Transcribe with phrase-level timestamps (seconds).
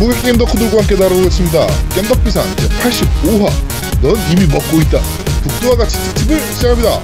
[0.00, 1.66] 전국의 게임 덕후들과 함께 다뤄보겠습니다.
[1.94, 3.50] 겜덕비상 제85화
[4.00, 4.98] 넌 이미 먹고 있다.
[5.42, 7.00] 북두와 같이 특집을 시작합니다.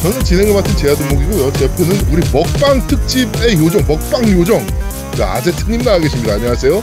[0.00, 1.52] 저는 진행을 맡은 제아두목이고요.
[1.52, 4.66] 제 옆에는 우리 먹방 특집의 요정, 먹방 요정
[5.14, 6.34] 자, 아제트님 나와 계십니다.
[6.34, 6.82] 안녕하세요.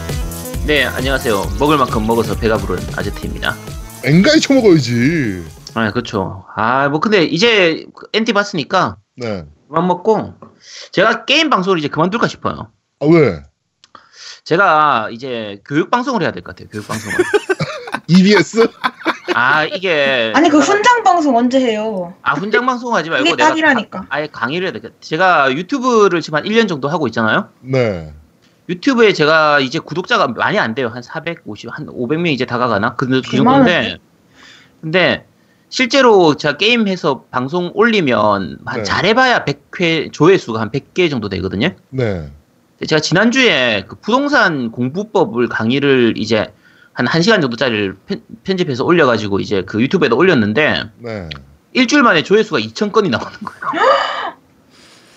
[0.67, 1.53] 네, 안녕하세요.
[1.57, 3.57] 먹을 만큼 먹어서 배가 부른 아제트입니다.
[4.03, 5.60] 엥가이 쳐먹어야지.
[5.73, 6.45] 아, 그렇죠.
[6.55, 9.45] 아, 뭐 근데 이제 엔티 봤으니까 네.
[9.67, 10.33] 그만 먹고
[10.91, 12.71] 제가 게임 방송을 이제 그만둘까 싶어요.
[12.99, 13.43] 아, 왜?
[14.43, 16.69] 제가 이제 교육 방송을 해야 될 것 같아요.
[16.71, 17.15] 교육 방송을.
[18.07, 18.67] EBS?
[19.33, 22.13] 아, 이게 아니 그 훈장 방송 언제 해요?
[22.21, 23.99] 아, 훈장 방송 하지 말고 이게 내가 딱이라니까.
[24.01, 24.99] 가- 아예 강의를 해야 될것 같아요.
[25.01, 27.49] 제가 유튜브를 지금 한 1년 정도 하고 있잖아요.
[27.61, 28.13] 네.
[28.67, 30.89] 유튜브에 제가 이제 구독자가 많이 안 돼요.
[30.89, 32.95] 한 450, 한 500명 이제 다가가나?
[32.95, 33.97] 그, 그개 정도인데.
[34.81, 35.25] 근데
[35.71, 38.83] 실제로 제가 게임해서 방송 올리면 한 네.
[38.83, 41.69] 잘해봐야 100회 조회수가 한 100개 정도 되거든요.
[41.89, 42.29] 네.
[42.85, 46.51] 제가 지난주에 그 부동산 공부법을 강의를 이제
[46.91, 51.29] 한 1시간 정도짜리를 편, 편집해서 올려가지고 이제 그 유튜브에다 올렸는데 네.
[51.71, 53.61] 일주일 만에 조회수가 2,000건이 나오는 거예요.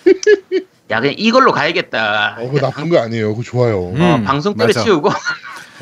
[0.91, 2.36] 야, 그냥 이걸로 가야겠다.
[2.39, 3.30] 어, 그거 나쁜 거 아니에요.
[3.30, 3.89] 그거 좋아요.
[3.89, 4.00] 음.
[4.00, 4.68] 어, 방송 맞아.
[4.68, 5.11] 때려 치우고.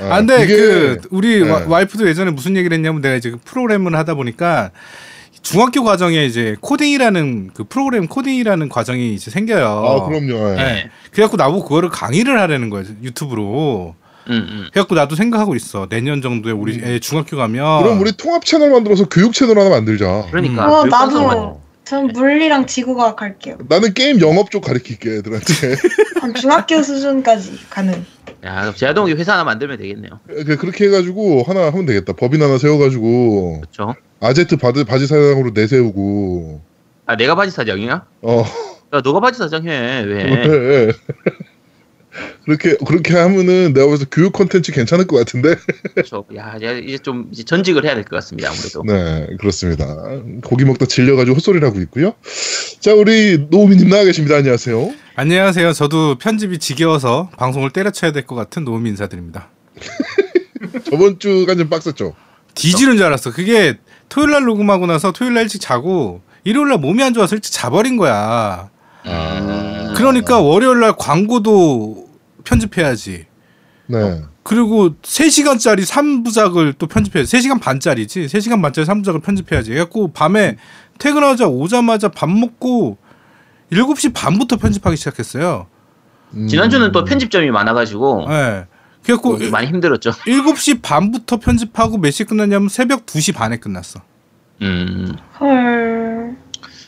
[0.01, 1.51] 아, 아, 근데 이게- 그 우리 네.
[1.51, 4.71] 와, 와이프도 예전에 무슨 얘기를 했냐면 내가 이제 그 프로그램을 하다 보니까
[5.43, 9.67] 중학교 과정에 이제 코딩이라는 그 프로그램 코딩이라는 과정이 이제 생겨요.
[9.67, 10.53] 아, 그럼요.
[10.53, 10.57] 예.
[10.57, 10.91] 네.
[11.11, 13.95] 그래갖고 나보고 그거를 강의를 하라는 거예요 유튜브로.
[14.29, 14.67] 음, 음.
[14.73, 15.89] 그래갖고 나도 생각하고 있어.
[15.89, 16.85] 내년 정도에 우리 음.
[16.85, 17.83] 애 중학교 가면.
[17.83, 20.27] 그럼 우리 통합 채널 만들어서 교육 채널 하나 만들자.
[20.31, 20.65] 그러니까.
[20.81, 23.59] 어 나도 전 물리랑 지구과학 할게요.
[23.69, 25.77] 나는 게임 영업 쪽 가르칠게 애들한테.
[26.21, 27.93] 한 중학교 수준까지 가는.
[28.45, 30.21] 야, 그럼 제아동이 회사 하나 만들면 되겠네요.
[30.27, 32.13] 그- 그렇게 해가지고 하나 하면 되겠다.
[32.13, 33.95] 법인 하나 세워가지고 그렇죠?
[34.21, 36.61] 아제트 바지, 바지 사장으로 내세우고.
[37.07, 38.07] 아, 내가 바지 사장이야?
[38.23, 38.45] 어.
[38.95, 40.03] 야, 너가 바지 사장 해.
[40.03, 40.93] 왜?
[42.15, 42.35] 예.
[42.45, 45.55] 그렇게 그렇게 하면은 내가 봐서 교육 컨텐츠 괜찮을 것 같은데.
[45.95, 46.25] 그렇죠.
[46.37, 48.51] 야, 이제 좀 이제 전직을 해야 될 것 같습니다.
[48.51, 48.83] 아무래도.
[48.87, 49.87] 네, 그렇습니다.
[50.45, 52.15] 고기 먹다 질려가지고 헛소리를 하고 있고요.
[52.81, 54.37] 자, 우리 노우미님 나와 계십니다.
[54.37, 54.93] 안녕하세요.
[55.15, 55.73] 안녕하세요.
[55.73, 59.51] 저도 편집이 지겨워서 방송을 때려쳐야 될 것 같은 노미 인사드립니다.
[60.91, 62.15] 저번 주가 좀 빡셌죠.
[62.55, 63.33] 뒤지는 줄 알았어.
[63.33, 67.53] 그게 토요일 날 녹음하고 나서 토요일 날 일찍 자고 일요일 날 몸이 안 좋아서 일찍
[67.53, 68.69] 자버린 거야.
[69.05, 72.02] 아, 그러니까 월요일 날 광고도
[72.45, 73.27] 편집해야지.
[73.87, 74.23] 네.
[74.43, 77.37] 그리고 3시간짜리 3부작을 또 편집해야지.
[77.37, 78.27] 3시간 반짜리지.
[78.27, 79.71] 3시간 반짜리 3부작을 편집해야지.
[79.71, 80.57] 그래갖고 밤에
[80.99, 82.99] 퇴근하자 오자마자 밥 먹고
[83.73, 85.67] 7시 반부터 편집하기 시작했어요.
[86.35, 86.49] 음.
[86.49, 88.67] 지난주는 또 편집점이 많아가지고 예.
[89.03, 90.11] 그래갖고 뭐 많이 힘들었죠.
[90.11, 94.01] 7시 반부터 편집하고 몇 시에 끝났냐면 새벽 2시 반에 끝났어.
[94.63, 95.15] 음.
[95.41, 96.37] 헐.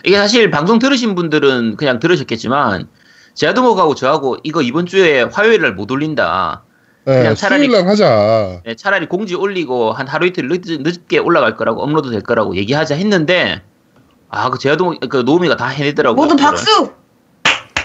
[0.04, 2.88] 이게 사실 방송 들으신 분들은 그냥 들으셨겠지만
[3.34, 6.62] 제아동하고 저하고 이거 이번 주에 화요일 날 못 올린다.
[7.06, 8.60] 네, 그냥 차라리- 하자.
[8.64, 12.94] 네, 차라리 공지 올리고 한 하루 이틀 늦, 늦게 올라갈 거라고 업로드 될 거라고 얘기하자
[12.94, 13.60] 했는데
[14.30, 16.26] 아그 제아동 그 노미가 다 해내더라고요.
[16.26, 16.36] 모두.
[16.36, 16.92] 박수.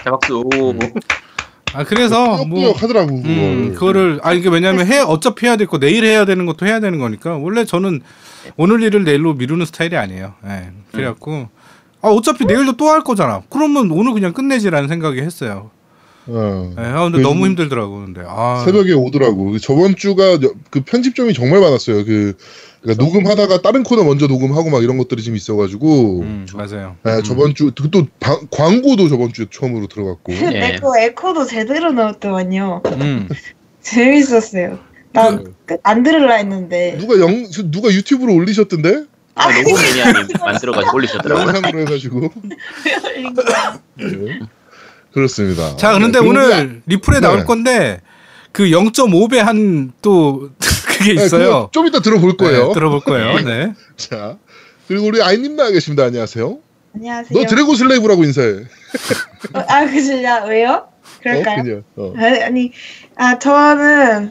[0.04, 0.38] 자 박수.
[0.38, 0.74] 오.
[1.74, 3.10] 아 그래서 뭐 꾸역꾸역 하더라고.
[3.14, 3.74] 음, 그걸.
[3.74, 7.36] 그거를 아 이게 왜냐면 해 어차피 해야 될거 내일 해야 되는 것도 해야 되는 거니까
[7.36, 8.00] 원래 저는
[8.56, 10.34] 오늘 일을 내일로 미루는 스타일이 아니에요.
[10.46, 10.70] 예.
[10.92, 11.48] 그래갖고
[12.02, 13.42] 아 어차피 내일도 또 할 거잖아.
[13.50, 15.70] 그러면 오늘 그냥 끝내지라는 생각이 했어요.
[16.26, 16.74] 어.
[16.78, 16.82] 예.
[16.82, 19.58] 아 근데 그 너무 힘들더라고 근데 아 새벽에 오더라고.
[19.58, 22.04] 저번 주가 여- 그 편집점이 정말 많았어요.
[22.04, 22.36] 그
[22.82, 26.20] 그러니까 녹음하다가 다른 코너 먼저 녹음하고 막 이런 것들이 좀 있어가지고.
[26.20, 26.96] 음, 맞아요.
[27.04, 28.06] 네, 저번 주 또
[28.50, 30.32] 광고도 저번 주에 처음으로 들어갔고.
[30.32, 30.74] 네.
[30.74, 32.82] 에코 에코도 제대로 넣었더만요.
[32.86, 33.28] 음.
[33.82, 34.78] 재밌었어요.
[35.12, 36.96] 난안 들을라 했는데.
[36.98, 39.04] 누가 영 누가 유튜브로 올리셨던데?
[39.40, 41.46] 아, 노고 매니아님 만들어가지고 올리셨더라고요.
[41.46, 42.32] 영상으로 해가지고.
[43.96, 44.40] 네.
[45.12, 45.76] 그렇습니다.
[45.76, 47.20] 자 그런데 네, 오늘 리플에 네.
[47.20, 48.00] 나올 건데
[48.52, 50.50] 그 0.5배 한 또
[50.86, 51.68] 그게 네, 있어요.
[51.72, 52.68] 좀 이따 들어볼 거예요.
[52.68, 53.38] 네, 들어볼 거예요.
[53.40, 53.72] 네.
[53.96, 54.36] 자
[54.86, 56.04] 그리고 우리 아이님 나와 계십니다.
[56.04, 56.58] 안녕하세요.
[56.94, 57.40] 안녕하세요.
[57.40, 58.48] 너 드래곤 슬레이브라고 인사해.
[59.54, 60.86] 어, 아 그실냐 왜요?
[61.22, 61.60] 그럴까요?
[61.60, 61.82] 어, 그냥.
[61.96, 62.12] 어.
[62.16, 62.72] 아니, 아니,
[63.16, 64.30] 아, 저는,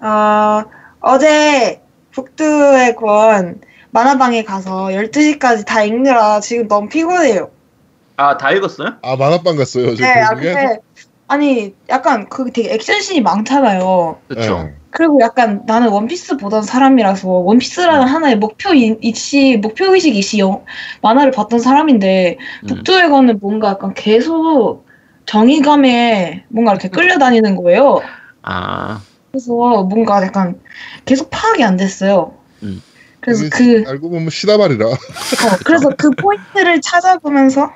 [0.00, 0.64] 어,
[1.00, 3.60] 어제 북두의 권
[3.94, 7.50] 만화방에 가서 12시까지 다 읽느라 지금 너무 피곤해요.
[8.16, 8.96] 아 다 읽었어요?
[9.02, 9.94] 아 만화방 갔어요.
[9.94, 10.34] 저 네, 아?
[10.34, 10.78] 근데,
[11.28, 14.18] 아니, 약간 그 되게 액션씬이 많잖아요.
[14.28, 14.64] 그렇죠.
[14.64, 14.74] 네.
[14.90, 17.46] 그리고 약간 나는 원피스 보던 사람이라서 음.
[17.46, 20.64] 원피스라는 하나의 목표 이시 목표 의식 이시 영
[21.00, 22.66] 만화를 봤던 사람인데 음.
[22.66, 24.84] 북두의 권은 뭔가 약간 계속
[25.26, 28.00] 정의감에 뭔가 이렇게 끌려다니는 거예요.
[28.42, 29.00] 아
[29.30, 29.52] 그래서
[29.84, 30.60] 뭔가 약간
[31.04, 32.34] 계속 파악이 안 됐어요.
[32.64, 32.82] 음.
[33.24, 34.86] 그래서 그 알고 보면 시다발이라.
[34.86, 34.96] 어,
[35.64, 37.72] 그래서 그 포인트를 찾아보면서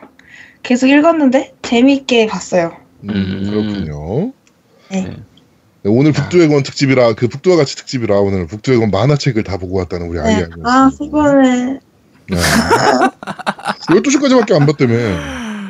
[0.62, 2.76] 계속 읽었는데 재밌게 봤어요.
[3.04, 3.50] 음, 음.
[3.50, 4.32] 그렇군요.
[4.90, 5.02] 네.
[5.02, 5.16] 네.
[5.82, 10.18] 네, 오늘 북두의권 특집이라 그 북두와 같이 특집이라 오늘 북두의권 만화책을 다 보고 왔다는 우리
[10.18, 10.24] 네.
[10.24, 10.48] 아이야.
[10.64, 11.80] 아, 이거는
[12.28, 12.36] 네.
[13.88, 14.94] 12시까지밖에 안 봤다며.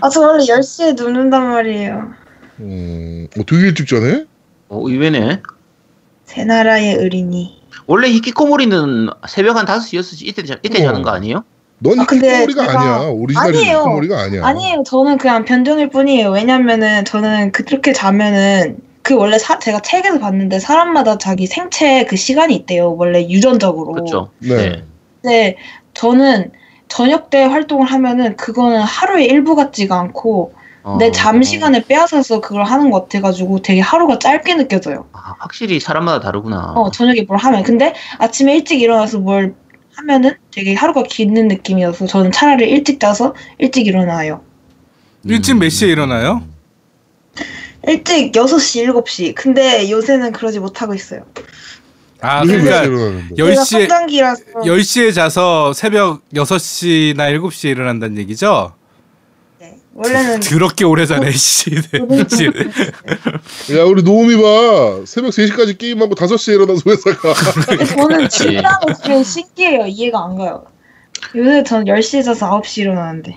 [0.00, 2.12] 아, 저 원래 10시에 눕는단 말이에요.
[2.60, 4.24] 음, 어, 되게 일찍 자네?
[4.68, 5.40] 어, 의외네.
[6.24, 7.57] 새 나라의 어린이.
[7.86, 10.86] 원래 히키코모리는 새벽 한 5시, 6시 이때, 자, 이때 어.
[10.86, 11.44] 자는 거 아니에요?
[11.80, 13.08] 넌 아, 근데 히키코모리가 제가- 아니야.
[13.10, 13.76] 오리지널 아니에요.
[13.78, 14.46] 히키코모리가 아니야.
[14.46, 14.82] 아니에요.
[14.86, 16.30] 저는 그냥 변종일 뿐이에요.
[16.30, 22.54] 왜냐면은 저는 그렇게 자면은 그 원래 사, 제가 책에서 봤는데 사람마다 자기 생체 그 시간이
[22.56, 22.94] 있대요.
[22.96, 23.92] 원래 유전적으로.
[23.92, 24.30] 그렇죠.
[24.40, 24.82] 네.
[25.22, 25.56] 근데
[25.94, 26.50] 저는
[26.88, 30.57] 저녁 때 활동을 하면은 그거는 하루의 일부 같지가 않고 어,
[30.96, 35.06] 내 잠 시간을 빼앗아서 그걸 하는 것 같아가지고 되게 하루가 짧게 느껴져요.
[35.12, 36.72] 아, 확실히 사람마다 다르구나.
[36.76, 37.62] 어, 저녁에 뭘 하면.
[37.62, 39.54] 근데 아침에 일찍 일어나서 뭘
[39.96, 44.42] 하면은 되게 하루가 기는 느낌이어서 저는 차라리 일찍 자서 일찍 일어나요.
[45.24, 46.42] 일찍 몇 시에 일어나요?
[47.86, 49.34] 일찍 6시, 7시.
[49.34, 51.24] 근데 요새는 그러지 못하고 있어요.
[52.20, 53.34] 아 그러니까 일찍 일어나는데?
[53.34, 58.72] 10시에 성장기라서 10시에 자서 새벽 6시나 7시에 일어난다는 얘기죠?
[60.02, 60.14] 네.
[60.14, 61.70] 원래는 더럽게 오래 자네 씨.
[61.70, 62.46] 씨.
[63.76, 65.02] 야, 우리 노움이 봐.
[65.04, 67.34] 새벽 3시까지 게임하고 5시에 일어나서 회사 가.
[67.86, 69.86] 저는 진짜로 그게 신기해요.
[69.86, 70.66] 이해가 안 가요.
[71.34, 73.36] 요새 저는 10시에 자서 9시 일어나는데.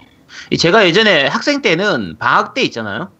[0.51, 3.11] 이 제가 예전에 학생 때는 방학 때 있잖아요.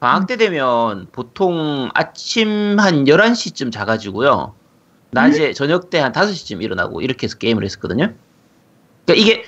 [0.00, 4.54] 방학 때 되면 보통 아침 한 11시쯤 자가지고요.
[5.10, 8.14] 낮에 저녁 때 한 5시쯤 일어나고 이렇게 해서 게임을 했었거든요.
[9.04, 9.44] 그러니까 이게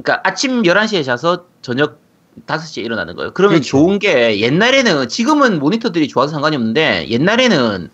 [0.00, 1.98] 그러니까 아침 11시에 자서 저녁
[2.46, 3.32] 5시에 일어나는 거예요.
[3.34, 3.68] 그러면 그렇죠.
[3.70, 7.90] 좋은 게 옛날에는 지금은 모니터들이 좋아서 상관이 없는데 옛날에는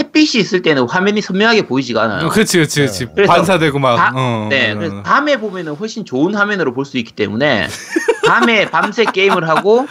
[0.00, 2.26] 햇빛이 있을 때는 화면이 선명하게 보이지가 않아요.
[2.26, 3.06] 어, 그렇지 그렇지 그렇지.
[3.14, 3.96] 그래서 반사되고 막.
[3.96, 5.02] 바- 어, 네, 어, 그래서 어.
[5.02, 7.68] 밤에 보면은 훨씬 좋은 화면으로 볼 수 있기 때문에
[8.26, 9.86] 밤에 밤새 게임을 하고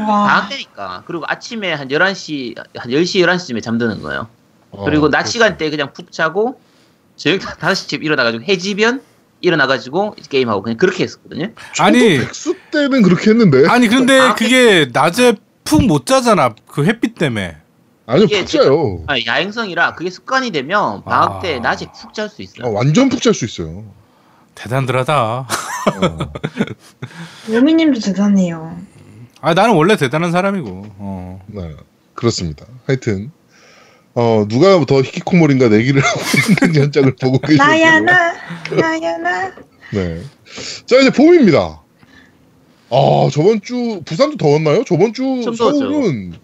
[0.00, 0.26] 와.
[0.26, 4.26] 방학 때니까 그리고 아침에 한 11시 한 10시 11시쯤에 잠드는 거예요.
[4.84, 6.58] 그리고 어, 낮 시간 때 그냥 푹 자고
[7.14, 9.02] 저녁 5시쯤 일어나가지고 해지면
[9.44, 11.48] 일어나가지고 게임하고 그냥 그렇게 했었거든요.
[11.78, 13.66] 아니 백수 때는 그렇게 했는데.
[13.68, 16.54] 아니 근데 아, 그게 낮에 푹 못 자잖아.
[16.66, 17.56] 그 햇빛 때문에.
[18.06, 19.02] 아니요, 이게 푹 자요.
[19.06, 21.38] 아, 야행성이라 그게 습관이 되면 방학 아.
[21.40, 22.66] 때 낮에 푹 잘 수 있어요.
[22.66, 23.84] 어, 완전 푹 잘 수 있어요.
[24.54, 25.46] 대단들하다.
[25.46, 25.46] 어.
[27.50, 28.78] 요미님도 대단해요.
[29.40, 30.68] 아 나는 원래 대단한 사람이고.
[30.98, 31.42] 어.
[31.46, 31.70] 네,
[32.14, 32.66] 그렇습니다.
[32.86, 33.30] 하여튼
[34.14, 36.20] 어 누가 더 히키코모리인가 내기를 하고
[36.70, 38.32] 있는 현장을 보고 계시고 나야 나,
[38.70, 39.52] 나야 나.
[39.92, 40.20] 네.
[40.86, 41.82] 자 이제 봄입니다.
[42.90, 44.84] 아 저번 주 부산도 더웠나요?
[44.84, 45.42] 저번 주.
[45.56, 46.34] 서울은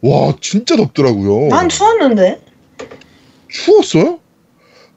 [0.00, 1.48] 와 진짜 덥더라고요.
[1.48, 2.40] 난 추웠는데.
[3.48, 4.20] 추웠어요?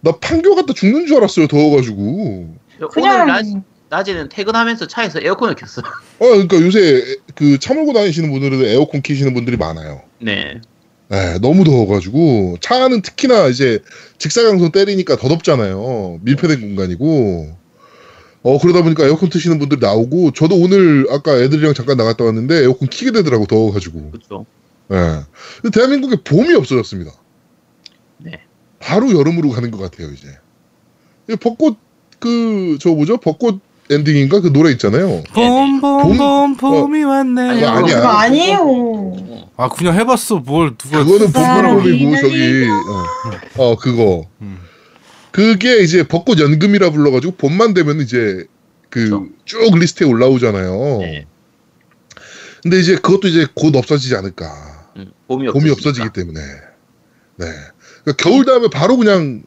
[0.02, 1.48] 나 판교 갔다 죽는 줄 알았어요.
[1.48, 2.56] 더워가지고.
[2.78, 3.46] 오늘 그냥 낮,
[3.90, 5.86] 낮에는 퇴근하면서 차에서 에어컨을 켰어요.
[6.20, 7.04] 어 그러니까 요새
[7.36, 10.02] 그 차 몰고 다니시는 분들은 에어컨 키시는 분들이 많아요.
[10.22, 10.62] 네.
[11.10, 13.80] 네, 너무 더워가지고 차는 특히나 이제
[14.20, 16.20] 직사광선 때리니까 더 덥잖아요.
[16.24, 17.58] 밀폐된 공간이고.
[18.42, 22.88] 어 그러다 보니까 에어컨 트시는 분들 나오고 저도 오늘 아까 애들이랑 잠깐 나갔다 왔는데 에어컨
[22.88, 24.12] 키게 되더라고 더워가지고.
[24.12, 24.46] 그렇죠.
[24.92, 24.96] 예.
[25.62, 27.12] 근데 대한민국에 봄이 없어졌습니다.
[28.20, 28.40] 네.
[28.80, 30.28] 바로 여름으로 가는 것 같아요 이제.
[31.30, 31.76] 이 벚꽃
[32.20, 35.24] 그 저 뭐죠 벚꽃 엔딩인가 그 노래 있잖아요.
[35.34, 37.42] 봄 봄 봄 봄이 왔네.
[37.50, 37.96] 아니, 그거 아니야.
[37.98, 39.29] 그거 아니에요.
[39.60, 39.64] 어.
[39.64, 40.38] 아 그냥 해봤어.
[40.38, 41.04] 뭘 누가?
[41.04, 42.66] 그거는 사랑이 봄봄이고 저기
[43.58, 44.58] 어, 어 그거 음.
[45.32, 48.46] 그게 이제 벚꽃 연금이라 불러가지고 봄만 되면 이제
[48.90, 49.76] 그 쭉 그렇죠.
[49.78, 51.00] 리스트에 올라오잖아요.
[51.02, 51.26] 네.
[52.64, 54.92] 근데 이제 그것도 이제 곧 없어지지 않을까.
[54.96, 55.70] 음, 봄이, 봄이.
[55.70, 56.40] 없어지기 때문에.
[56.40, 57.46] 네.
[58.04, 59.44] 그러니까 겨울 다음에 바로 그냥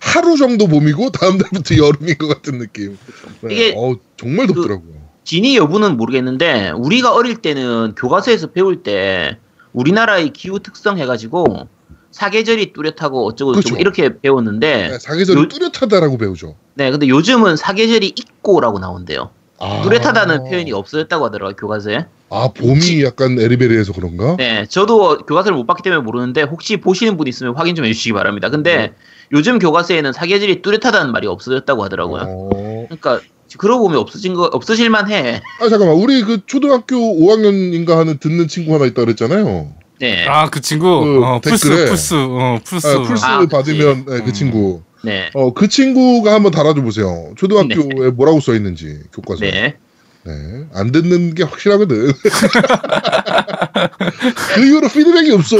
[0.00, 2.96] 하루 정도 봄이고 다음 달부터 여름인 것 같은 느낌.
[3.42, 3.52] 네.
[3.54, 4.94] 이게 어, 정말 그- 덥더라고요.
[5.24, 9.38] 진위 여부는 모르겠는데 우리가 어릴 때는 교과서에서 배울 때
[9.76, 11.68] 우리나라의 기후 특성 해가지고
[12.10, 13.80] 사계절이 뚜렷하고 어쩌고 저쩌고 그렇죠.
[13.80, 16.56] 이렇게 배웠는데 네, 사계절이 요- 뚜렷하다라고 배우죠.
[16.74, 19.82] 네 근데 요즘은 사계절이 있고라고 나온대요 아.
[19.82, 24.36] 뚜렷하다는 표현이 없어졌다고 하더라고요 교과서에 아 봄이 약간 에리베리해서 그런가?
[24.36, 28.48] 네 저도 교과서를 못 봤기 때문에 모르는데 혹시 보시는 분 있으면 확인 좀 해주시기 바랍니다
[28.48, 28.92] 근데 네.
[29.32, 32.86] 요즘 교과서에는 사계절이 뚜렷하다는 말이 없어졌다고 하더라고요 어.
[32.88, 33.20] 그러니까
[33.56, 38.74] 그러고 보면 없어진 거 없어질만 해 아 잠깐만 우리 그 초등학교 5학년인가 하는 듣는 친구
[38.74, 39.72] 하나 있다 그랬잖아요.
[40.00, 40.26] 네.
[40.26, 41.86] 아 그 친구 그 어, 댓글에.
[41.86, 42.86] 풀스 어 풀스.
[42.86, 43.50] 아, 풀스 아, 그치.
[43.50, 44.32] 받으면 네, 그 음.
[44.32, 44.82] 친구.
[45.02, 45.30] 네.
[45.34, 47.32] 어 그 친구가 한번 달아줘 보세요.
[47.36, 49.40] 초등학교에 뭐라고 써 있는지 교과서.
[49.40, 49.76] 네.
[50.24, 50.32] 네.
[50.74, 52.12] 안 듣는 게 확실하거든.
[54.54, 55.56] 그 이후로 피드백이 없어.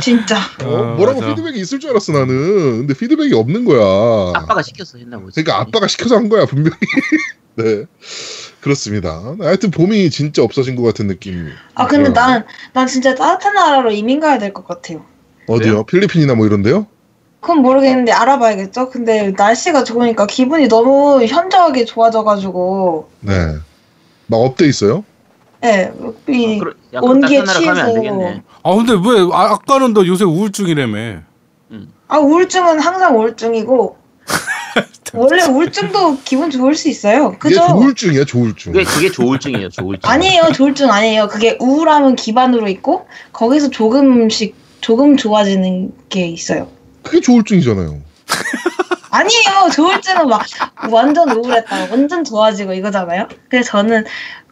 [0.00, 0.36] 진짜.
[0.64, 1.34] 어, 어, 뭐라고 맞아.
[1.34, 2.78] 피드백이 있을 줄 알았어 나는.
[2.86, 4.32] 근데 피드백이 없는 거야.
[4.34, 5.42] 아빠가 시켜서 했나 보지.
[5.42, 6.76] 그러니까 아빠가 시켜서 한 거야 분명히.
[7.56, 7.84] 네.
[8.60, 9.34] 그렇습니다.
[9.40, 11.48] 하여튼 봄이 진짜 없어진 것 같은 느낌.
[11.74, 15.04] 아 근데 난, 난 진짜 따뜻한 나라로 이민 가야 될 것 같아요.
[15.46, 15.72] 어디요?
[15.72, 15.84] 왜요?
[15.84, 16.86] 필리핀이나 뭐 이런데요?
[17.40, 18.90] 그건 모르겠는데 알아봐야겠죠?
[18.90, 23.54] 근데 날씨가 좋으니까 기분이 너무 현저하게 좋아져가지고 네.
[24.26, 25.04] 막 up돼 있어요?
[25.64, 25.92] 예,
[26.28, 26.60] 이
[26.94, 28.42] 어, 가면 안 취해서.
[28.62, 31.20] 아 근데 왜 아, 아까는 너 요새 우울증이라며?
[32.08, 33.96] 아 우울증은 항상 우울증이고
[35.14, 37.28] 원래 우울증도 기분 좋을 수 있어요.
[37.30, 37.66] 이게 그죠?
[37.66, 38.72] 조울증이야 조울증.
[38.72, 39.68] 그게 그게 조울증이에요.
[39.70, 40.08] 조울증.
[40.08, 41.28] 아니에요, 조울증 아니에요.
[41.28, 46.68] 그게 우울함은 기반으로 있고 거기서 조금씩 조금 좋아지는 게 있어요.
[47.02, 48.00] 그게 조울증이잖아요.
[49.10, 50.42] 아니에요, 조울증은 막
[50.90, 53.28] 완전 우울했다가 완전 좋아지고 이거잖아요.
[53.48, 54.04] 그래서 저는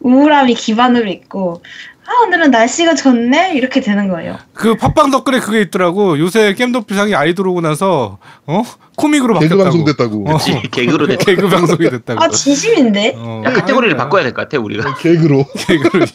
[0.04, 1.62] 우울함이 기반으로 있고
[2.06, 4.38] 아 오늘은 날씨가 좋네 이렇게 되는 거예요.
[4.52, 6.18] 그 팟빵 댓글에 그게 있더라고.
[6.18, 8.62] 요새 겜덕비상이 아이돌 오고 나서 어
[8.96, 9.64] 코믹으로 개그 바뀌었다고.
[9.64, 10.30] 방송 됐다고.
[10.30, 10.36] 어.
[10.38, 11.16] 그치, 개그로 됐.
[11.18, 12.22] 개그 방송이 됐다고.
[12.22, 13.14] 아 진심인데?
[13.16, 13.42] 어.
[13.44, 14.94] 야, 카테고리를 바꿔야 될 것 같아 우리가.
[14.96, 15.44] 개그로.
[15.66, 16.06] 개그로.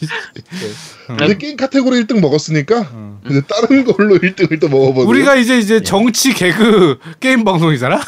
[1.06, 3.20] 근데 게임 카테고리 1등 먹었으니까 어.
[3.28, 5.08] 이제 다른 걸로 1등을 또 먹어보고.
[5.08, 8.00] 우리가 이제 이제 정치 개그 게임 방송이잖아.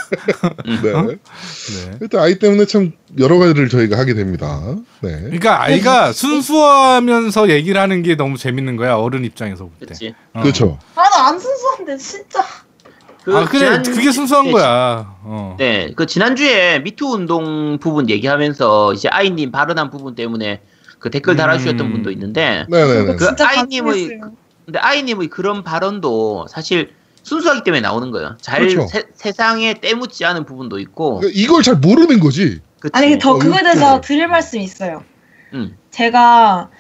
[0.83, 0.93] 네.
[0.93, 1.03] 어?
[1.03, 1.19] 네.
[2.01, 4.61] 일단 아이 때문에 참 여러 가지를 저희가 하게 됩니다.
[5.01, 5.11] 네.
[5.21, 9.87] 그러니까 아이가 순수하면서 얘기를 하는 게 너무 재밌는 거야 어른 입장에서 볼 때.
[9.87, 10.15] 그렇지.
[10.35, 10.43] 어.
[10.43, 10.79] 그렇죠.
[10.95, 12.45] 아 나 안 순수한데 진짜.
[13.25, 15.15] 그 아 그래 지난- 그게 순수한 네, 거야.
[15.23, 15.55] 어.
[15.59, 20.61] 네, 그 지난주에 미투 운동 부분 얘기하면서 이제 아이님 발언한 부분 때문에
[20.99, 21.93] 그 댓글 달아주셨던 음.
[21.93, 23.17] 분도 있는데, 네네네.
[23.17, 24.33] 그 진짜 아이님의 감동했어요.
[24.65, 26.93] 근데 아이님의 그런 발언도 사실
[27.25, 28.37] 순수하기 때문에 나오는 거예요.
[28.41, 28.87] 잘 그렇죠.
[28.89, 32.61] 세, 세상에 때묻지 않은 부분도 있고, 그러니까 이걸 잘 모르는 거지.
[32.81, 32.91] 그치?
[32.95, 35.05] 아니 더 어, 그거에 대해서 좀- 드릴 말씀이 있어요.
[35.55, 35.77] 음.
[35.91, 36.71] 제가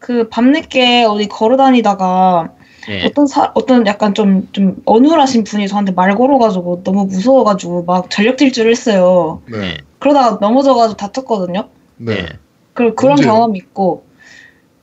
[0.00, 2.50] 그 밤늦게 어디 걸어 다니다가
[2.86, 3.04] 네.
[3.06, 8.38] 어떤 사 어떤 약간 좀 좀 어눌하신 분이 저한테 말 걸어가지고 너무 무서워가지고 막 전력
[8.38, 9.42] 질주를 했어요.
[9.50, 9.58] 네.
[9.58, 9.76] 네.
[9.98, 11.68] 그러다가 넘어져가지고 다쳤거든요.
[11.96, 12.14] 네.
[12.16, 12.28] 네.
[12.74, 13.32] 그 그런 언제요?
[13.32, 14.04] 경험이 있고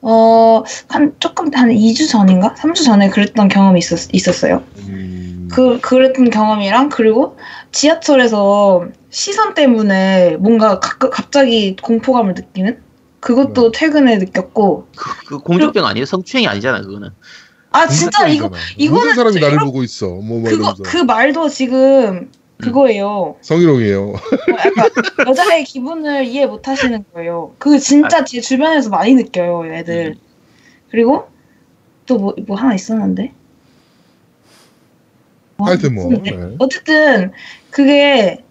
[0.02, 4.62] 어 한 조금 한 2주 전인가 3주 전에 그랬던 경험이 있었 있었어요.
[4.88, 7.36] 음, 그 그랬던 경험이랑 그리고
[7.72, 12.80] 지하철에서 시선 때문에 뭔가 가, 갑자기 공포감을 느끼는
[13.20, 16.06] 그것도 최근에 느꼈고 그, 그 공주병 아니에요?
[16.06, 17.10] 성추행이 아니잖아, 그거는.
[17.72, 20.08] 아 진짜 이거 이거는 사람이 나를 여러- 보고 있어.
[20.08, 20.74] 뭐, 뭐 그거.
[20.82, 23.36] 그 말도 지금 그거예요.
[23.40, 24.02] 성희롱이에요.
[24.10, 24.16] 어,
[24.58, 24.90] 약간
[25.28, 27.54] 여자의 기분을 이해 못 하시는 거예요.
[27.58, 30.16] 그 진짜 제 주변에서 많이 느껴요, 애들.
[30.90, 31.28] 그리고
[32.06, 33.32] 또뭐 뭐 하나 있었는데.
[35.56, 36.10] 뭐 하여튼 뭐.
[36.10, 36.32] 네.
[36.58, 37.32] 어쨌든
[37.70, 38.42] 그게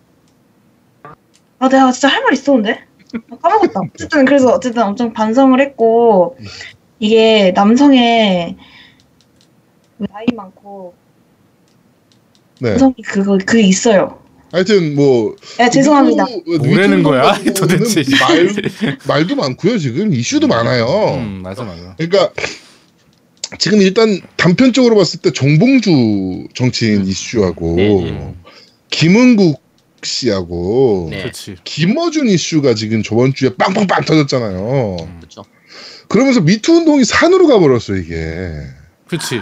[1.59, 2.83] 아 내가 진짜 할 말 있었는데
[3.31, 3.81] 아, 까먹었다.
[3.93, 6.37] 어쨌든 그래서 어쨌든 엄청 반성을 했고
[6.99, 8.55] 이게 남성의
[9.99, 10.93] 나이 많고
[12.59, 12.71] 네.
[12.71, 14.19] 남성이 그거 그게 있어요.
[14.51, 16.25] 하여튼 뭐 네, 죄송합니다.
[16.45, 18.03] 뭐라는 거야, 도대체.
[18.19, 19.77] 말, 말도 많고요.
[19.77, 20.85] 지금 이슈도 많아요.
[21.17, 21.95] 음 맞아 맞아.
[21.97, 22.31] 그러니까
[23.59, 28.35] 지금 일단 단편적으로 봤을 때 정봉주 정치인 이슈하고 네, 네.
[28.89, 29.61] 김은국
[30.01, 31.31] 씨하고 네.
[31.63, 34.97] 김어준 이슈가 지금 저번 주에 빵빵빵 터졌잖아요.
[35.19, 35.43] 그렇죠.
[36.07, 38.51] 그러면서 미투 운동이 산으로 가버렸어 이게.
[39.07, 39.41] 그렇지.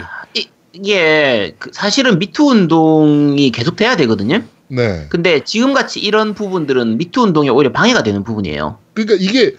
[0.72, 4.42] 이, 이게 그 사실은 미투 운동이 계속 돼야 되거든요.
[4.68, 5.06] 네.
[5.08, 8.78] 근데 지금 같이 이런 부분들은 미투 운동에 오히려 방해가 되는 부분이에요.
[8.94, 9.54] 그러니까 이게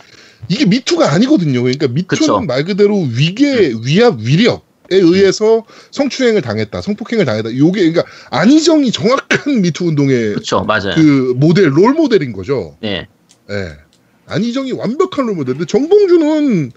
[0.48, 1.62] 이게 미투가 아니거든요.
[1.62, 2.40] 그러니까 미투는 그쵸.
[2.42, 7.56] 말 그대로 위계, 위압, 위력 에 의해서 성추행을 당했다, 성폭행을 당했다.
[7.56, 10.96] 요게 그러니까 안희정이 정확한 미투 운동의 그렇죠, 맞아요.
[10.96, 12.76] 그 모델, 롤 모델인 거죠.
[12.82, 13.08] 네,
[13.52, 13.78] 예.
[14.26, 16.72] 안희정이 완벽한 롤 모델인데 정봉주는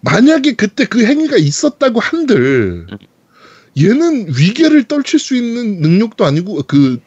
[0.00, 2.98] 만약에 그때 그 행위가 있었다고 한들 음.
[3.78, 6.98] 얘는 위계를 떨칠 수 있는 능력도 아니고 그,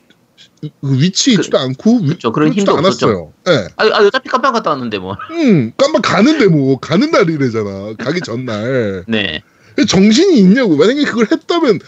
[0.62, 3.08] 그 위치에 그- 있지도 않고 위- 그쵸, 그런 힘도 없었죠.
[3.08, 3.34] 않았어요.
[3.50, 3.68] 예.
[3.78, 5.16] 아, 아 어차피 깜빡 갔다 왔는데 뭐.
[5.32, 7.94] 음, 깜빡 가는데 뭐 가는 날이래잖아.
[8.00, 9.04] 가기 전날.
[9.10, 9.42] 네,
[9.88, 10.78] 정신이 있냐고.
[10.78, 11.80] 만약에 그걸 했다면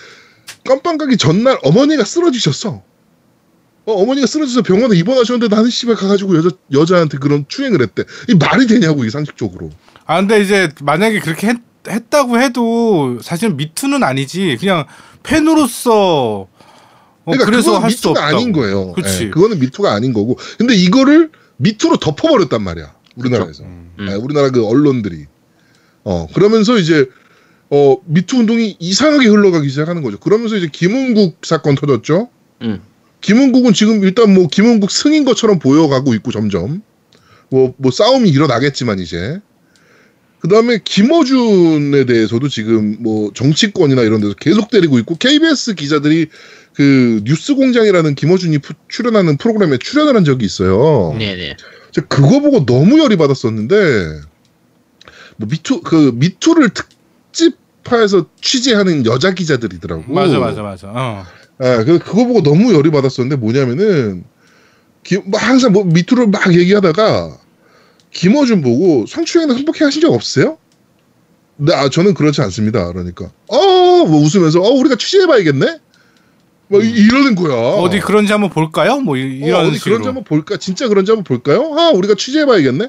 [0.66, 2.84] 깜빡 가기 전날 어머니가 쓰러지셨어.
[3.88, 8.04] 어, 어 머니가 쓰러져서 병원에 입원하셨는데 나는 씨발 가가지고 여자 여자한테 그런 추행을 했대.
[8.28, 9.70] 이 말이 되냐고 이 상식적으로.
[10.08, 14.58] 아 근데 이제 만약에 그렇게 했, 했다고 해도 사실 미투는 아니지.
[14.60, 14.86] 그냥
[15.24, 16.48] 팬으로서
[17.26, 18.38] 어, 그러니까 그래서 그건 할수 미투가 없다.
[18.38, 18.94] 아닌 거예요.
[18.94, 19.26] 그치.
[19.26, 20.38] 예, 그거는 미투가 아닌 거고.
[20.58, 22.94] 근데 이거를 미투로 덮어버렸단 말이야.
[23.16, 23.64] 우리나라에서.
[23.64, 23.92] 음.
[24.00, 24.08] 음.
[24.10, 25.26] 예, 우리나라 그 언론들이.
[26.04, 27.08] 어, 그러면서 이제,
[27.72, 30.20] 어, 미투 운동이 이상하게 흘러가기 시작하는 거죠.
[30.20, 32.30] 그러면서 이제 김흥국 사건 터졌죠.
[32.62, 32.82] 음.
[33.22, 36.84] 김은국은 지금 일단 뭐 김은국 승인 것처럼 보여가고 있고 점점.
[37.50, 39.40] 뭐, 뭐 싸움이 일어나겠지만 이제.
[40.46, 46.28] 그 다음에 김어준에 대해서도 지금 뭐 정치권이나 이런 데서 계속 때리고 있고 KBS 기자들이
[46.76, 51.16] 그 뉴스 공장이라는 김어준이 푸- 출연하는 프로그램에 출연을 한 적이 있어요.
[51.18, 51.58] 네네.
[51.94, 54.20] 제가 그거 보고 너무 열이 받았었는데
[55.38, 56.70] 뭐 미투 그 미투를
[57.32, 60.14] 특집화해서 취재하는 여자 기자들이더라고.
[60.14, 60.88] 맞아 맞아 맞아.
[60.92, 61.26] 어.
[61.64, 64.26] 예, 그 그거 보고 너무 열이 받았었는데 뭐냐면은
[65.04, 67.40] 기, 뭐 항상 뭐 미투를 막 얘기하다가
[68.20, 70.58] 김어준 보고 성추행이나 성폭행 하신 적 없으세요?
[71.58, 72.88] 네, 아, 저는 그렇지 않습니다.
[72.88, 73.76] 그러니까 어
[74.08, 75.80] 뭐 웃으면서 어 우리가 취재해봐야겠네.
[76.68, 77.56] 막 이- 이러는 거야.
[77.56, 79.00] 어디 그런지 한번 볼까요?
[79.00, 79.94] 뭐 이- 어, 이런 어디 식으로.
[79.96, 80.58] 그런지 한번 볼까?
[80.58, 81.76] 진짜 그런지 한번 볼까요?
[81.78, 82.88] 아, 우리가 취재해봐야겠네.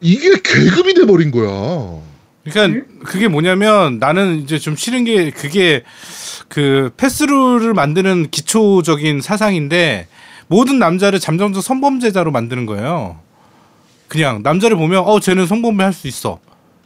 [0.00, 2.00] 이게 계급이 돼버린 거야.
[2.44, 5.82] 그러니까 그게 뭐냐면 나는 이제 좀 싫은 게 그게
[6.48, 10.06] 그 패스룰을 만드는 기초적인 사상인데
[10.46, 13.18] 모든 남자를 잠정적 성범죄자로 만드는 거예요.
[14.08, 16.38] 그냥 남자를 보면 어 쟤는 성범죄 할 수 있어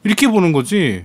[0.04, 1.04] 이렇게 보는 거지.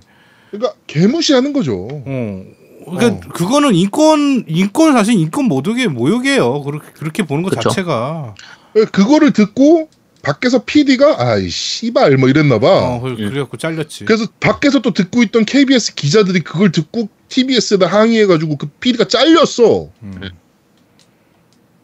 [0.51, 1.87] 그러니까 개무시하는 거죠.
[1.91, 2.43] 어.
[2.85, 3.31] 그러니까 어.
[3.33, 6.61] 그거는 인권 인권 사실 인권 모독의 모욕이에요.
[6.63, 7.69] 그렇게 그렇게 보는 것 그쵸.
[7.69, 8.35] 자체가.
[8.91, 9.89] 그거를 듣고
[10.21, 12.67] 밖에서 PD가 아이 씨발 뭐 이랬나 봐.
[12.67, 14.05] 어, 그래- 그래갖고 잘렸지.
[14.05, 19.89] 그래서 밖에서 또 듣고 있던 KBS 기자들이 그걸 듣고 TBS에다 항의해가지고 그 PD가 잘렸어.
[20.03, 20.21] 음.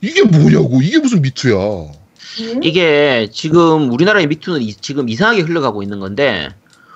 [0.02, 0.82] 이게 뭐냐고.
[0.82, 1.56] 이게 무슨 미투야.
[2.64, 6.50] 이게 지금 우리나라의 미투는 이- 지금 이상하게 흘러가고 있는 건데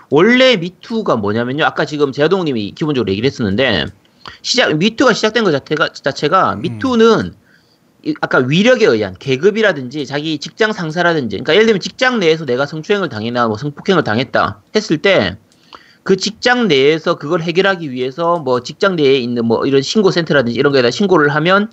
[0.10, 1.66] 원래 미투가 뭐냐면요.
[1.66, 3.86] 아까 지금 제아동님이 기본적으로 얘기를 했었는데
[4.42, 7.34] 시작 미투가 시작된 것 자체가 자체가 미투는
[8.06, 13.10] 이- 아까 위력에 의한 계급이라든지 자기 직장 상사라든지 그러니까 예를 들면 직장 내에서 내가 성추행을
[13.10, 15.38] 당했나 뭐 성폭행을 당했다 했을 때
[16.04, 20.72] 그 직장 내에서 그걸 해결하기 위해서 뭐 직장 내에 있는 뭐 이런 신고 센터라든지 이런
[20.72, 21.72] 거에다 신고를 하면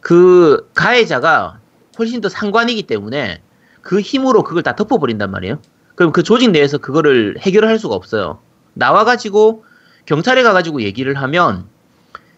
[0.00, 1.58] 그 가해자가
[1.98, 3.40] 훨씬 더 상관이기 때문에
[3.82, 5.58] 그 힘으로 그걸 다 덮어버린단 말이에요.
[5.94, 8.38] 그럼 그 조직 내에서 그거를 해결할 수가 없어요.
[8.74, 9.64] 나와가지고
[10.04, 11.64] 경찰에 가가지고 얘기를 하면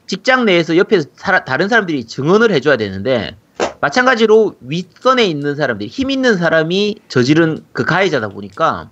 [0.07, 3.37] 직장 내에서 옆에서 사라- 다른 사람들이 증언을 해줘야 되는데
[3.81, 8.91] 마찬가지로 윗선에 있는 사람들이 힘 있는 사람이 저지른 그 가해자다 보니까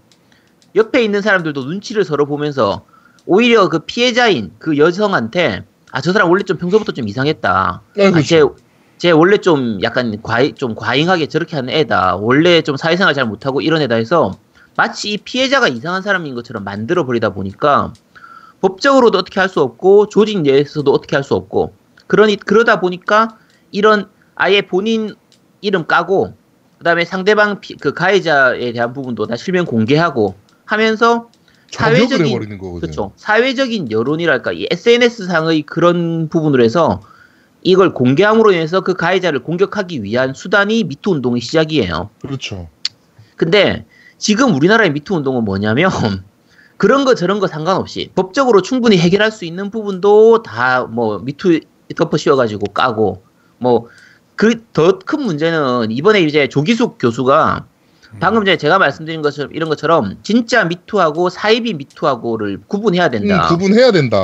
[0.75, 2.85] 옆에 있는 사람들도 눈치를 서로 보면서
[3.25, 7.51] 오히려 그 피해자인 그 여성한테 아 저 사람 원래 좀 평소부터 좀 이상했다.
[7.51, 8.23] 아, 아, 그렇죠.
[8.23, 8.43] 쟤,
[8.99, 12.17] 쟤 원래 좀 약간 과잉, 좀 과잉하게 저렇게 하는 애다.
[12.17, 14.33] 원래 좀 사회생활 잘 못하고 이런 애다 해서
[14.77, 17.93] 마치 이 피해자가 이상한 사람인 것처럼 만들어 버리다 보니까
[18.61, 21.75] 법적으로도 어떻게 할 수 없고 조직 내에서도 어떻게 할 수 없고
[22.07, 23.37] 그러니 그러다 보니까
[23.71, 25.15] 이런 아예 본인
[25.61, 26.35] 이름 까고
[26.79, 31.29] 그다음에 상대방 피- 그 가해자에 대한 부분도 다 실명 공개하고 하면서
[31.71, 32.27] 사회적인.
[32.81, 33.13] 그렇죠.
[33.17, 37.01] 사회적인 여론이랄까 이 SNS 상의 그런 부분으로 해서
[37.67, 42.11] 이걸 공개함으로 인해서 그 가해자를 공격하기 위한 수단이 미투 운동의 시작이에요.
[42.23, 42.69] 그렇죠.
[43.37, 43.85] 근데
[44.19, 45.91] 지금 우리나라의 미투 운동은 뭐냐면
[46.79, 51.61] 그런 거 저런 거 상관없이 법적으로 충분히 해결할 수 있는 부분도 다 뭐 미투
[51.97, 53.23] 덮어 씌워가지고 까고
[53.59, 53.89] 뭐
[54.37, 57.65] 그 더 큰 문제는 이번에 이제 조기숙 교수가
[58.21, 63.45] 방금 전에 제가 말씀드린 것처럼 이런 것처럼 진짜 미투하고 사이비 미투하고를 구분해야 된다.
[63.45, 64.19] 음, 구분해야 된다.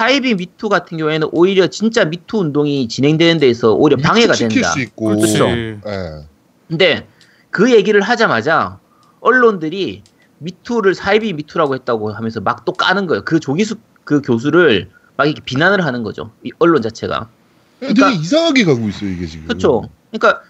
[0.00, 4.70] 사이비 미투 같은 경우에는 오히려 진짜 미투 운동이 진행되는 데서 오히려 방해가 된다.
[4.70, 5.14] 수 있고.
[5.16, 5.46] 그렇죠.
[5.46, 5.78] 예.
[6.68, 7.06] 근데
[7.50, 8.78] 그 얘기를 하자마자
[9.20, 10.02] 언론들이
[10.38, 13.24] 미투를 사이비 미투라고 했다고 하면서 막 또 까는 거예요.
[13.26, 16.30] 그 조기숙 그 교수를 막 이렇게 비난을 하는 거죠.
[16.44, 17.28] 이 언론 자체가.
[17.80, 19.48] 그러니까- 되게 이상하게 가고 있어요 이게 지금.
[19.48, 19.82] 그렇죠.
[20.10, 20.40] 그러니까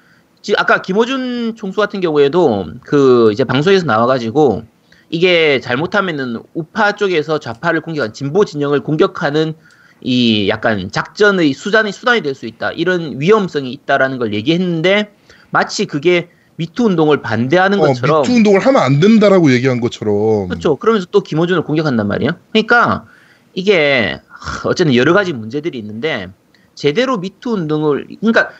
[0.43, 4.63] 지금 아까 김호준 총수 같은 경우에도 그 이제 방송에서 나와가지고
[5.11, 9.55] 이게 잘못하면은 우파 쪽에서 좌파를 공격한 진보 진영을 공격하는
[10.03, 15.13] 이 약간 작전의 수단이 수단이 될 수 있다 이런 위험성이 있다라는 걸 얘기했는데
[15.51, 20.49] 마치 그게 미투 운동을 반대하는 어, 것처럼 미투 운동을 하면 안 된다라고 얘기한 것처럼.
[20.49, 20.77] 그렇죠.
[20.77, 22.33] 그러면서 또 김어준을 공격한단 말이에요.
[22.53, 23.05] 그러니까
[23.53, 26.29] 이게 하, 어쨌든 여러 가지 문제들이 있는데
[26.75, 28.51] 제대로 미투 운동을 그러니까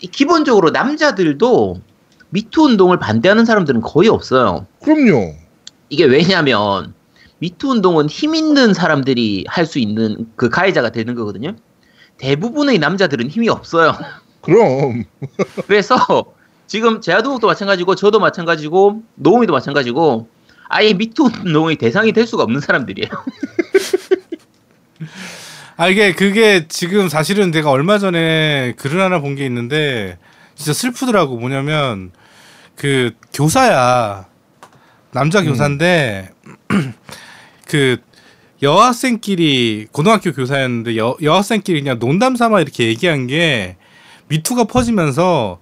[0.00, 1.80] 이 기본적으로 남자들도
[2.30, 4.66] 미투 운동을 반대하는 사람들은 거의 없어요.
[4.82, 5.34] 그럼요.
[5.90, 6.94] 이게 왜냐면
[7.38, 11.54] 미투 운동은 힘 있는 사람들이 할 수 있는 그 가해자가 되는 거거든요.
[12.18, 13.96] 대부분의 남자들은 힘이 없어요.
[14.40, 15.04] 그럼.
[15.66, 15.96] 그래서
[16.66, 20.28] 지금 제아동욱도 마찬가지고 저도 마찬가지고 노웅이도 마찬가지고
[20.68, 23.08] 아예 미투 운동의 대상이 될 수가 없는 사람들이에요.
[25.76, 30.18] 아 이게 그게 지금 사실은 내가 얼마 전에 글을 하나 본 게 있는데
[30.54, 32.12] 진짜 슬프더라고 뭐냐면
[32.76, 34.26] 그 교사야
[35.12, 36.30] 남자 교사인데
[37.66, 37.98] 그
[38.62, 43.76] 여학생끼리 고등학교 교사였는데 여, 여학생끼리 그냥 농담 삼아 이렇게 얘기한 게
[44.28, 45.58] 미투가 퍼지면서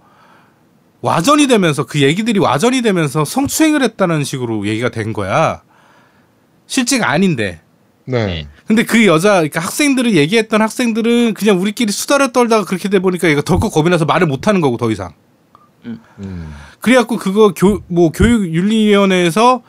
[1.00, 5.62] 와전이 되면서 그 얘기들이 와전이 되면서 성추행을 했다는 식으로 얘기가 된 거야.
[6.66, 7.61] 실제가 아닌데.
[8.04, 8.26] 네.
[8.26, 8.48] 네.
[8.66, 13.42] 근데 그 여자, 그러니까 학생들을 얘기했던 학생들은 그냥 우리끼리 수다를 떨다가 그렇게 돼 보니까 얘가
[13.42, 15.12] 덜컥 겁이 나서 말을 못 하는 거고 더 이상.
[15.84, 16.54] 음.
[16.80, 19.62] 그래갖고 그거 교, 뭐 교육윤리위원회에서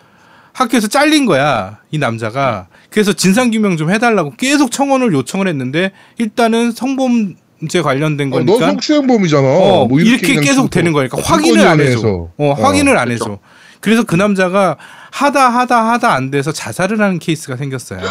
[0.54, 7.82] 학교에서 잘린 거야 이 남자가 그래서 진상규명 좀 해달라고 계속 청원을 요청을 했는데 일단은 성범죄
[7.84, 9.48] 관련된 어, 너 거니까 성추행범이잖아.
[9.48, 12.32] 어, 뭐 이렇게, 그냥 계속 또 되는 거니까 확인을 안 해줘 인권위원회에서.
[12.38, 13.12] 어, 확인을 안.
[13.12, 13.40] 해줘
[13.82, 14.76] 그래서 그 남자가
[15.12, 18.02] 하다 하다 하다 안 돼서 자살을 하는 케이스가 생겼어요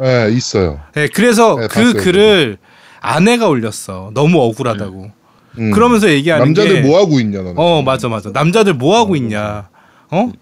[0.00, 0.80] 네, 있어요.
[0.94, 2.58] 네, 그래서 네, 그 글을
[3.00, 5.10] 아내가 올렸어 너무 억울하다고
[5.58, 5.70] 음.
[5.70, 7.54] 그러면서 얘기하는 남자들 게 뭐 하고 있냐 너는.
[7.56, 8.30] 어 맞아 맞아.
[8.32, 9.68] 남자들 뭐 하고 있냐?
[10.10, 10.32] 어?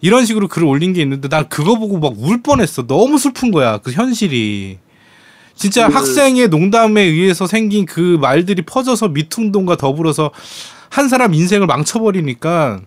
[0.00, 2.86] 이런 식으로 글을 올린 게 있는데 난 그거 보고 막 울 뻔했어.
[2.86, 4.78] 너무 슬픈 거야 그 현실이.
[5.54, 10.30] 진짜 그- 학생의 농담에 의해서 생긴 그 말들이 퍼져서 미퉁동과 더불어서
[10.88, 12.80] 한 사람 인생을 망쳐버리니까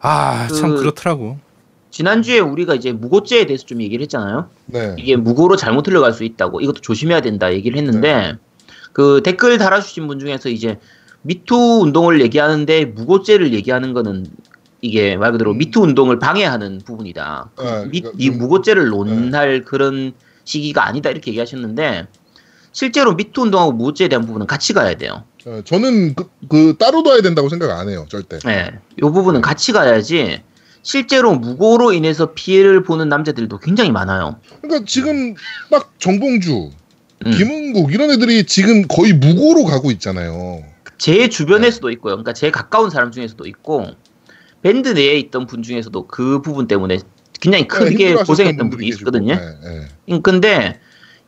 [0.00, 1.38] 아참 그- 그렇더라고.
[1.90, 4.50] 지난주에 우리가 이제 무고죄에 대해서 좀 얘기를 했잖아요.
[4.66, 4.94] 네.
[4.98, 6.60] 이게 무고로 잘못 흘러갈 수 있다고.
[6.60, 8.34] 이것도 조심해야 된다 얘기를 했는데
[8.96, 10.78] 그 댓글 달아주신 분 중에서 이제
[11.20, 14.24] 미투 운동을 얘기하는데 무고죄를 얘기하는 거는
[14.80, 17.50] 이게 말 그대로 미투 운동을 방해하는 부분이다.
[17.56, 22.06] 그 네, 미, 그러니까 이 좀- 무고죄를 논할 그런 시기가 아니다 이렇게 얘기하셨는데
[22.72, 25.24] 실제로 미투 운동하고 무고죄에 대한 부분은 같이 가야 돼요.
[25.44, 28.38] 어, 저는 그, 그 따로 둬야 된다고 생각 안 해요 절대.
[28.46, 30.42] 네, 이 부분은 같이 가야지.
[30.80, 34.40] 실제로 무고로 인해서 피해를 보는 남자들도 굉장히 많아요.
[34.62, 35.34] 그러니까 지금
[35.70, 36.70] 딱 정봉주,
[37.24, 37.30] 음.
[37.32, 40.62] 김은국 이런 애들이 지금 거의 무고로 가고 있잖아요.
[40.98, 42.12] 제 주변에서도 있고요.
[42.14, 43.86] 그러니까 제 가까운 사람 중에서도 있고
[44.62, 46.98] 밴드 내에 있던 분 중에서도 그 부분 때문에
[47.40, 49.02] 굉장히 크게 네, 고생했던 분이 계시고.
[49.02, 49.34] 있었거든요.
[49.34, 49.88] 네, 네.
[50.14, 50.80] 음, 근데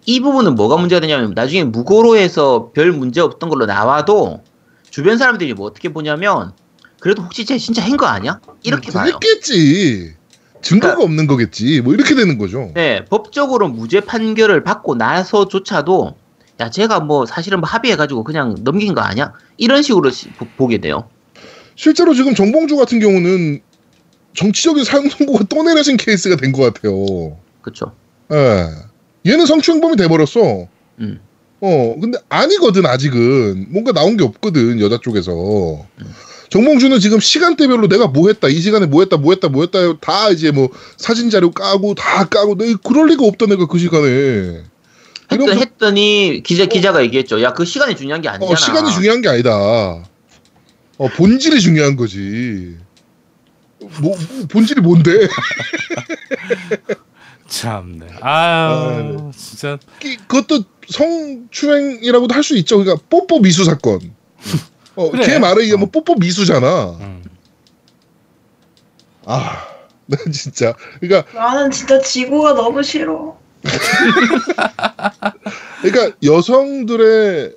[0.06, 4.42] 이 부분은 뭐가 문제가 되냐면 나중에 무고로 해서 별 문제 없던 걸로 나와도
[4.90, 6.52] 주변 사람들이 뭐 어떻게 보냐면
[7.00, 8.40] 그래도 혹시 쟤 진짜 한 거 아니야?
[8.62, 9.12] 이렇게 봐요.
[9.12, 10.14] 했겠지.
[10.62, 11.80] 증거가 그러니까- 없는 거겠지.
[11.80, 12.70] 뭐 이렇게 되는 거죠.
[12.74, 16.14] 네, 법적으로 무죄 판결을 받고 나서조차도
[16.60, 19.32] 야, 제가 뭐 사실은 뭐 합의해가지고 그냥 넘긴 거 아니야?
[19.56, 21.08] 이런 식으로 시- 보- 보게 돼요.
[21.76, 23.60] 실제로 지금 정봉주 같은 경우는
[24.34, 27.36] 정치적인 사형 선고가 떠내려진 케이스가 된 것 같아요.
[27.62, 27.92] 그쵸?
[28.32, 28.66] 예.
[29.30, 30.66] 얘는 성추행범이 돼버렸어.
[31.00, 31.20] 음.
[31.60, 33.66] 어, 근데 아니거든, 아직은.
[33.70, 35.86] 뭔가 나온 게 없거든, 여자 쪽에서.
[36.50, 40.30] 정봉주는 지금 시간대별로 내가 뭐 했다, 이 시간에 뭐 했다, 뭐 했다, 뭐 했다, 다
[40.30, 44.62] 이제 뭐 사진 자료 까고, 다 까고, 내 그럴 리가 없다, 내가 그 시간에.
[45.30, 47.42] 했더, 이런 했더니 기자 기자가 얘기했죠.
[47.42, 48.50] 야, 그 시간이 중요한 게 아니잖아.
[48.50, 49.50] 어, 시간이 중요한 게 아니다.
[49.54, 50.02] 어,
[51.16, 52.76] 본질이 중요한 거지.
[53.80, 54.16] 뭐, 뭐
[54.48, 55.28] 본질이 뭔데?
[57.46, 62.78] 참네 아, 아유 진짜 이- 그것도 성추행이라고도 할 수 있죠.
[62.78, 64.00] 그러니까 뽀뽀 미수 사건.
[64.98, 65.26] 어, 그래.
[65.26, 65.90] 걔 말에 의하면 어.
[65.90, 66.96] 뽀뽀 미수잖아.
[67.00, 67.22] 음.
[69.26, 69.66] 아,
[70.06, 70.74] 나 진짜.
[71.00, 73.36] 그러니까, 나는 진짜 지구가 너무 싫어.
[75.82, 77.54] 그러니까 여성들의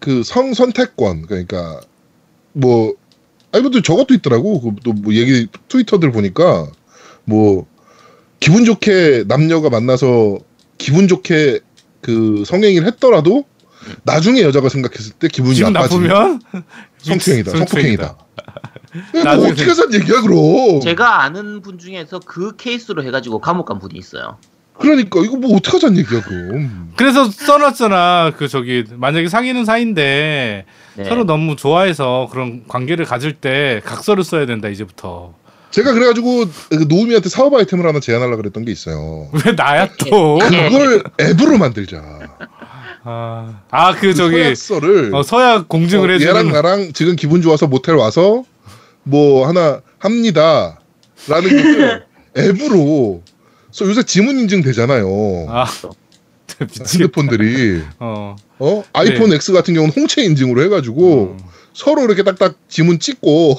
[0.00, 1.80] 그 성 선택권, 그러니까
[2.52, 2.94] 뭐,
[3.52, 4.74] 아니 뭐 저것도 있더라고.
[4.84, 6.66] 또 뭐 얘기 트위터들 보니까
[7.24, 7.66] 뭐
[8.40, 10.38] 기분 좋게 남녀가 만나서
[10.78, 11.60] 기분 좋게
[12.00, 13.44] 그 성행위를 했더라도
[14.04, 16.40] 나중에 여자가 생각했을 때 기분이 기분 나빠지는 나쁘면
[16.98, 18.16] 성추행이다, 성폭행이다.
[19.36, 20.80] 뭐 어떻게 하자는 얘기야 그럼?
[20.80, 24.36] 제가 아는 분 중에서 그 케이스로 해가지고 감옥 간 분이 있어요.
[24.78, 26.92] 그러니까 이거 뭐 어떻게 하자는 얘기야 그럼?
[26.96, 30.64] 그래서 써놨잖아 그 저기 만약에 사귀는 사이인데
[30.96, 31.04] 네.
[31.04, 35.34] 서로 너무 좋아해서 그런 관계를 가질 때 각서를 써야 된다 이제부터
[35.72, 39.28] 제가 그래가지고 그 노우미한테 사업 아이템을 하나 제안하려 그랬던 게 있어요.
[39.32, 40.38] 왜 나야 또?
[40.38, 42.02] 그걸 앱으로 만들자.
[43.04, 48.44] 아그 저기 서약서를 어, 서약 공증을 어, 해주는 얘랑 나랑 지금 기분 좋아서 모텔 와서
[49.02, 50.76] 뭐 하나 합니다라는
[51.28, 52.04] 것을
[52.36, 53.22] 앱으로
[53.70, 55.06] 써 요새 지문 인증 되잖아요.
[55.48, 55.66] 아.
[56.60, 58.36] 핸드폰들이 어.
[58.58, 61.38] 어 아이폰 X 같은 경우는 홍채 인증으로 해가지고 음.
[61.72, 63.56] 서로 이렇게 딱딱 지문 찍고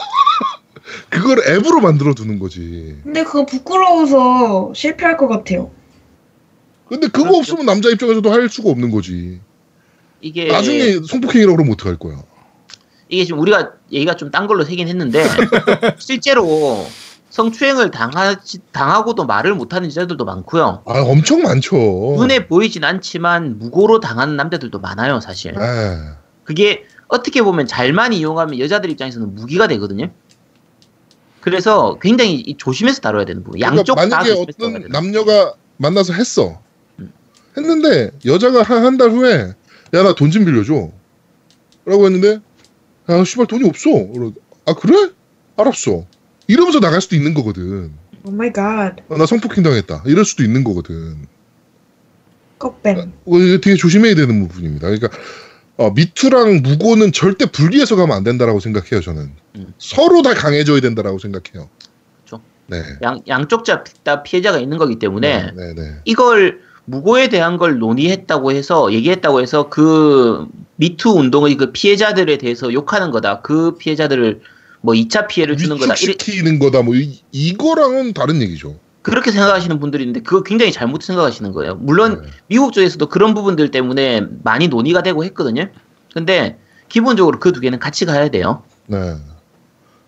[1.10, 2.98] 그걸 앱으로 만들어 두는 거지.
[3.04, 5.72] 근데 그거 부끄러워서 실패할 것 같아요.
[6.94, 7.40] 근데 그거 그렇죠.
[7.40, 9.40] 없으면 남자 입장에서도 할 수가 없는 거지.
[10.22, 12.22] 이게 나중에 성폭행이라고 그러면 어떡할 거야.
[13.10, 15.24] 이게 지금 우리가 얘기가 좀 딴 걸로 새긴 했는데
[15.98, 16.86] 실제로
[17.32, 18.36] 성추행을 당하
[18.72, 20.84] 당하고도 말을 못하는 여자들도 많고요.
[20.86, 21.76] 아 엄청 많죠.
[22.18, 25.52] 눈에 보이진 않지만 무고로 당하는 남자들도 많아요, 사실.
[25.52, 25.98] 에.
[26.44, 30.12] 그게 어떻게 보면 잘만 이용하면 여자들 입장에서는 무기가 되거든요.
[31.42, 33.60] 그래서 굉장히 이- 조심해서 다뤄야 되는 부분.
[33.60, 36.62] 양쪽 그러니까 다 만약에 어떤 남녀가 만나서 했어.
[37.58, 37.64] 음.
[37.64, 39.54] 했는데 여자가 한한달 후에
[39.94, 40.90] 야 나 돈 좀 빌려줘.
[41.86, 42.40] 라고 했는데
[43.10, 43.90] 야 씨발 돈이 없어.
[44.12, 44.32] 그러-
[44.66, 45.10] 아 그래?
[45.58, 46.06] 알았어.
[46.48, 47.92] 이러면서 나갈 수도 있는 거거든.
[48.26, 48.96] Oh my God.
[49.10, 50.04] 아, 나 성폭행 당했다.
[50.06, 51.28] 이럴 수도 있는 거거든.
[52.60, 52.98] 꽃뱀.
[53.26, 54.88] 어, 이거 되게 조심해야 되는 부분입니다.
[54.90, 55.10] 그러니까
[55.76, 59.02] 어, 미투랑 무고는 절대 분리해서 가면 안 된다라고 생각해요.
[59.02, 59.74] 저는 음.
[59.78, 61.70] 서로 다 강해져야 된다라고 생각해요.
[62.24, 62.42] 그쵸.
[62.68, 62.82] 네.
[63.02, 63.64] 양, 양쪽
[64.04, 65.96] 다 피해자가 있는 거기 때문에 네, 네.
[66.06, 73.12] 이걸 무고에 대한 걸 논의했다고 해서 얘기했다고 해서 그 미투 운동의 그 피해자들에 대해서 욕하는
[73.12, 73.42] 거다.
[73.42, 74.42] 그 피해자들을
[74.82, 75.94] 뭐 2차 피해를 주는 거다.
[75.94, 76.82] 위축시키는 거다.
[76.82, 78.78] 뭐 이, 이거랑은 다른 얘기죠.
[79.02, 81.76] 그렇게 생각하시는 분들이 있는데 그거 굉장히 잘못 생각하시는 거예요.
[81.76, 82.30] 물론 네.
[82.48, 85.70] 미국 쪽에서도 그런 부분들 때문에 많이 논의가 되고 했거든요.
[86.14, 86.58] 근데
[86.90, 88.64] 기본적으로 그 두 개는 같이 가야 돼요.
[88.88, 89.16] 네.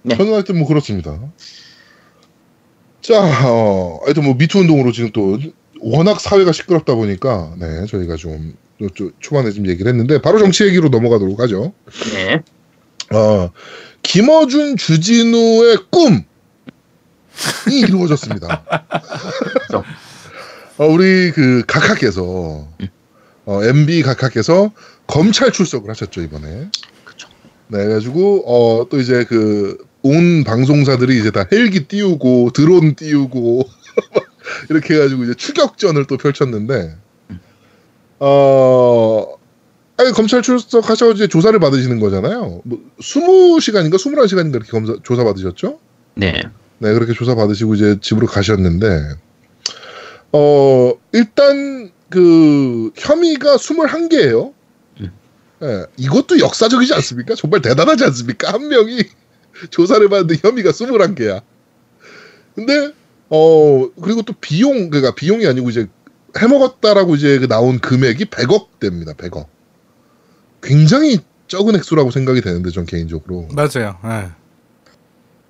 [0.01, 0.17] 네.
[0.17, 1.19] 저는 하여튼 뭐 그렇습니다.
[3.01, 5.39] 자, 어, 하여튼 뭐 미투 운동으로 지금 또
[5.81, 8.55] 워낙 사회가 시끄럽다 보니까 네 저희가 좀,
[9.19, 11.73] 초반에 좀 얘기를 했는데 바로 정치 얘기로 넘어가도록 하죠.
[12.13, 12.43] 네.
[13.15, 13.51] 어,
[14.03, 16.23] 김어준 주진우의 꿈이
[17.71, 18.63] 이루어졌습니다.
[19.67, 19.83] 그렇죠.
[20.77, 22.67] 어, 우리 그 각하께서
[23.45, 24.71] 어, MB 각하께서
[25.07, 26.69] 검찰 출석을 하셨죠 이번에.
[27.03, 27.27] 그쵸.
[27.67, 33.63] 네, 그래가지고 어, 또 이제 그 온 방송사들이 이제 다 헬기 띄우고 드론 띄우고
[34.69, 36.95] 이렇게 해가지고 이제 추격전을 또 펼쳤는데
[38.19, 39.36] 어.
[39.97, 42.62] 아니 검찰 출석하셔서 이제 조사를 받으시는 거잖아요.
[42.65, 45.79] 뭐 20시간인가 21시간인가 이렇게 검사 조사 받으셨죠?
[46.15, 46.34] 네.
[46.79, 49.15] 네, 그렇게 조사 받으시고 이제 집으로 가셨는데,
[50.34, 54.53] 어, 일단 그 혐의가 21개예요.
[54.99, 55.12] 음.
[55.63, 57.36] 예, 이것도 역사적이지 않습니까?
[57.36, 58.51] 정말 대단하지 않습니까?
[58.51, 59.03] 한 명이
[59.71, 61.41] 조사를 받는데 혐의가 21개야.
[62.53, 62.91] 근데
[63.29, 65.88] 어, 그리고 또 비용 그러니까 비용이 아니고 이제
[66.38, 69.13] 해먹었다라고 이제 그 나온 금액이 100억 대입니다.
[69.13, 69.45] 100억.
[70.61, 73.47] 굉장히 적은 액수라고 생각이 되는데 전 개인적으로.
[73.53, 73.97] 맞아요.
[74.05, 74.29] 예.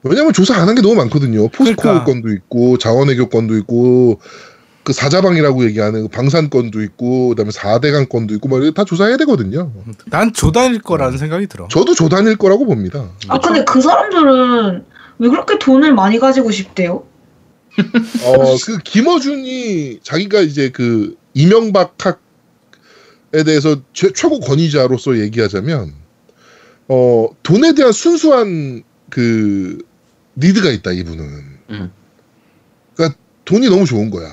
[0.03, 1.47] 왜냐면 조사 안 한 게 너무 많거든요.
[1.49, 2.03] 포스코 그러니까.
[2.05, 4.19] 건도 있고 자원외교 건도 있고
[4.83, 9.17] 그 사자방이라고 얘기하는 그 방산 건도 있고 그다음에 사대강 건도 있고 막 이렇게 다 조사해야
[9.17, 9.71] 되거든요.
[10.11, 11.67] 난 조단일 거라는 생각이 들어.
[11.71, 13.09] 저도 조단일 거라고 봅니다.
[13.29, 14.85] 아 근데 그 사람들은
[15.17, 17.03] 왜 그렇게 돈을 많이 가지고 싶대요?
[18.23, 25.93] 어, 그 김어준이 자기가 이제 그 이명박 학에 대해서 최, 최고 권위자로서 얘기하자면
[26.87, 29.77] 어, 돈에 대한 순수한 그
[30.37, 31.25] 니드가 있다 이분은.
[31.71, 31.91] 음.
[32.95, 34.27] 그러니까 돈이 너무 좋은 거야.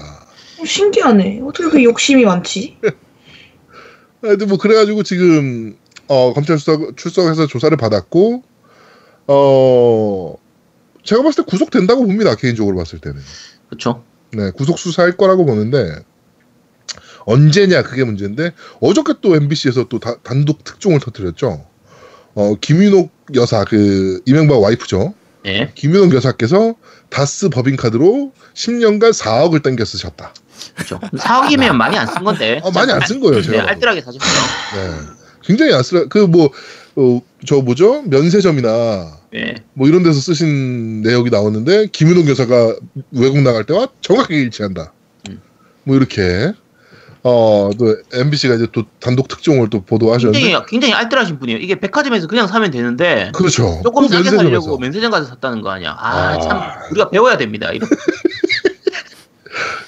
[0.59, 1.41] 어, 신기하네.
[1.43, 2.77] 어떻게 그렇게 욕심이 많지?
[4.23, 5.77] 하여튼 뭐 그래가지고 지금
[6.07, 8.43] 어 검찰 수석 출석해서 조사를 받았고
[9.27, 10.35] 어
[11.05, 13.21] 제가 봤을 때 구속된다고 봅니다 개인적으로 봤을 때는
[13.69, 14.05] 그렇죠.
[14.33, 15.95] 네 구속 수사할 거라고 보는데
[17.25, 21.65] 언제냐 그게 문제인데 어저께 또 MBC에서 또 다- 단독 특종을 터뜨렸죠
[22.35, 25.71] 어 김윤옥 여사 그 이명박 와이프죠 네.
[25.75, 26.75] 김윤옥 여사께서
[27.11, 30.33] 다스 법인카드로 10년간 4억을 땡겨 쓰셨다
[30.77, 30.99] 그렇죠.
[31.01, 32.61] 4억이면 많이 안 쓴 건데.
[32.63, 33.69] 어, 많이 안 쓴 거예요 네, 제가 봐도.
[33.71, 34.31] 알뜰하게 사셨어요.
[34.77, 34.97] 네.
[35.43, 36.51] 굉장히 아슬아 그뭐
[36.97, 39.55] 어, 저 뭐죠 면세점이나 네.
[39.75, 42.77] 뭐 이런 데서 쓰신 내역이 나오는데 김윤옥 여사가
[43.13, 44.93] 외국 나갈 때와 정확하게 일치한다.
[45.29, 45.41] 음.
[45.85, 46.53] 뭐 이렇게
[47.23, 51.61] 어또 MBC가 이제 또 단독 특종을 또 보도하셨는데 굉장히 굉장히 알뜰하신 분이에요.
[51.61, 53.81] 이게 백화점에서 그냥 사면 되는데 그렇죠.
[53.83, 54.45] 조금 또 싸게 면세점에서.
[54.45, 55.97] 살려고 면세점 가서 샀다는 거 아니야.
[55.99, 56.39] 아, 아.
[56.41, 57.71] 참 우리가 배워야 됩니다.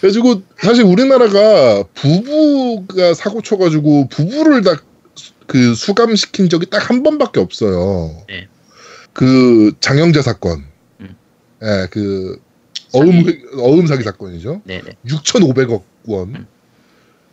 [0.01, 4.77] 그래가지고 사실 우리나라가 부부가 사고 쳐가지고 부부를 다
[5.47, 8.11] 그 수감시킨 적이 딱 한 번밖에 없어요.
[8.29, 8.49] 네.
[9.15, 10.65] 그 장영자 사건.
[11.01, 11.17] 음.
[11.63, 12.39] 예, 그
[12.93, 13.25] 어음
[13.59, 14.61] 어음 사기 사건이죠.
[14.65, 14.97] 네네.
[15.07, 16.35] 6,500억 원.
[16.35, 16.47] 음.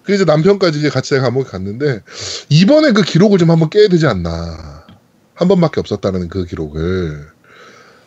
[0.04, 2.02] 그래서 남편까지 이제 같이 감옥에 갔는데
[2.50, 4.86] 이번에 그 기록을 좀 한번 깨야 되지 않나.
[5.34, 7.28] 한 번밖에 없었다는 그 기록을.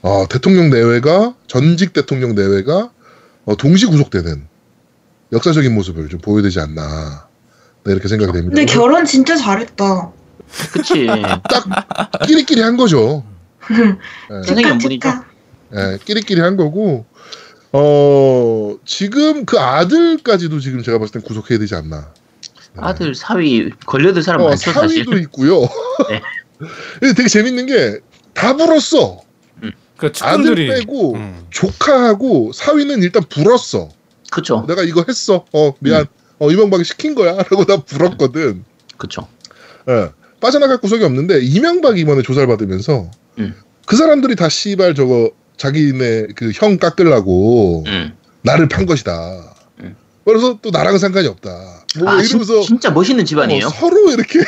[0.02, 2.90] 어, 대통령 내외가 전직 대통령 내외가
[3.44, 4.46] 어, 동시 구속되는
[5.32, 7.28] 역사적인 모습을 좀 보여야 되지 않나.
[7.84, 8.54] 네, 이렇게 생각이 됩니다.
[8.54, 10.12] 근데 결혼 진짜 잘했다.
[10.72, 11.06] 그치.
[11.06, 13.24] 딱 끼리끼리 한 거죠.
[13.72, 13.96] 예.
[14.46, 15.08] 선생연분이죠.
[15.08, 15.24] 축하,
[15.70, 15.92] 축하.
[15.92, 17.04] 예, 끼리끼리 한 거고,
[17.72, 22.12] 어, 지금 그 아들까지도 지금 제가 봤을 땐 구속해야 되지 않나.
[22.74, 22.80] 네.
[22.80, 25.04] 아들 사위 걸려들 사람 어, 많죠 사실.
[25.04, 25.60] 사위도 있고요.
[26.08, 26.20] 네.
[27.00, 28.00] 근데 되게 재밌는 게
[28.34, 29.20] 다 불었어.
[29.96, 31.46] 그 아들 측근들이 빼고 음.
[31.50, 33.88] 조카하고 사위는 일단 불었어.
[34.30, 34.64] 그쵸.
[34.66, 35.44] 내가 이거 했어.
[35.52, 36.02] 어, 미안.
[36.02, 36.06] 음.
[36.40, 37.36] 어, 이명박이 시킨 거야.
[37.48, 38.64] 라고 다 불었거든.
[38.98, 39.28] 그쵸.
[39.88, 40.10] 예.
[40.40, 43.54] 빠져나갈 구석이 없는데, 이명박이 이번에 조사를 받으면서, 음.
[43.86, 48.16] 그 사람들이 다 씨발 저거, 자기네 그 형 깎으려고, 음.
[48.42, 49.54] 나를 판 것이다.
[49.80, 49.96] 음.
[50.24, 51.50] 그래서 또 나랑 상관이 없다.
[51.98, 53.66] 뭐 아, 진, 이러면서 진 짜 멋있는 집안이에요.
[53.66, 54.40] 어, 서로 이렇게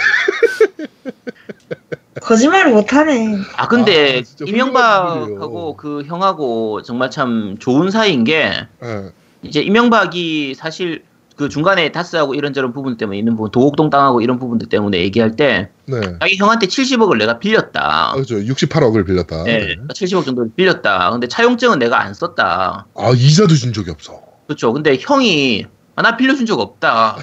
[2.21, 3.39] 거짓말을 못하네.
[3.57, 9.11] 아 근데 아, 이명박하고 그 형하고 정말 참 좋은 사이인 게 예.
[9.43, 11.05] 이제 이명박이 사실
[11.37, 15.69] 그 중간에 다스하고 이런저런 부분 때문에 있는 부분 도곡동 당하고 이런 부분들 때문에 얘기할 때
[15.85, 16.01] 네.
[16.21, 18.11] 자기 형한테 70억을 내가 빌렸다.
[18.11, 18.37] 아, 그렇죠.
[18.37, 19.45] 68억을 빌렸다.
[19.45, 19.77] 네, 네.
[19.89, 21.11] 70억 정도를 빌렸다.
[21.11, 22.87] 근데 차용증은 내가 안 썼다.
[22.97, 24.19] 아 이자도 준 적이 없어.
[24.47, 24.73] 그렇죠.
[24.73, 27.17] 근데 형이 아, 나 빌려준 적 없다.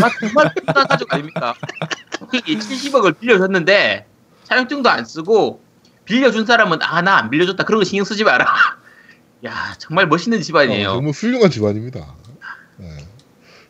[0.00, 1.54] 나 정말 부담 가족 아닙니까?
[2.20, 4.06] 형이 70억을 빌려줬는데
[4.44, 5.60] 차용증도 안 쓰고
[6.04, 8.46] 빌려준 사람은 아 나 안 빌려줬다 그런 거 신경 쓰지 마라.
[9.44, 10.90] 야 정말 멋있는 집안이에요.
[10.90, 12.14] 어, 정말 훌륭한 집안입니다.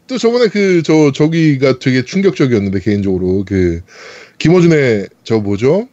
[0.07, 0.14] 네.
[0.14, 3.81] 또 저번에 그 저 저기가 되게 충격적이었는데 개인적으로 그
[4.38, 5.88] 김어준의 저 뭐죠?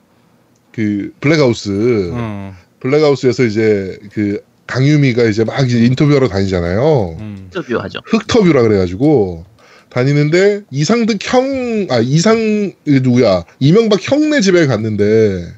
[0.72, 7.18] 그 블랙하우스 음, 블랙하우스에서 이제 그 강유미가 이제 막 이제 인터뷰하러 다니잖아요.
[7.20, 7.36] 음.
[7.46, 8.00] 인터뷰하죠.
[8.06, 9.46] 흑터뷰라 그래가지고
[9.90, 15.54] 다니는데 이상득 형, 아 이상 그 누구야 이명박 형네 집에 갔는데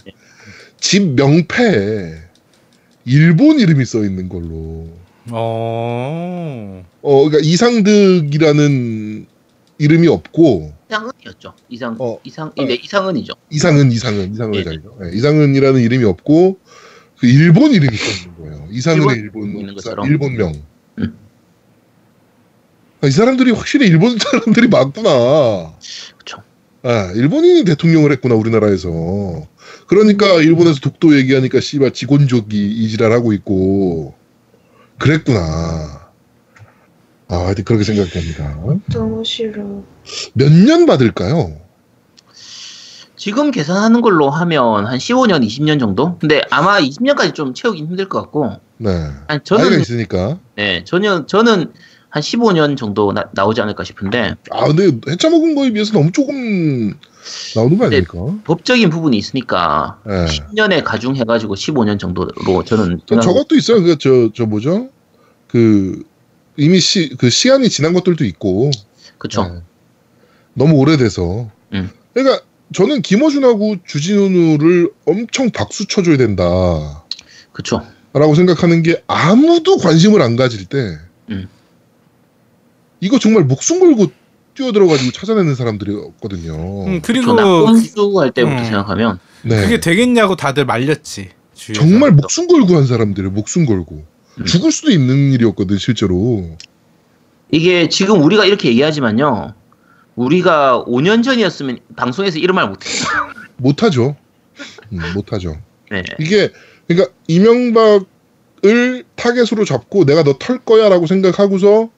[0.80, 2.14] 집 명패에
[3.06, 4.90] 일본 이름이 써 있는 걸로.
[5.32, 6.86] 어.
[7.02, 9.26] 어, 그러니까 이상득이라는
[9.78, 11.54] 이름이 없고 이상은이었죠.
[11.70, 12.20] 이상 어.
[12.24, 13.34] 이상 네 이상은이죠.
[13.50, 14.98] 이상은 이상은 이상은 예, 이상이죠.
[15.02, 16.58] 네, 이상은이라는 이름이 없고
[17.20, 18.68] 그 일본 이름이 써 있는 거예요.
[18.72, 20.06] 이상은의 일본 일본.
[20.06, 20.54] 일본명.
[21.00, 21.18] 음.
[23.02, 25.74] 아, 이 사람들이 확실히 일본 사람들이 많구나.
[26.18, 26.44] 그렇죠.
[26.84, 29.48] 아, 일본인이 대통령을 했구나 우리나라에서.
[29.88, 34.14] 그러니까 일본에서 독도 얘기하니까 씨발 직원족이 이지랄하고 있고
[35.00, 36.06] 그랬구나.
[37.28, 38.56] 아, 하여튼 그렇게 생각됩니다.
[38.94, 39.64] 너무 싫어.
[40.34, 41.60] 몇 년 받을까요?
[43.18, 46.18] 지금 계산하는 걸로 하면 한 15년, 20년 정도?
[46.20, 48.60] 근데 아마 20년까지 좀 채우기 힘들 것 같고.
[48.78, 48.90] 네.
[48.92, 50.38] 아니, 나이가 저는 있으니까.
[50.56, 51.74] 네, 저는 저는
[52.10, 56.94] 한 15년 정도 나, 나오지 않을까 싶은데 아, 근데 해짜 먹은 거에 비해서 너무 조금
[57.56, 57.98] 나오는 거 네.
[57.98, 58.44] 아닙니까?
[58.44, 60.26] 법적인 부분이 있으니까 네.
[60.26, 63.82] 10년에 가중해가지고 15년 정도로 저는 또 저것도 있어요.
[63.82, 64.90] 그, 저, 저 뭐죠?
[65.48, 66.04] 그,
[66.58, 68.72] 이미 시, 그 시간이 지난 것들도 있고.
[69.18, 69.44] 그쵸.
[69.44, 69.62] 네.
[70.54, 71.50] 너무 오래돼서.
[71.74, 71.90] 음.
[72.14, 76.44] 그러니까 저는 김어준하고 주진우를 엄청 박수 쳐줘야 된다.
[77.52, 77.86] 그쵸.
[78.14, 80.98] 라고 생각하는 게 아무도 관심을 안 가질 때.
[81.30, 81.48] 음.
[83.02, 84.12] 이거 정말 목숨 걸고
[84.56, 86.86] 뛰어들어가지고 찾아내는 사람들이었거든요.
[86.88, 87.02] 음.
[87.02, 88.64] 그리고 낙검수 할 때부터 음.
[88.64, 89.62] 생각하면 네.
[89.62, 91.30] 그게 되겠냐고 다들 말렸지.
[91.54, 91.82] 주위에서.
[91.82, 94.04] 정말 목숨 걸고 한 사람들을 목숨 걸고.
[94.40, 94.46] 음.
[94.46, 96.58] 죽을 수도 있는 일이었거든, 실제로.
[97.52, 99.54] 이게 지금 우리가 이렇게 얘기하지만요.
[100.16, 103.06] 우리가 5년 전이었으면 방송에서 이런 말 못했어.
[103.58, 104.16] 못하죠.
[104.92, 105.58] 음, 못하죠.
[105.92, 106.04] 네.
[106.20, 106.52] 이게
[106.88, 111.90] 그러니까 이명박을 타겟으로 잡고 내가 너 털 거야라고 생각하고서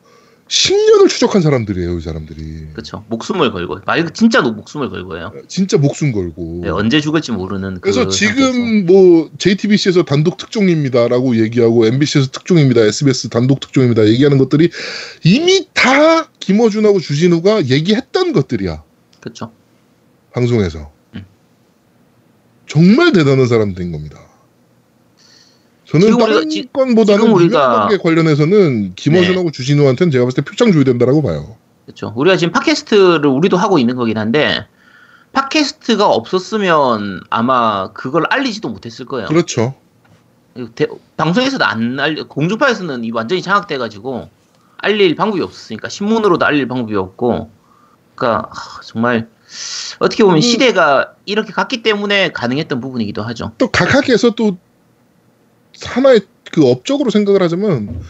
[0.48, 2.68] 10년을 추적한 사람들이에요, 이 사람들이.
[2.74, 3.04] 그쵸.
[3.10, 3.82] 목숨을 걸고.
[3.86, 5.34] 말 진짜 목숨을 걸고요.
[5.48, 6.62] 진짜 목숨 걸고.
[6.64, 13.30] 네, 언제 죽을지 모르는 그래서 그 지금 뭐 JTBC에서 단독 특종입니다라고 얘기하고 MBC에서 특종입니다, SBS
[13.30, 14.70] 단독 특종입니다 얘기하는 것들이
[15.24, 18.84] 이미 다 김어준하고 주진우가 얘기했던 것들이야
[19.20, 19.52] 그쵸.
[20.32, 20.92] 방송에서.
[21.16, 21.26] 음.
[22.68, 24.27] 정말 대단한 사람들인 겁니다.
[25.90, 30.72] 저는 지금 다른 우리가- 지- 건보다는 지금 우리가- 관련해서는 김어준하고 주진우한테는 제가 봤을 때 표창
[30.72, 31.56] 줘야 된다라고 봐요.
[31.86, 32.12] 그렇죠.
[32.16, 34.68] 우리가 지금 팟캐스트를 우리도 하고 있는 거긴 한데
[35.32, 39.28] 팟캐스트가 없었으면 아마 그걸 알리지도 못했을 거예요.
[39.28, 39.76] 그렇죠.
[40.76, 44.30] 대- 방송에서도 안 알리, 공중파에서는 이 완전히 장악돼 가지고
[44.80, 47.50] 알릴 방법이 없었으니까 신문으로도 알릴 방법이 없고,
[48.16, 49.28] 그러니까 하, 정말
[50.00, 50.42] 어떻게 보면 음.
[50.42, 53.52] 시대가 이렇게 갔기 때문에 가능했던 부분이기도 하죠.
[53.60, 54.58] 또 각하께서 또
[55.84, 58.02] 하나의 그 업적으로 생각을 하자면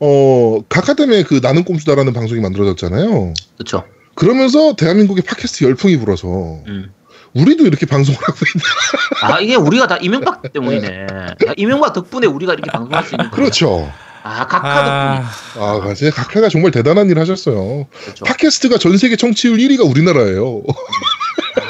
[0.00, 3.34] 어 각하 때문에 그 나는 꼼수다라는 방송이 만들어졌잖아요.
[3.54, 3.84] 그렇죠.
[4.14, 6.28] 그러면서 대한민국의 팟캐스트 열풍이 불어서
[6.66, 6.92] 음.
[7.34, 11.06] 우리도 이렇게 방송을 하고 있는 아 이게 우리가 다 이명박 때문이네.
[11.48, 13.30] 아, 이명박 덕분에 우리가 이렇게 방송할 수 있는 거예요.
[13.30, 13.92] 그렇죠.
[14.22, 15.64] 아 각하 덕분이.
[15.64, 17.86] 아, 아, 진짜 각하가 정말 대단한 일 하셨어요.
[18.04, 18.24] 그렇죠.
[18.24, 20.62] 팟캐스트가 전 세계 청취율 1위가 우리나라예요.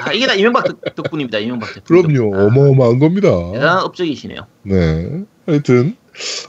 [0.04, 1.38] 아, 이게 다 이명박 덕, 덕분입니다.
[1.38, 2.12] 이명박 덕분.
[2.12, 2.36] 그럼요.
[2.36, 3.28] 아, 어마어마한 겁니다.
[3.52, 4.46] 대단한 업적이시네요.
[4.62, 5.24] 네.
[5.46, 5.96] 하여튼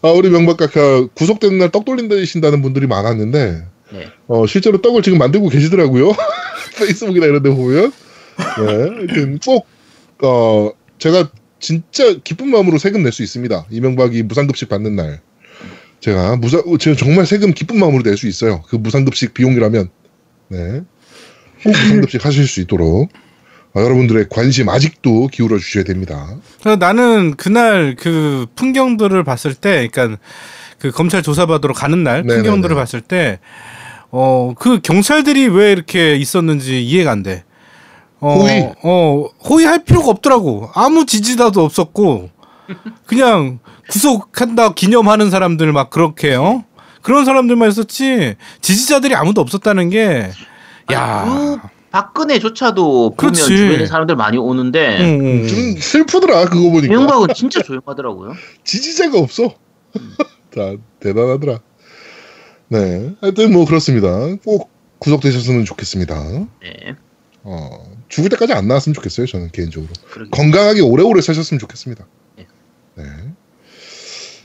[0.02, 4.08] 아, 우리 명박 각하 구속되는 날 떡 돌린다신다는 분들이 많았는데 네.
[4.28, 6.12] 어, 실제로 떡을 지금 만들고 계시더라고요.
[6.80, 7.92] 페이스북이나 이런 데 보면.
[8.60, 8.66] 네.
[8.66, 9.66] 하여튼 꼭,
[10.22, 11.30] 어, 제가
[11.60, 13.66] 진짜 기쁜 마음으로 세금 낼 수 있습니다.
[13.72, 15.22] 이명박이 무상급식 받는 날.
[16.02, 18.62] 제가 무상, 제가 정말 세금 기쁜 마음으로 낼 수 있어요.
[18.68, 19.90] 그 무상급식 비용이라면.
[20.50, 20.82] 네.
[21.64, 23.10] 꼭 무상급식 하실 수 있도록.
[23.78, 26.28] 아, 여러분들의 관심 아직도 기울여 주셔야 됩니다.
[26.62, 30.20] 그래서 나는 그날 그 풍경들을 봤을 때, 그러니까
[30.80, 32.42] 그 검찰 조사받으러 가는 날 네네네.
[32.42, 33.40] 풍경들을 봤을 때,
[34.10, 37.44] 어 그 경찰들이 왜 이렇게 있었는지 이해가 안 돼.
[38.20, 38.74] 어, 호의?
[38.84, 40.72] 어, 호의할 필요가 없더라고.
[40.74, 42.32] 아무 지지자도 없었고,
[43.06, 43.60] 그냥
[43.90, 46.64] 구속한다 기념하는 사람들 막 그렇게, 어?
[47.04, 50.32] 그런 사람들만 있었지, 지지자들이 아무도 없었다는 게,
[50.92, 51.24] 야.
[51.62, 53.44] 그 박근혜조차도 보면 그렇지.
[53.44, 55.48] 주변에 사람들 많이 오는데 응, 응, 응.
[55.48, 58.34] 좀 슬프더라 그거 보니까 이명박은 진짜 조용하더라고요.
[58.64, 59.56] 지지자가 없어.
[60.54, 61.60] 다 대단하더라.
[62.70, 64.10] 네, 하여튼 뭐 그렇습니다.
[64.46, 64.70] 꼭
[65.00, 66.48] 구속되셨으면 좋겠습니다.
[66.62, 66.96] 네.
[67.44, 67.70] 어,
[68.10, 69.26] 죽을 때까지 안 나왔으면 좋겠어요.
[69.26, 70.30] 저는 개인적으로 그러게.
[70.30, 72.06] 건강하게 오래오래 사셨으면 좋겠습니다.
[72.36, 72.48] 네.
[72.96, 73.04] 네.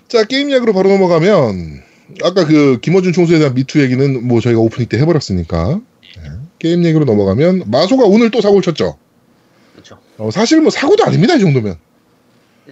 [0.08, 1.82] 자 게임 이야기로 바로 넘어가면
[2.22, 5.80] 아까 그 김어준 총수에 대한 미투 얘기는 뭐 저희가 오프닝 때 해버렸으니까 네.
[6.62, 8.96] 게임 얘기로 넘어가면 마소가 오늘 또 사고를 쳤죠.
[9.72, 9.98] 그렇죠.
[10.16, 11.76] 어, 사실 뭐 사고도 아닙니다 이 정도면.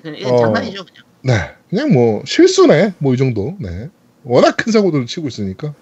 [0.00, 0.36] 그냥 어.
[0.36, 1.04] 장난이죠 그냥.
[1.22, 3.56] 네, 그냥 뭐 실수네, 뭐 이 정도.
[3.58, 3.88] 네,
[4.22, 5.74] 워낙 큰 사고들을 치고 있으니까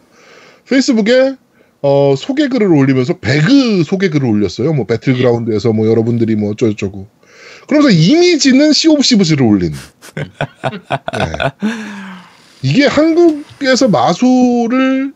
[0.67, 1.35] 페이스북에
[1.83, 4.73] 어, 소개 글을 올리면서 배그 소개 글을 올렸어요.
[4.73, 7.07] 뭐 배틀그라운드에서 뭐 여러분들이 뭐 어쩌고저쩌고.
[7.69, 9.75] 그러면서 이미지는 Sea of Thieves를 올린.
[10.15, 11.77] 네.
[12.63, 15.13] 이게 한국에서 마소를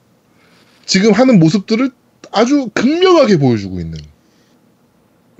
[0.84, 1.90] 지금 하는 모습들을
[2.32, 3.98] 아주 극명하게 보여주고 있는.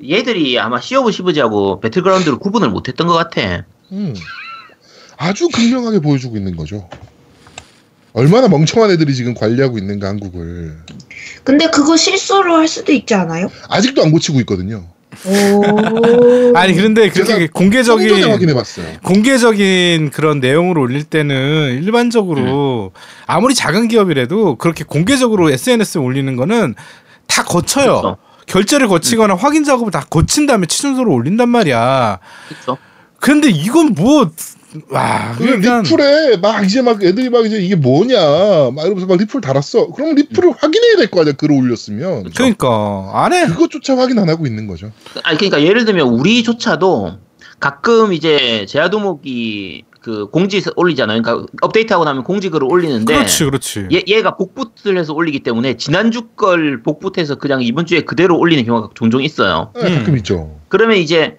[0.09, 3.65] 얘들이 아마 Sea of Thieves하고 배틀그라운드를 구분을 못했던 것 같아.
[3.93, 4.15] 음,
[5.17, 6.89] 아주 극명하게 보여주고 있는 거죠.
[8.13, 10.77] 얼마나 멍청한 애들이 지금 관리하고 있는가 한국을
[11.45, 13.51] 근데 그거 실수로 할 수도 있지 않아요?
[13.69, 14.87] 아직도 안 고치고 있거든요.
[15.27, 16.57] 오.
[16.57, 18.09] 아니, 그런데 그렇게 제가 공개적인.
[19.03, 22.93] 공개적인 그런 내용을 올릴 때는 일반적으로
[23.27, 26.75] 아무리 작은 기업이라도 그렇게 공개적으로 SNS에 올리는 거는
[27.27, 28.01] 다 거쳐요.
[28.01, 28.19] 그렇죠.
[28.47, 32.19] 결제를 거치거나 확인 작업을 다 거친 다음에 취준서로 올린단 말이야.
[32.49, 32.79] 그렇죠.
[33.21, 34.31] 근데 이건 뭐,
[34.89, 38.19] 와, 그 그러니까 리플에 막 이제 막 애들이 막 이제 이게 뭐냐
[38.75, 39.89] 막 이러면서 막 리플 달았어.
[39.89, 40.55] 그럼 리플을 음.
[40.59, 42.31] 확인해야 될 거 아니야 글을 올렸으면.
[42.35, 43.47] 그러니까 안 해.
[43.47, 44.91] 그것조차 확인 안 하고 있는 거죠.
[45.25, 47.19] 아니 그러니까 예를 들면 우리조차도
[47.61, 51.23] 가끔 이제 제아도목이 그 공지 올리잖아요.
[51.23, 53.89] 그러니까 업데이트하고 나면 공지 글을 올리는데 그렇지, 그렇지.
[53.93, 58.89] 얘, 얘가 복붙을 해서 올리기 때문에 지난주 걸 복붙해서 그냥 이번 주에 그대로 올리는 경우가
[58.95, 59.71] 종종 있어요.
[59.77, 59.99] 네, 음.
[59.99, 60.59] 가끔 있죠.
[60.69, 61.37] 그러면 이제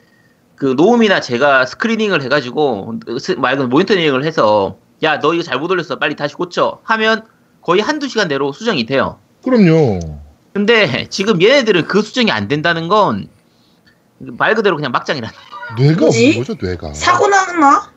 [0.63, 2.93] 그 노움이나 제가 스크리닝을 해가지고
[3.37, 7.23] 그대로 모니터링을 해서 야 너 이거 잘못 올렸어 빨리 다시 고쳐 하면
[7.61, 9.19] 거의 한두 시간 내로 수정이 돼요.
[9.43, 9.99] 그럼요.
[10.53, 13.27] 근데 지금 얘네들은 그 수정이 안 된다는 건
[14.19, 15.35] 말 그대로 그냥 막장이라는
[15.77, 16.05] 뇌가?
[16.05, 16.93] 없는 거죠 뇌가.
[16.93, 17.91] 사고 나나?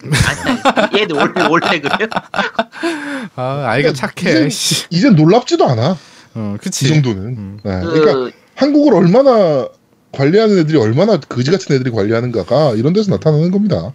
[0.00, 2.08] 아니, 아니 얘들 원래 원래 그래요.
[3.36, 4.14] 아, 아이가 착해.
[4.46, 4.86] 이제- 씨.
[4.88, 5.94] 이젠 놀랍지도 않아.
[6.36, 6.88] 어, 이 그치.
[6.88, 7.22] 정도는.
[7.26, 7.58] 음.
[7.62, 7.80] 네.
[7.82, 9.68] 그 그러니까 한국을 얼마나
[10.16, 13.92] 관리하는 애들이 얼마나 그지 같은 애들이 관리하는가가 이런 데서 나타나는 겁니다.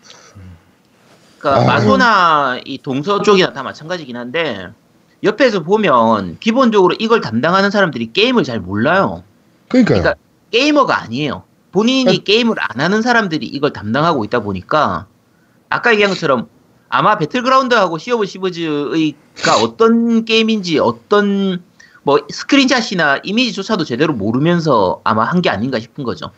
[1.39, 1.67] 그러니까 아유.
[1.67, 4.67] 마소나 이 동서 쪽이나 다 마찬가지긴 한데
[5.23, 9.23] 옆에서 보면 기본적으로 이걸 담당하는 사람들이 게임을 잘 몰라요.
[9.69, 10.01] 그러니까요.
[10.01, 11.43] 그러니까 게이머가 아니에요.
[11.71, 12.23] 본인이 아.
[12.23, 15.07] 게임을 안 하는 사람들이 이걸 담당하고 있다 보니까
[15.69, 16.47] 아까 얘기한 것처럼
[16.89, 21.63] 아마 배틀그라운드하고 Sea of Thieves가 어떤 게임인지 어떤
[22.03, 26.31] 뭐 스크린샷이나 이미지조차도 제대로 모르면서 아마 한 게 아닌가 싶은 거죠.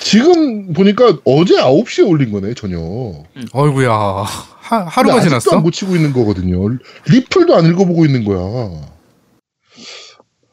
[0.00, 2.78] 지금 보니까 어제 9시에 올린 거네, 저녁.
[3.52, 3.90] 어이구야.
[3.90, 5.56] 하, 하루가 지났어?
[5.56, 6.68] 안 고치고 있는 거거든요.
[7.08, 8.70] 리플도 안 읽어보고 있는 거야.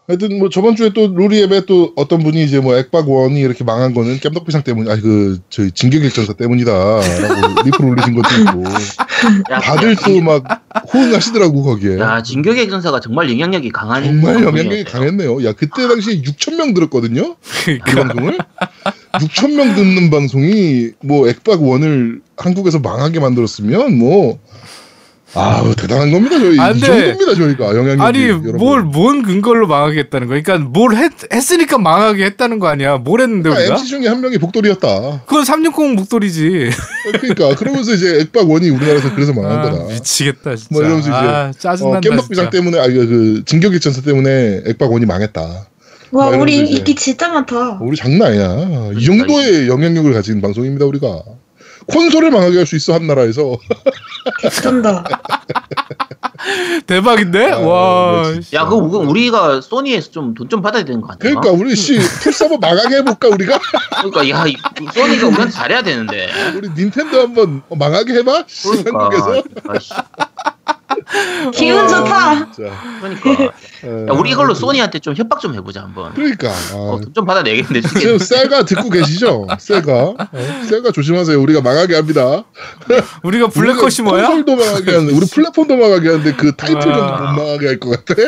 [0.07, 3.93] 하여튼 뭐 저번 주에 또 루리앱에 또 어떤 분이 이제 뭐 액박 원이 이렇게 망한
[3.95, 8.63] 거는 깸덕비상 때문 아니 그 저희 진격일전사 때문이다라고 리플 올리신 것도 있고
[9.51, 10.43] 야, 다들 또 막
[10.93, 14.43] 호응하시더라고 거기에 야 진격의 전사가 정말 영향력이 강한 정말.
[14.43, 15.43] 영향력이 강했네요.
[15.45, 17.35] 야 그때 당시에 6천 명 들었거든요.
[17.65, 17.95] 그.
[17.95, 18.37] 방송을
[19.13, 24.39] 6천 명 듣는 방송이 뭐 액박 원을 한국에서 망하게 만들었으면 뭐
[25.33, 28.31] 아우 대단한 겁니다 저희 아, 이 근데- 정도입니다 저희가 영향력이 아니.
[28.53, 30.41] 뭘 뭔 근거로 망하게 했다는 거야?
[30.41, 32.97] 그러니까 뭘 했, 했으니까 망하게 했다는 거 아니야?
[32.97, 33.75] 뭘 했는데 그러니까 우리가?
[33.75, 35.23] MC 중에 한 명이 복돌이었다.
[35.25, 36.69] 그건 360 목도리지.
[37.19, 39.83] 그러니까 그러면서 이제 액박원이 우리나라에서 그래서 망한 아, 거다.
[39.93, 40.67] 미치겠다 진짜.
[40.71, 42.49] 뭐 이러면서 이제, 아, 어, 짜증난다 겜덕비상 진짜.
[42.51, 45.67] 때문에 아그 그 진격일전사 때문에 액박원이 망했다.
[46.11, 47.79] 와막 우리 인기 진짜 많다.
[47.81, 48.91] 우리 장난 아니야.
[48.97, 51.23] 이 정도의 영향력을 가진 방송입니다 우리가.
[51.87, 53.57] 콘솔을 망하게 할 수 있어 한 나라에서.
[54.39, 55.03] 개쩐다.
[56.87, 57.51] 대박인데?
[57.51, 58.23] 아, 와.
[58.53, 61.17] 야, 그 우리가 소니에서 좀 돈 좀 받아야 되는 거 아니야?
[61.19, 63.59] 그러니까 우리 씨 풀서버 망하게 해볼까 우리가?
[64.01, 64.55] 그러니까 야, 이-
[64.93, 66.29] 소니가 우리한테 잘해야 되는데.
[66.55, 68.43] 우리 닌텐도 한번 망하게 해봐.
[68.63, 69.41] 그러니까.
[71.53, 72.51] 기분 좋다.
[72.51, 72.53] 자,
[72.99, 73.43] 그러니까
[73.83, 76.13] 에, 야, 우리 이걸로 소니한테 좀 협박 좀 해보자 한번.
[76.13, 79.47] 그러니까 어, 아, 돈좀 받아내겠는데 지금 세가 듣고 계시죠?
[79.59, 80.15] 세가 어,
[80.69, 81.39] 세가 조심하세요.
[81.39, 82.43] 우리가 망하게 합니다.
[83.23, 84.27] 우리가 블랙컷이 뭐야?
[84.27, 87.31] 콘솔도 망하게 하는데 우리 플랫폼도 망하게 하는데 그 타이틀 정도 못 아.
[87.33, 88.21] 망하게 할 것 같아.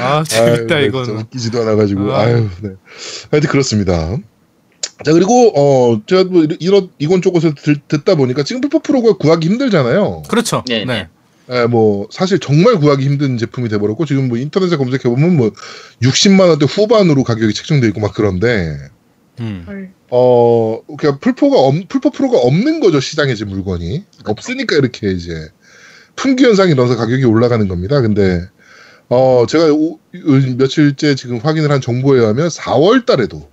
[0.00, 1.08] 아 재밌다 아유, 네, 이건.
[1.10, 2.20] 웃기지도 않아가지고 아.
[2.20, 2.70] 아유 네.
[3.30, 4.16] 하여튼 그렇습니다.
[5.04, 9.46] 자 그리고 어 제가 뭐 이런- 이건 쪽에서 들- 듣다 보니까 지금 풀포 프로가 구하기
[9.48, 10.24] 힘들잖아요.
[10.28, 10.64] 그렇죠.
[10.66, 11.08] 네, 네.
[11.50, 15.50] 예, 뭐 사실 정말 구하기 힘든 제품이 돼버렸고 지금 뭐 인터넷에 검색해 보면 뭐
[16.02, 18.76] 60만 원대 후반으로 가격이 책정돼 있고 막 그런데
[19.40, 19.92] 음.
[20.10, 25.32] 어 그냥 풀포가 없, 풀포 프로가 없는 거죠 시장에 지금 물건이 없으니까 이렇게 이제
[26.16, 28.00] 품귀 현상이 일어나서 가격이 올라가는 겁니다.
[28.00, 28.42] 근데
[29.08, 33.48] 어 제가 오- 요- 며칠째 지금 확인을 한 정보에 의하면 4월 달에도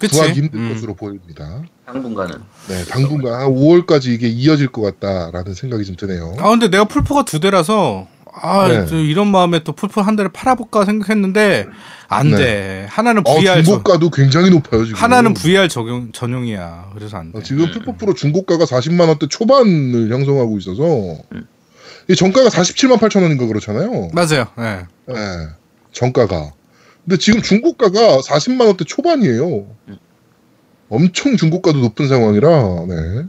[0.00, 0.18] 그치.
[0.18, 0.72] 구하기 힘든 음.
[0.72, 1.62] 것으로 보입니다.
[1.86, 2.34] 당분간은.
[2.68, 6.36] 네, 당분간 한 5월까지 이게 이어질 것 같다라는 생각이 좀 드네요.
[6.38, 8.86] 아 근데 내가 풀포가 두 대라서 아 네.
[8.86, 11.66] 저 이런 마음에 또 풀포 한 대를 팔아볼까 생각했는데
[12.08, 12.36] 안 네.
[12.36, 12.86] 돼.
[12.88, 15.00] 하나는 어, VR 저, 중고가도 굉장히 높아요 지금.
[15.00, 16.90] 하나는 VR 적용 전용이야.
[16.94, 17.38] 그래서 안 돼.
[17.38, 17.70] 어, 지금 음.
[17.72, 20.82] 풀포 프로 중고가가 40만 원대 초반을 형성하고 있어서
[21.32, 21.46] 음.
[22.08, 24.10] 이 정가가 47만 8천 원인가 그렇잖아요.
[24.12, 24.46] 맞아요.
[24.58, 24.86] 예.
[25.12, 25.16] 네,
[25.92, 26.52] 정가가.
[27.04, 29.66] 근데 지금 중고가가 40만 원대 초반이에요.
[29.88, 29.98] 음.
[30.88, 32.86] 엄청 중고가도 높은 상황이라.
[32.88, 33.24] 네.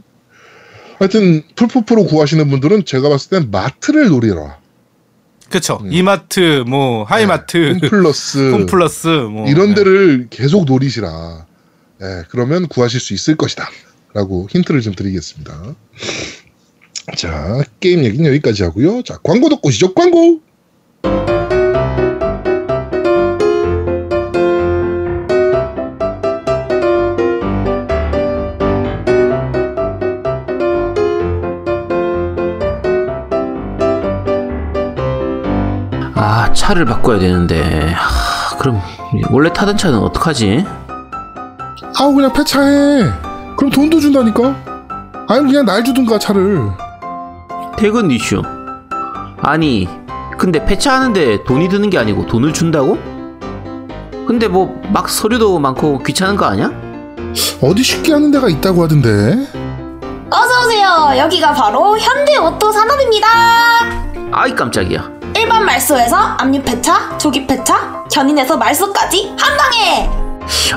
[0.98, 4.58] 하여튼 플포 프로 구하시는 분들은 제가 봤을 땐 마트를 노리라.
[5.50, 5.78] 그쵸.
[5.82, 5.92] 음.
[5.92, 9.74] 이마트, 뭐 하이마트, 홈플러스 홈플러스, 뭐 이런 네.
[9.76, 11.46] 데를 계속 노리시라.
[12.00, 13.68] 네, 그러면 구하실 수 있을 것이다.
[14.14, 15.74] 라고 힌트를 좀 드리겠습니다.
[17.16, 19.02] 자, 게임 얘기는 여기까지 하고요.
[19.02, 20.40] 자, 광고 듣고 시죠 광고!
[36.54, 37.92] 차를 바꿔야 되는데.
[37.96, 38.80] 하, 그럼
[39.30, 40.64] 원래 타던 차는 어떡하지?
[41.98, 43.04] 아우, 그냥 폐차해.
[43.56, 44.54] 그럼 돈도 준다니까?
[45.28, 46.60] 아니면 그냥 날 주든가, 차를.
[47.76, 48.42] 퇴근 이슈.
[49.42, 49.88] 아니,
[50.38, 52.98] 근데 폐차하는데 돈이 드는 게 아니고 돈을 준다고?
[54.26, 56.70] 근데 뭐 막 서류도 많고 귀찮은 거 아니야?
[57.62, 59.46] 어디 쉽게 하는 데가 있다고 하던데.
[60.30, 61.14] 어서오세요.
[61.18, 63.26] 여기가 바로 현대 오토 산업입니다.
[64.32, 65.08] 아이 깜짝이야.
[65.42, 70.08] 일반 말소에서 압류 폐차, 조기 폐차, 견인에서 말소까지 한 방에!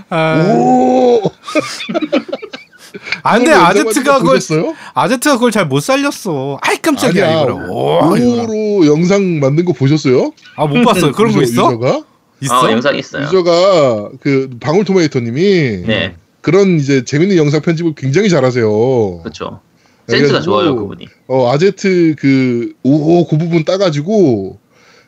[0.10, 1.22] 아, 오!
[3.24, 4.76] 아, 근데 그걸 아제트가 그걸 보셨어요?
[4.94, 6.58] 아제트가 그걸 잘 못 살렸어.
[6.62, 7.44] 아이 깜짝이야.
[7.46, 8.50] 오, 이거를.
[8.50, 10.32] 오로 영상 만든 거 보셨어요?
[10.56, 11.12] 아 못 봤어요.
[11.12, 11.68] 그런 거 유저- 있어?
[11.74, 12.04] 유저가?
[12.42, 12.62] 있어?
[12.68, 13.26] 어, 영상 있어요.
[13.26, 19.20] 유저가 그 방울토마토님이 네, 그런 이제 재밌는 영상 편집을 굉장히 잘하세요.
[19.24, 19.62] 그렇죠.
[20.08, 21.08] 센스가 좋아요 그분이.
[21.28, 24.60] 어 아제트 그 오호 그 부분 따가지고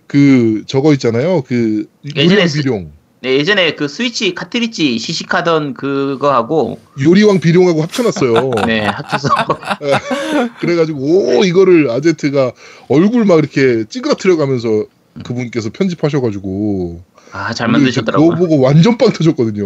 [0.08, 1.42] 그 저거 있잖아요.
[1.42, 2.92] 그 예전에 비룡
[3.22, 8.52] 네, 예전에 그 스위치 카트리지 시식하던 그거 하고 요리왕 비룡하고 합쳐놨어요.
[8.68, 9.30] 네 합쳐서
[10.62, 12.52] 그래가지고 오 이거를 아제트가
[12.88, 14.86] 얼굴 막 이렇게 찌그러뜨려가면서
[15.24, 17.02] 그분께서 편집하셔가지고
[17.32, 18.36] 아잘 그거 만드셨더라고요.
[18.36, 19.66] 보고 완전 빵 터졌거든요.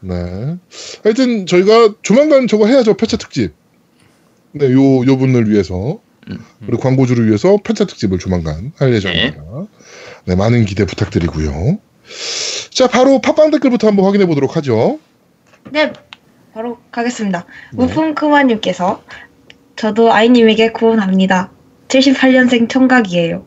[0.00, 0.56] 네.
[1.02, 2.94] 하여튼 저희가 조만간 저거 해야죠.
[2.94, 3.52] 폐차 특집.
[4.52, 6.00] 네, 요, 요 분을 위해서.
[6.30, 6.38] 음.
[6.64, 9.42] 그리고 광고주를 위해서 폐차 특집을 조만간 할 예정입니다.
[10.24, 11.78] 네, 많은 기대 부탁드리고요.
[12.70, 14.98] 자, 바로 팟빵 댓글부터 한번 확인해 보도록 하죠.
[15.70, 15.92] 네,
[16.54, 17.46] 바로 가겠습니다.
[17.72, 17.76] 네.
[17.76, 19.02] 무풍크마님께서
[19.76, 21.50] 저도 아이님에게 구원합니다.
[21.88, 23.44] 78년생 청각이에요.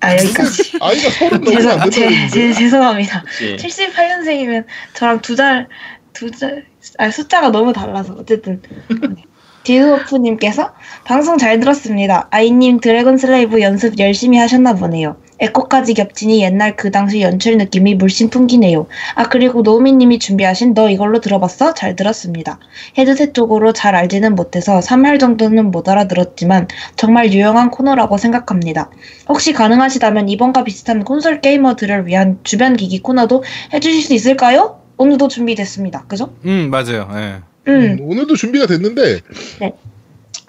[0.00, 0.78] 아 여기까지.
[0.80, 3.24] 아이가 서른 넘으면 안 죄송, 제, 죄송합니다.
[3.40, 3.56] 네.
[3.56, 5.68] 78년생이면 저랑 두 달,
[6.12, 6.66] 두 달,
[6.98, 8.62] 아 숫자가 너무 달라서 어쨌든
[9.70, 9.74] 네.
[9.74, 10.72] 디스워프님께서
[11.04, 12.26] 방송 잘 들었습니다.
[12.30, 15.16] 아이님 드래곤 슬레이브 연습 열심히 하셨나 보네요.
[15.38, 18.86] 에코까지 겹치니 옛날 그 당시 연출 느낌이 물씬 풍기네요.
[19.14, 21.74] 아 그리고 노우미님이 준비하신 너 이걸로 들어봤어?
[21.74, 22.58] 잘 들었습니다.
[22.98, 28.90] 헤드셋 쪽으로 잘 알지는 못해서 3할 정도는 못 알아들었지만 정말 유용한 코너라고 생각합니다.
[29.28, 34.80] 혹시 가능하시다면 이번과 비슷한 콘솔 게이머들을 위한 주변 기기 코너도 해주실 수 있을까요?
[34.98, 36.04] 오늘도 준비됐습니다.
[36.06, 36.34] 그죠?
[36.44, 37.08] 음 맞아요.
[37.14, 37.49] 예.
[37.70, 39.20] 음, 오늘도 준비가 됐는데
[39.60, 39.72] 네.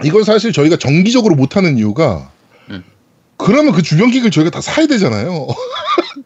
[0.04, 2.32] 이건 사실 저희가 정기적으로 못하는 이유가
[2.70, 2.84] 음.
[3.38, 5.48] 그러면 그 주변 기기를 저희가 다 사야 되잖아요.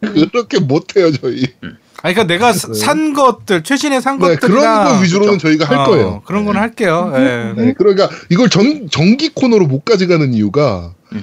[0.00, 1.46] 그렇게 못해요 저희.
[2.02, 5.78] 아니 그러니까 내가 사- 산 것들 최신에 산 네, 것들이나 그런 거 위주로는 저희가 할
[5.78, 6.22] 어, 거예요.
[6.26, 7.12] 그런 건 할게요.
[7.16, 7.52] 예.
[7.56, 11.22] 네, 그러니까 이걸 전 정기 코너로 못 가져가는 이유가 음.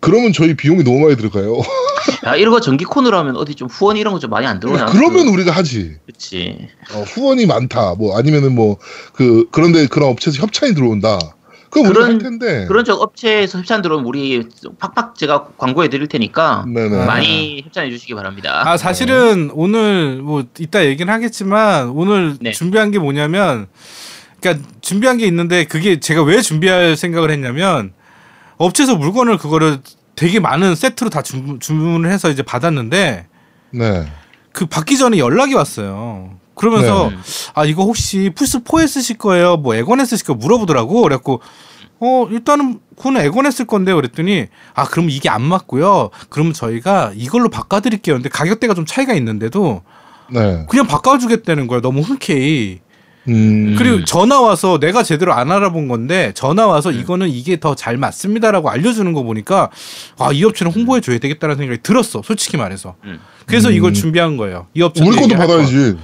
[0.00, 1.56] 그러면 저희 비용이 너무 많이 들어가요.
[2.26, 4.86] 야, 이런 거 전기 코너로 하면 어디 좀 후원 이런 거 좀 많이 안 들어오나?
[4.86, 5.96] 그러면 우리가 하지.
[6.06, 6.68] 그렇지.
[6.94, 7.94] 어, 후원이 많다.
[7.96, 8.76] 뭐 아니면은 뭐
[9.12, 11.18] 그 그런데 그런 업체에서 협찬이 들어온다.
[11.70, 12.64] 그런- 할 텐데.
[12.66, 14.42] 그런 쪽 업체에서 협찬 들어오면 우리
[14.78, 17.04] 팍팍 제가 광고해 드릴 테니까 네네.
[17.04, 18.62] 많이 협찬해 주시기 바랍니다.
[18.64, 22.52] 아 사실은 오늘 뭐 이따 얘기는 하겠지만 오늘 네.
[22.52, 23.66] 준비한 게 뭐냐면
[24.40, 27.92] 그러니까 준비한 게 있는데 그게 제가 왜 준비할 생각을 했냐면
[28.56, 29.78] 업체에서 물건을 그거를
[30.18, 33.26] 되게 많은 세트로 다 주, 주문을 해서 이제 받았는데
[33.70, 34.12] 네.
[34.52, 36.36] 그 받기 전에 연락이 왔어요.
[36.56, 37.16] 그러면서 네.
[37.54, 39.56] 아 이거 혹시 플스 4에 쓰실 거예요?
[39.58, 41.02] 뭐 에건에 쓰실 거 물어보더라고.
[41.02, 41.40] 그래갖고
[42.00, 43.94] 어 일단은 그거는 에건에 쓸 건데요.
[43.94, 46.10] 그랬더니 아 그럼 이게 안 맞고요.
[46.30, 48.16] 그럼 저희가 이걸로 바꿔드릴게요.
[48.16, 49.82] 근데 가격대가 좀 차이가 있는데도
[50.32, 50.66] 네.
[50.68, 51.80] 그냥 바꿔주겠다는 거야.
[51.80, 52.80] 너무 흔쾌히.
[53.28, 53.74] 음.
[53.78, 58.70] 그리고 전화 와서 내가 제대로 안 알아본 건데 전화 와서 이거는 이게 더 잘 맞습니다라고
[58.70, 59.70] 알려주는 거 보니까
[60.18, 62.22] 아 이 업체는 홍보해 줘야 되겠다는 생각이 들었어.
[62.24, 62.96] 솔직히 말해서.
[63.04, 63.18] 음.
[63.46, 63.74] 그래서 음.
[63.74, 64.66] 이걸 준비한 거예요.
[64.74, 65.96] 이 업체 우리 것도 받아야지.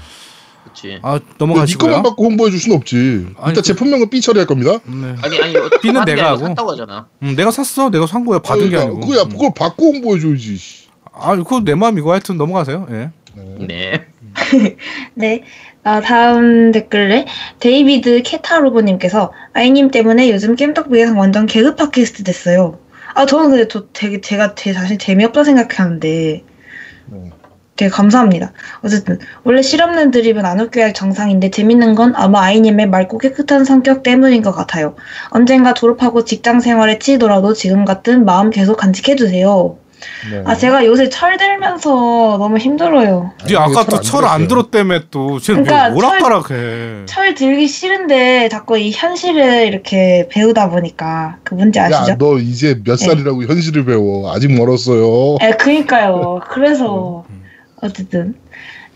[0.65, 0.99] 그렇지.
[1.03, 1.91] 아네 넘어가시고요.
[1.91, 2.97] 것만 받고 홍보해 줄 순 없지.
[2.97, 4.73] 아니, 일단 그- 제품명은 삐 처리할 겁니다.
[4.85, 5.15] 네.
[5.23, 6.47] 아니 아니 게 내가 하고.
[6.47, 7.07] 샀다고 하잖아.
[7.23, 7.91] 음, 내가 샀어.
[7.91, 8.39] 내가 산 거야.
[8.41, 9.07] 받은 게 그러니까 아니고.
[9.07, 9.29] 그거야, 음.
[9.31, 10.59] 그걸 받고 홍보해 줘야지.
[11.13, 12.87] 아, 그거 내 마음이고 하여튼 넘어가세요.
[12.91, 13.11] 예.
[13.67, 14.07] 네.
[15.15, 15.45] 네.
[15.85, 17.27] 아, 다음 댓글에
[17.61, 22.79] 데이비드 케타로보님께서 아이님 때문에 요즘 겜덕비에서 완전 개그 팟캐스트 됐어요.
[23.15, 26.43] 아, 저는 근데 저 되게 제가 제 자신 재미없다 생각하는데
[27.07, 27.31] 네.
[27.77, 28.53] 되게 감사합니다.
[28.83, 34.03] 어쨌든 원래 실없는 드립은 안 웃겨야 할 정상인데 재밌는 건 아마 아이님의 맑고 깨끗한 성격
[34.03, 34.95] 때문인 것 같아요.
[35.29, 39.84] 언젠가 졸업하고 직장 생활에 치이더라도 지금 같은 마음 계속 간직해주세요.
[40.31, 40.43] 네.
[40.45, 43.33] 아 제가 요새 철 들면서 너무 힘들어요.
[43.47, 44.49] 네 아까 또 철 안.
[44.49, 47.07] 들었다며 또 쟤는 그러니까 뭐 오락가락해.
[47.07, 52.13] 철 들기 싫은데 자꾸 이 현실을 이렇게 배우다 보니까 그 문제 아시죠?
[52.13, 53.07] 야, 너 이제 몇 네.
[53.07, 54.33] 살이라고 현실을 배워.
[54.35, 55.37] 아직 멀었어요.
[55.41, 56.41] 에, 그니까요.
[56.51, 57.43] 그래서 음.
[57.83, 58.35] 어쨌든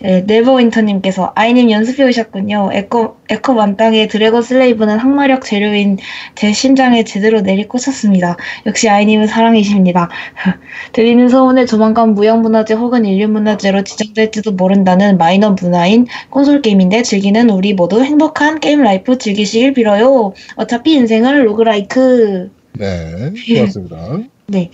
[0.05, 2.71] 예, 네버윈터님께서 아이님 연습해 오셨군요.
[2.73, 5.99] 에코 에코 만땅의 드래곤 슬레이브는 항마력 재료인
[6.37, 8.37] 제 심장에 제대로 내리꽂혔습니다.
[8.67, 10.09] 역시 아이님은 사랑이십니다.
[10.93, 18.03] 들리는 소문에 조만간 무형문화재 혹은 인류문화재로 지정될지도 모른다는 마이너 문화인 콘솔 게임인데 즐기는 우리 모두
[18.03, 20.33] 행복한 게임 라이프 즐기시길 빌어요.
[20.55, 22.51] 어차피 인생은 roguelike.
[22.75, 24.21] 네, 고맙습니다.
[24.47, 24.71] 네.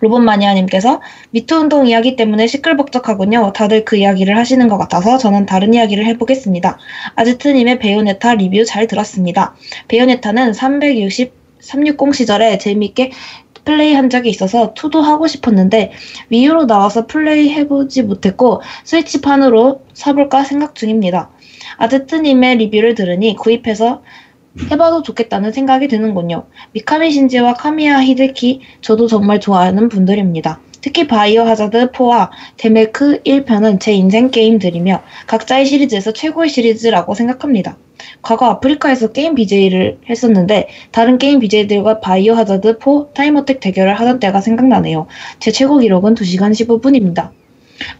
[0.00, 3.52] 로봇마니아님께서 미투 운동 이야기 때문에 시끌벅적하군요.
[3.54, 6.78] 다들 그 이야기를 하시는 것 같아서 저는 다른 이야기를 해보겠습니다.
[7.16, 9.54] 아즈트님의 베요네타 리뷰 잘 들었습니다.
[9.88, 13.12] 베요네타는 360, 360 시절에 재미있게
[13.64, 15.92] 플레이 한 적이 있어서 two도 하고 싶었는데
[16.30, 21.30] Wii U로 나와서 플레이 해보지 못했고 스위치판으로 사볼까 생각 중입니다.
[21.76, 24.02] 아즈트님의 리뷰를 들으니 구입해서
[24.70, 26.46] 해봐도 좋겠다는 생각이 드는군요.
[26.72, 30.60] 미카미 신지와 카미야 히데키 저도 정말 좋아하는 분들입니다.
[30.80, 37.76] 특히 바이오 하자드 4와 데메크 1편은 제 인생 게임들이며 각자의 시리즈에서 최고의 시리즈라고 생각합니다.
[38.22, 44.20] 과거 아프리카에서 게임 BJ를 했었는데 다른 게임 BJ들과 바이오 하자드 4 time attack 대결을 하던
[44.20, 45.06] 때가 생각나네요.
[45.40, 47.30] 제 최고 기록은 2시간 15분입니다.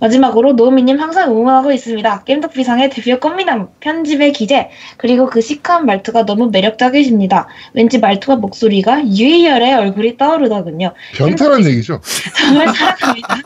[0.00, 2.24] 마지막으로 노우미님 항상 응원하고 있습니다.
[2.24, 7.48] 겜덕 비상의 대표 꽃미남 편집의 기재 그리고 그 시크한 말투가 너무 매력적이십니다.
[7.74, 10.94] 왠지 말투와 목소리가 유희열의 얼굴이 떠오르더군요.
[11.14, 12.00] 변태란 얘기죠.
[12.36, 13.38] 정말 사랑합니다.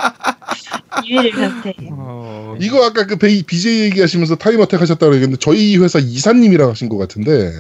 [1.07, 1.75] 유희열 변태.
[1.93, 6.99] 어, 이거 아까 그 BJ 얘기하시면서 time attack 하셨다고 얘기했는데 저희 회사 이사님이랑 하신 것
[6.99, 7.51] 같은데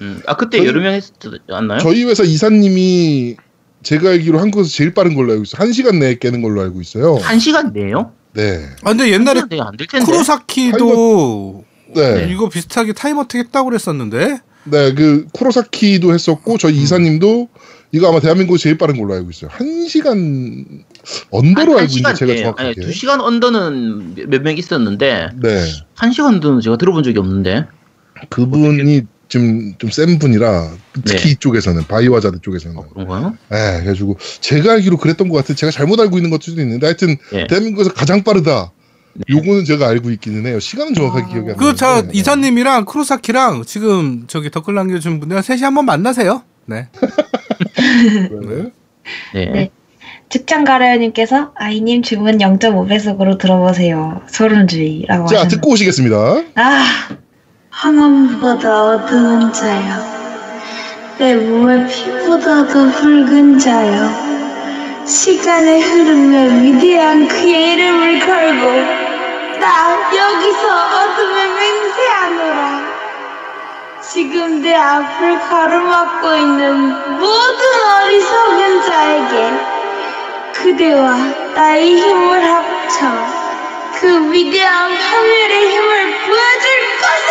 [0.00, 0.22] 음.
[0.26, 1.12] 아 그때 저희- 여러 명 했지
[1.50, 1.78] 않나요?
[1.80, 3.36] 저희 회사 이사님이
[3.82, 5.60] 제가 알기로 한국에서 제일 빠른 걸로 알고 있어요.
[5.62, 7.16] 한 시간 내에 깨는 걸로 알고 있어요.
[7.16, 8.12] 한 시간 내요?
[8.34, 8.66] 네.
[8.82, 10.04] 아 근데 옛날에 안될 텐데.
[10.04, 11.64] 쿠로사키도
[11.94, 12.28] 네.
[12.30, 16.82] 이거 비슷하게 time attack 했다고 그랬었는데 네, 그 쿠로사키도 했었고 저희 음.
[16.82, 17.48] 이사님도
[17.92, 19.50] 이거 아마 대한민국 제일 빠른 걸로 알고 있어요.
[19.52, 20.84] 한 시간
[21.30, 22.62] under로 알고 있는데 제가 정확하게.
[22.68, 25.64] 아니, 두 시간 under는 몇 명 있었는데 네,
[25.96, 27.66] 한 시간 under는 제가 들어본 적이 없는데.
[28.28, 30.70] 그분이 좀좀센 분이라
[31.06, 31.30] 특히 네.
[31.30, 32.76] 이쪽에서는 바이오하자드 쪽에서는.
[32.76, 33.36] 어, 그런가요?
[33.52, 35.54] 예, 그래가지고 제가 알기로 그랬던 것 같아요.
[35.56, 37.46] 제가 잘못 알고 있는 것도 있는데 하여튼 예.
[37.46, 38.72] 대한민국에서 가장 빠르다.
[39.14, 39.24] 네.
[39.30, 40.60] 요거는 제가 알고 있기는 해요.
[40.60, 41.28] 시간은 정확하게 아.
[41.28, 41.70] 기억이 안 나요.
[41.72, 46.42] 그저 이사님이랑 크로사키랑 지금 저기 댓글 남겨준 분들 셋이 한번 만나세요.
[46.66, 46.88] 네.
[46.92, 48.70] 네.
[49.34, 49.46] 네.
[49.46, 49.70] 네.
[50.28, 54.22] 직장 가라요님께서 아이님 주문 0.5배속으로 들어보세요.
[54.28, 55.56] 소름주의라고 자, 하셨는데.
[55.56, 56.16] 듣고 오시겠습니다.
[56.54, 57.08] 아,
[57.80, 60.04] 황혼보다 어두운 자요.
[61.16, 65.06] 내 몸의 피보다도 붉은 자요.
[65.06, 70.60] 시간의 흐름에 위대한 그의 이름을 걸고 나 여기서
[70.98, 72.80] 어둠에 맹세하노라.
[74.02, 77.60] 지금 내 앞을 가로막고 있는 모든
[77.96, 79.50] 어리석은 자에게
[80.52, 81.16] 그대와
[81.54, 83.39] 나의 힘을 합쳐
[84.00, 86.66] 그 위대한 파멸의 힘을 보여줄
[87.00, 87.30] 것을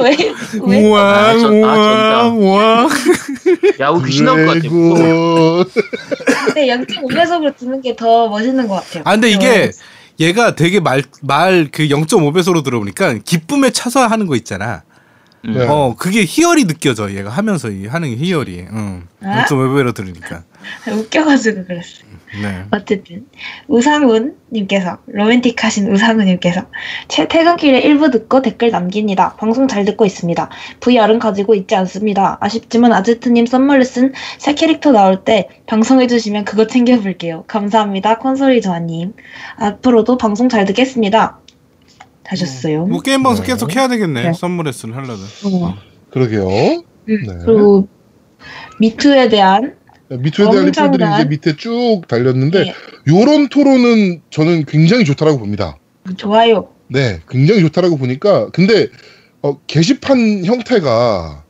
[0.00, 0.16] 왜?
[0.62, 0.80] 왜?
[0.88, 2.84] 우와 아, 저- 아, 우와.
[2.84, 2.88] 우와.
[3.80, 4.68] 야, 우리 귀신 나올 것 같아.
[6.46, 9.02] 근데 0.5배속으로 듣는 게 더 멋있는 것 같아요.
[9.06, 9.70] 아 근데 어, 이게
[10.20, 14.82] 얘가 되게 말 말 그 0.5배속으로 들어보니까 기쁨에 차서 하는 거 있잖아.
[15.48, 15.54] 음.
[15.58, 15.66] 네.
[15.68, 18.66] 어 그게 희열이 느껴져 얘가 하면서 이 하는 희열이.
[18.72, 19.02] 응.
[19.22, 19.44] 아?
[19.46, 20.42] 0.5배로 들으니까.
[20.90, 22.02] 웃겨가지고 그랬어.
[22.42, 22.64] 네.
[22.72, 23.24] 어쨌든
[23.68, 26.66] 우상훈님께서 로맨틱하신 우상훈님께서
[27.08, 29.34] 채- 퇴근길에 일부 듣고 댓글 남깁니다.
[29.36, 30.50] 방송 잘 듣고 있습니다.
[30.80, 32.36] VR은 가지고 있지 않습니다.
[32.40, 37.44] 아쉽지만 아제트님 썸머레슨 새 캐릭터 나올 때 방송해주시면 그거 챙겨볼게요.
[37.46, 38.18] 감사합니다.
[38.18, 39.14] 콘솔이 조아님.
[39.56, 41.38] 앞으로도 방송 잘 듣겠습니다.
[42.28, 42.86] 하셨어요.
[42.86, 43.52] 뭐 게임 방송 네.
[43.52, 44.22] 계속 해야 되겠네.
[44.22, 44.32] 네.
[44.64, 45.16] 레슨 하려면.
[45.44, 45.74] 어.
[46.10, 46.46] 그러게요.
[46.48, 47.38] 음, 네.
[47.44, 47.88] 그리고
[48.80, 49.76] 미투에 대한
[50.10, 52.74] 미투에 대한 엄청난- 리플들이 이제 밑에 쭉 달렸는데 네.
[53.08, 55.76] 요런 토론은 저는 굉장히 좋다라고 봅니다.
[56.16, 56.68] 좋아요.
[56.88, 58.88] 네, 굉장히 좋다라고 보니까 근데
[59.42, 61.44] 어, 게시판 형태가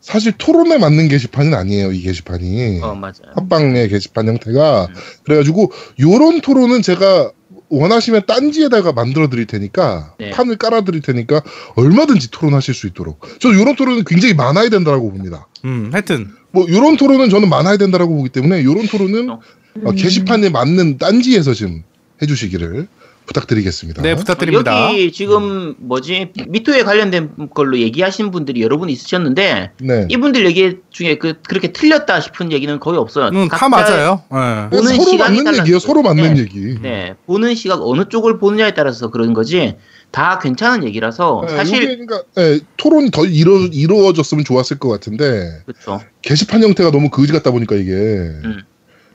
[0.00, 1.92] 사실 토론에 맞는 게시판은 아니에요.
[1.92, 3.12] 이 게시판이 어, 맞아요.
[3.34, 4.94] 합방의 게시판 형태가 음.
[5.24, 7.32] 그래가지고 요런 토론은 제가
[7.70, 10.30] 원하시면 딴지에다가 만들어 드릴 테니까 네.
[10.30, 11.40] 판을 깔아 드릴 테니까
[11.76, 15.46] 얼마든지 토론하실 수 있도록 저는 요런 토론은 굉장히 많아야 된다라고 봅니다.
[15.64, 19.40] 음 하여튼 뭐 요런 토론은 저는 많아야 된다라고 보기 때문에 요런 토론은 어.
[19.84, 21.84] 어, 게시판에 맞는 딴지에서 좀
[22.20, 22.88] 해주시기를
[23.30, 24.02] 부탁드리겠습니다.
[24.02, 24.90] 네 부탁드립니다.
[24.90, 30.06] 여기 지금 뭐지 미투에 관련된 걸로 얘기하신 분들이 여러 분 있으셨는데 네.
[30.08, 33.28] 이분들 얘기 중에 그 그렇게 틀렸다 싶은 얘기는 거의 없어요.
[33.28, 34.22] 음, 다 맞아요.
[34.32, 34.68] 예.
[34.70, 35.58] 보는 서로 시각이 맞는.
[35.60, 35.78] 얘기예요.
[35.78, 36.40] 서로 맞는 네.
[36.40, 36.78] 얘기.
[36.80, 39.76] 네 보는 시각 어느 쪽을 보느냐에 따라서 그런 거지
[40.10, 46.00] 다 괜찮은 얘기라서 네, 사실 그러니까 예, 토론이 더 이루, 이루어졌으면 좋았을 것 같은데 그렇죠.
[46.22, 48.62] 게시판 형태가 너무 거지 같다 보니까 이게 음.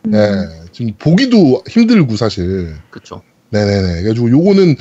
[0.04, 0.20] 네,
[0.72, 3.22] 지금 보기도 힘들고 사실 그렇죠.
[3.56, 4.76] 네네네 그래가지고 요거는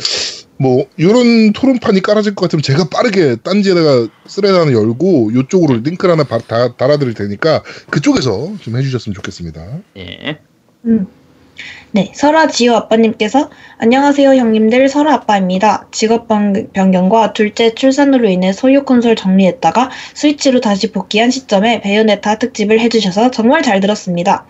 [0.58, 6.24] 뭐 요런 토론판이 깔아질 것 같으면 제가 빠르게 딴지에다가 thread 하나 열고 요쪽으로 링크를 하나
[6.24, 9.64] 바- 다, 달아드릴 테니까 그쪽에서 좀 해주셨으면 좋겠습니다
[9.96, 10.38] 예.
[10.86, 11.06] 음.
[11.92, 15.86] 네, 설아 지우 아빠님께서 안녕하세요 형님들 설아 아빠입니다.
[15.92, 22.80] 직업 변- 변경과 둘째 출산으로 인해 소유 콘솔 정리했다가 스위치로 다시 복귀한 시점에 베요네타 특집을
[22.80, 24.46] 해주셔서 정말 잘 들었습니다.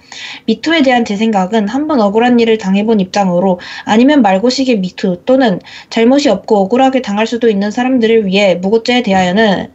[0.46, 6.56] 미투에 대한 제 생각은 한번 억울한 일을 당해본 입장으로 아니면 말고식의 미투 또는 잘못이 없고
[6.56, 9.70] 억울하게 당할 수도 있는 사람들을 위해 무고죄에 대하여는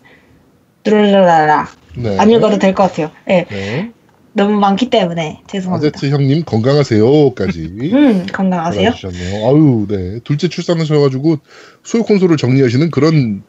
[0.85, 1.67] 누르르라라
[1.97, 2.17] 네.
[2.17, 3.11] 안 읽어도 될 것 같아요.
[3.25, 3.91] 네, 네.
[4.39, 5.97] 너무 많기 때문에 죄송합니다.
[5.97, 7.59] 아제트 형님 건강하세요까지
[7.93, 8.87] 음, 건강하세요.
[8.87, 9.47] 알아주셨네요.
[9.47, 10.19] 아유, 네.
[10.23, 11.39] 둘째 출산하셔가지고
[11.83, 13.43] 소유 콘솔을 정리하시는 그런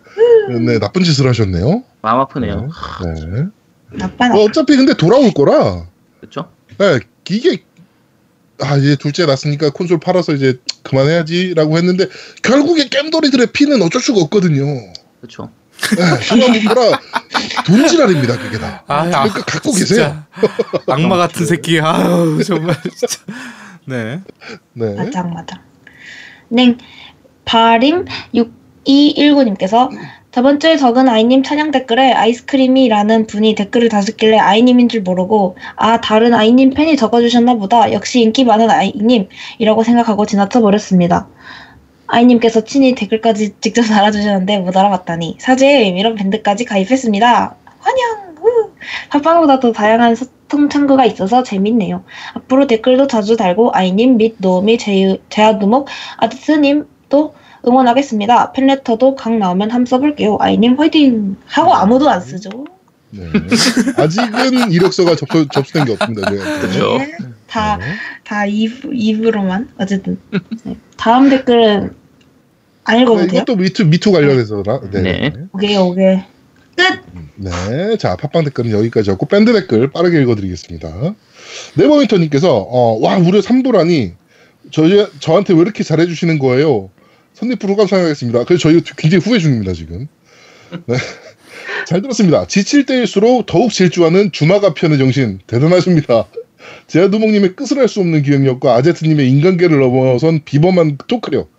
[0.67, 1.85] 네, 나쁜 짓을 하셨네요.
[2.03, 2.71] 마음 아프네요.
[3.05, 3.45] 네.
[3.93, 4.45] 나빠 뭐 나.
[4.45, 5.87] 어차피 근데 돌아올 거라.
[6.19, 6.49] 그렇죠.
[6.79, 7.63] 네, 이게
[8.61, 12.07] 아 이제 둘째 났으니까 콘솔 팔아서 이제 그만해야지라고 했는데
[12.43, 14.65] 결국에 겜돌이들의 피는 어쩔 수가 없거든요.
[15.21, 15.51] 그렇죠.
[15.97, 16.99] 네, 시나모라
[17.67, 18.83] 돈지랄입니다 그게 다.
[18.87, 19.87] 아, 그러니까 갖고 계세요.
[19.87, 20.27] 진짜
[20.87, 21.81] 악마 같은 새끼.
[21.81, 23.19] 아유 정말 진짜.
[23.87, 24.21] 네.
[24.75, 24.95] 네.
[24.95, 25.61] 맞아 맞아.
[26.49, 26.77] 네,
[27.45, 28.05] 바림
[28.85, 29.91] 6219님께서
[30.33, 36.35] 저번 주에 적은 아이님 찬양 댓글에 아이스크림이라는 분이 댓글을 다셨길래 아이님인 줄 모르고 아 다른
[36.35, 41.29] 아이님 팬이 적어주셨나 보다 역시 인기 많은 아이님이라고 생각하고 지나쳐 버렸습니다.
[42.11, 47.55] 아이님께서 친히 댓글까지 직접 달아주셨는데 못 알아봤다니 사죄의 의미로 밴드까지 가입했습니다.
[47.79, 48.35] 환영!
[48.43, 48.71] 우!
[49.11, 52.05] 팟빵보다 더 다양한 소통 창구가 있어서 재밌네요.
[52.35, 54.79] 앞으로 댓글도 자주 달고 아이님 및 노미
[55.29, 57.35] 제아두목 아드스님도
[57.67, 58.53] 응원하겠습니다.
[58.53, 60.39] 팬레터도 각 나오면 함 써볼게요.
[60.41, 61.37] 아이님 화이팅!
[61.47, 62.51] 하고 아무도 안 쓰죠.
[63.11, 63.25] 네.
[63.97, 66.31] 아직은 이력서가 접수, 접수된 게 없습니다.
[66.31, 66.99] 그렇죠.
[66.99, 67.13] 네.
[67.47, 67.85] 다, 네.
[68.25, 69.69] 다 2부, 2부로만.
[69.79, 70.19] 어쨌든.
[70.63, 70.77] 네.
[70.97, 72.00] 다음 댓글은
[72.85, 73.43] 안 읽어도 네, 돼요?
[73.43, 74.81] 이것도 미투 미투 관련해서라.
[74.91, 75.03] 네.
[75.03, 75.33] 네.
[75.53, 76.19] 오케이, 오케이.
[76.77, 77.01] 끝!
[77.37, 77.97] 네.
[77.99, 81.15] 자, 팟빵 댓글은 여기까지였고 밴드 댓글 빠르게 읽어드리겠습니다.
[81.75, 84.13] 네버윈터님께서 어, 와 무려 3부라니
[84.71, 84.83] 저
[85.19, 86.91] 저한테 왜 이렇게 잘해주시는 거예요?
[87.35, 88.45] 선리플 후 감상하겠습니다.
[88.45, 90.09] 그래서 저희 굉장히 후회 중입니다 지금.
[90.87, 90.97] 네.
[91.87, 92.47] 잘 들었습니다.
[92.47, 96.27] 지칠 때일수록 더욱 질주하는 주마가편의 정신 대단하십니다.
[96.87, 101.51] 제아두목님의 끝을 알 수 없는 기억력과 아제트님의 인간계를 넘어선 비범한 토크력,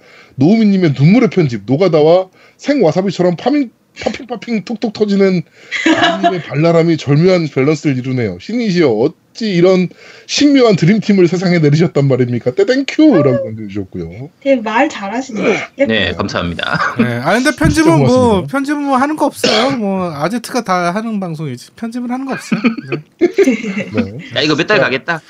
[0.41, 3.69] 노우미님의 눈물의 편집, 노가다와 생와사비처럼 파밍
[4.03, 5.43] popping popping 톡톡 터지는
[6.01, 8.39] 아이님의 발랄함이 절묘한 밸런스를 이루네요.
[8.39, 9.87] 신이시여 어찌 이런
[10.27, 12.51] 신묘한 드림팀을 세상에 내리셨단 말입니까?
[12.55, 14.29] 떼thank you라고 남겨주셨고요.
[14.41, 15.57] 되게 말 잘하시네.
[15.87, 16.95] 네, 감사합니다.
[16.99, 17.05] 네.
[17.23, 18.43] 아 근데 편집은 뭐.
[18.45, 19.77] 편집은 뭐 하는 거 없어요.
[19.77, 21.71] 뭐 아제트가 다 하는 방송이지.
[21.75, 22.59] 편집은 하는 거 없어요.
[22.89, 23.03] 네.
[23.19, 24.17] 네.
[24.35, 25.21] 야, 이거 몇 달 가겠다.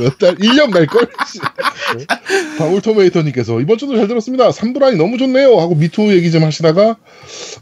[0.00, 1.08] 몇 달, 1년 갈걸?
[1.98, 2.04] 네.
[2.58, 4.50] 방울토메이터님께서 이번 주도 잘 들었습니다.
[4.52, 5.58] 삼부라니 너무 좋네요.
[5.58, 6.96] 하고 미투 얘기 좀 하시다가,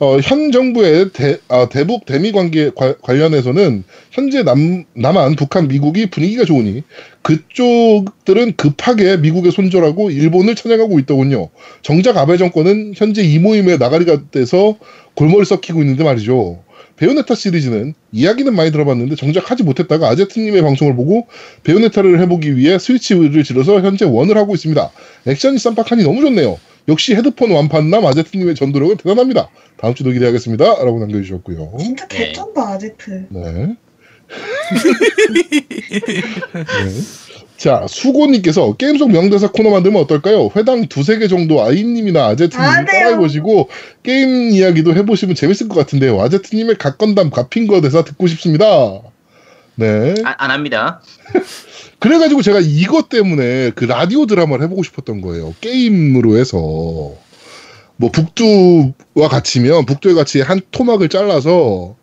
[0.00, 6.06] 어, 현 정부의 대, 아, 대북 대미 관계 과- 관련해서는 현재 남, 남한, 북한, 미국이
[6.06, 6.82] 분위기가 좋으니
[7.22, 11.48] 그쪽들은 급하게 미국에 손절하고 일본을 찬양하고 있더군요.
[11.82, 14.76] 정작 아베 정권은 현재 이 모임에 나가리가 돼서
[15.14, 16.62] 골머리 썩히고 있는데 말이죠.
[16.96, 21.26] 베요네타 시리즈는 이야기는 많이 들어봤는데 정작 하지 못했다가 아제트님의 방송을 보고
[21.64, 24.90] 베요네타를 해보기 위해 스위치를 질러서 현재 one을 하고 있습니다.
[25.26, 26.58] 액션이 쌈박하니 너무 좋네요.
[26.88, 29.48] 역시 헤드폰 완판남 아제트님의 전도력은 대단합니다.
[29.76, 30.64] 다음 주도 기대하겠습니다.
[30.84, 31.74] 라고 남겨주셨고요.
[31.80, 32.26] 진짜 네.
[32.26, 33.26] 개쩐다, 아제트.
[33.30, 33.76] 네.
[35.34, 36.90] 네.
[37.56, 40.50] 자, 수고님께서 게임 속 명대사 코너 만들면 어떨까요?
[40.56, 43.00] 회당 두세 개 정도 아이님이나 아제트님 안 돼요.
[43.00, 43.70] 따라해보시고
[44.02, 46.20] 게임 이야기도 해보시면 재밌을 것 같은데요.
[46.20, 48.66] 아제트님의 각건담 가핑거 대사 듣고 싶습니다.
[49.76, 50.14] 네.
[50.24, 51.00] 아, 안 합니다.
[52.00, 55.54] 그래가지고 제가 이것 때문에 그 라디오 드라마를 해보고 싶었던 거예요.
[55.60, 56.58] 게임으로 해서.
[57.96, 61.96] 뭐 북두와 같이면 북두에 같이 한 토막을 잘라서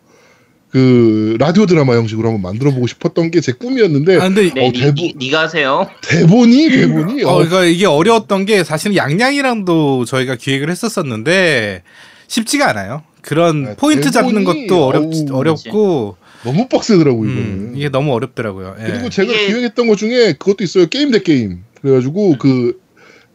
[0.72, 4.70] 그 라디오 드라마 형식으로 한번 만들어 보고 싶었던 게 제 꿈이었는데 아 근데 네, 어,
[4.72, 5.86] 니, 대부- 니, 니가 하세요.
[6.02, 11.82] 대본이 대본이 어, 어, 그러니까 이게 어려웠던 게 사실은 양양이랑도 저희가 기획을 했었었는데
[12.28, 13.02] 쉽지가 않아요.
[13.20, 17.42] 그런 네, 포인트 잡는 대본이, 것도 어렵 어우, 어렵고 너무 빡세더라고 이거는.
[17.42, 18.76] 음, 이게 너무 어렵더라고요.
[18.80, 18.84] 예.
[18.86, 20.86] 그리고 제가 이게- 기획했던 것 중에 그것도 있어요.
[20.86, 21.64] 게임 대 게임.
[21.82, 22.80] 그래가지고 그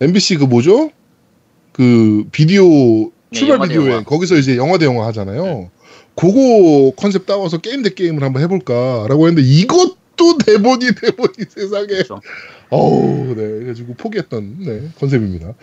[0.01, 0.89] MBC 그 뭐죠?
[1.71, 4.03] 그 비디오 네, 출발 대 비디오에.
[4.03, 5.69] 거기서 이제 영화 대 영화 하잖아요.
[6.17, 11.85] 그거 컨셉 따와서 게임 대 게임을 한번 해볼까라고 했는데 이것도 대본이 대본이 세상에.
[11.87, 12.19] 그렇죠.
[12.69, 13.35] 어우, 네.
[13.35, 15.53] 그래가지고 포기했던 네, 컨셉입니다.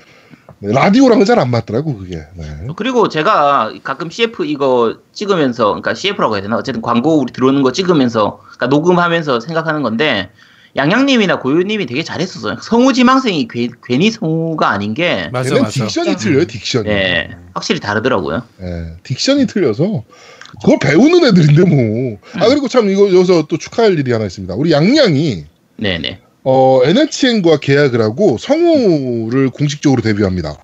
[0.60, 2.22] 네, 라디오랑은 잘 안 맞더라고 그게.
[2.36, 2.44] 네.
[2.76, 6.56] 그리고 제가 가끔 CF 이거 찍으면서, 그러니까 CF라고 해야 되나?
[6.56, 10.30] 어쨌든 광고 우리 들어오는 거 찍으면서, 그러니까 녹음하면서 생각하는 건데,
[10.76, 12.56] 양양님이나 고유님이 되게 잘했었어요.
[12.62, 15.84] 성우지망생이 괜- 괜히 성우가 아닌 게, 맞아 맞아.
[15.86, 16.84] 딕션이 틀려요, 딕션이.
[16.84, 18.42] 네, 확실히 다르더라고요.
[18.62, 20.02] 예, 딕션이 틀려서
[20.62, 22.18] 그걸 배우는 애들인데 뭐.
[22.34, 24.54] 아 그리고 참 이거 여기서 또 축하할 일이 하나 있습니다.
[24.54, 25.44] 우리 양양이
[25.76, 26.20] 네네.
[26.44, 30.56] 어, NHN과 계약을 하고 성우를 공식적으로 데뷔합니다.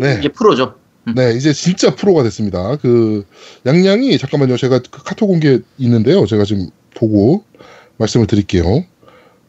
[0.00, 0.74] 네, 이제 프로죠.
[1.16, 2.76] 네 이제 진짜 프로가 됐습니다.
[2.76, 3.24] 그
[3.64, 6.26] 양양이 잠깐만요, 제가 그 카톡 공개 있는데요.
[6.26, 7.44] 제가 지금 보고
[7.96, 8.84] 말씀을 드릴게요.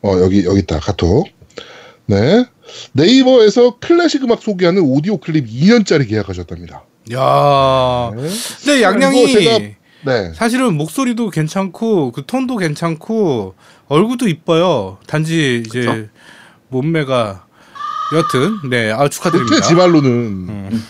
[0.01, 1.27] 어 여기 여기 있다 카톡.
[2.05, 2.45] 네
[2.93, 6.85] 네이버에서 클래식 음악 소개하는 오디오 클립 2년짜리 계약하셨답니다.
[7.13, 8.11] 야.
[8.15, 8.29] 네.
[8.63, 10.33] 근데 양양이 이거 제가- 네.
[10.33, 13.55] 사실은 목소리도 괜찮고 그 톤도 괜찮고
[13.87, 14.97] 얼굴도 이뻐요.
[15.07, 16.07] 단지 이제 그쵸?
[16.69, 17.45] 몸매가
[18.15, 19.61] 여튼 네, 아 축하드립니다.
[19.61, 20.85] 지말로는 음.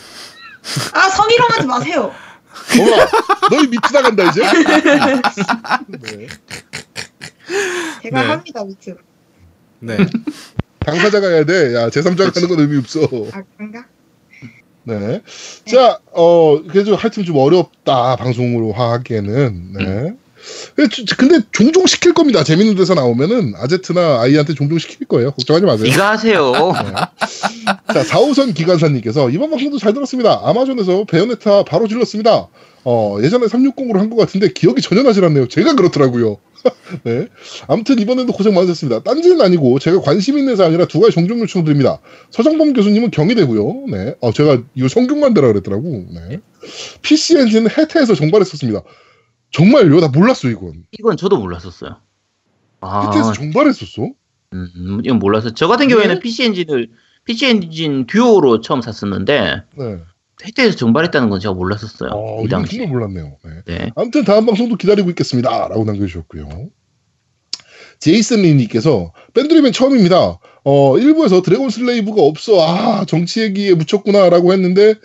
[0.93, 2.13] 아, 성희롱하지 마세요.
[2.79, 2.91] 어머
[3.49, 4.41] 너희 미투 나간다 이제
[5.87, 6.27] 네.
[8.03, 8.27] 제가 네.
[8.29, 8.95] 합니다, 미투.
[9.79, 9.97] 네.
[10.79, 13.01] 당사자가 해야 돼 야 제3자가 하는 건 의미 없어
[13.33, 13.85] 아, 그런가?
[14.83, 15.21] 네.
[15.65, 19.73] 자, 어, 그래도 하여튼 좀 어렵다, 방송으로 하기에는.
[19.73, 20.13] 네.
[20.75, 22.43] 근데 주- 근데 종종 시킬 겁니다.
[22.43, 25.31] 재밌는 데서 나오면은 아제트나 아이한테 종종 시킬 거예요.
[25.31, 25.85] 걱정하지 마세요.
[25.89, 26.53] 니가 하세요.
[27.93, 30.41] 자, 4호선 기관사님께서 이번 방송도 잘 들었습니다.
[30.43, 32.47] 아마존에서 베요네타 바로 질렀습니다.
[32.85, 35.47] 어, 예전에 360으로 한 것 같은데 기억이 전혀 나질 않네요.
[35.49, 36.37] 제가 그렇더라고요.
[37.03, 37.27] 네.
[37.67, 39.03] 아무튼 이번에도 고생 많으셨습니다.
[39.03, 41.99] 딴지는 아니고 제가 관심 있는 사항이라 두 가지 종종 요청드립니다.
[42.31, 43.85] 서정범 교수님은 경희대고요.
[43.91, 44.15] 네.
[44.21, 46.05] 어, 제가 이거 성균관 대라 그랬더라고.
[46.13, 46.39] 네.
[47.01, 48.81] PC 엔진은 해태에서 정발했었습니다.
[49.51, 49.99] 정말요?
[49.99, 50.85] 나 몰랐어, 이건.
[50.97, 51.97] 이건 저도 몰랐었어요.
[52.81, 54.09] 아, 해태에서 정발했었어?
[54.53, 55.53] 음, 이건 몰랐어요.
[55.53, 56.19] 저 같은 경우에는 네?
[56.19, 56.89] PC 엔진을,
[57.25, 59.97] PC 엔진 듀오로 처음 샀었는데, 네.
[60.45, 62.11] 혜택에서 정발했다는 건 제가 몰랐었어요.
[62.13, 62.77] 어, 이 당시.
[62.77, 63.37] 정말 몰랐네요.
[63.43, 63.51] 네.
[63.77, 63.91] 네.
[63.95, 65.67] 아무튼 다음 방송도 기다리고 있겠습니다.
[65.67, 66.69] 라고 남겨주셨고요.
[67.99, 70.39] 제이슨 리님께서 밴드리맨 처음입니다.
[70.63, 72.61] 어, 일부에서 dragon slave가 없어.
[72.61, 74.29] 아, 정치 얘기에 묻혔구나.
[74.29, 74.95] 라고 했는데,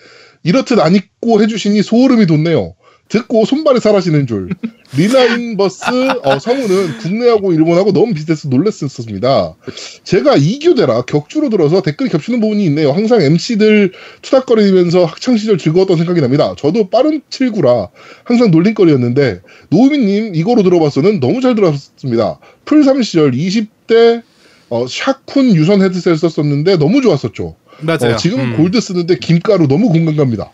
[0.44, 2.74] 이렇듯 안 읽고 해주시니 소름이 돋네요.
[3.08, 4.48] 듣고 손발이 사라지는 줄.
[4.96, 5.84] 리나 인버스
[6.22, 9.56] 어, 성우는 국내하고 일본하고 너무 비슷해서 놀랐었습니다.
[10.04, 12.92] 제가 이교대라 격주로 들어서 댓글이 겹치는 부분이 있네요.
[12.92, 13.92] 항상 MC들
[14.22, 16.54] 투닥거리면서 학창시절 즐거웠던 생각이 납니다.
[16.56, 17.88] 저도 빠른 7구라
[18.24, 19.40] 항상 놀림거리였는데
[19.70, 22.38] 노우미님 에코로 들어봤어는 너무 잘 들었습니다.
[22.64, 24.22] 플3 시절 20대
[24.70, 27.56] 어, 샤쿤 유선 헤드셋을 썼었는데 너무 좋았었죠.
[27.80, 28.14] 맞아요.
[28.14, 28.56] 어, 지금은 음.
[28.56, 30.52] 골드 쓰는데 김가루 너무 공감 갑니다.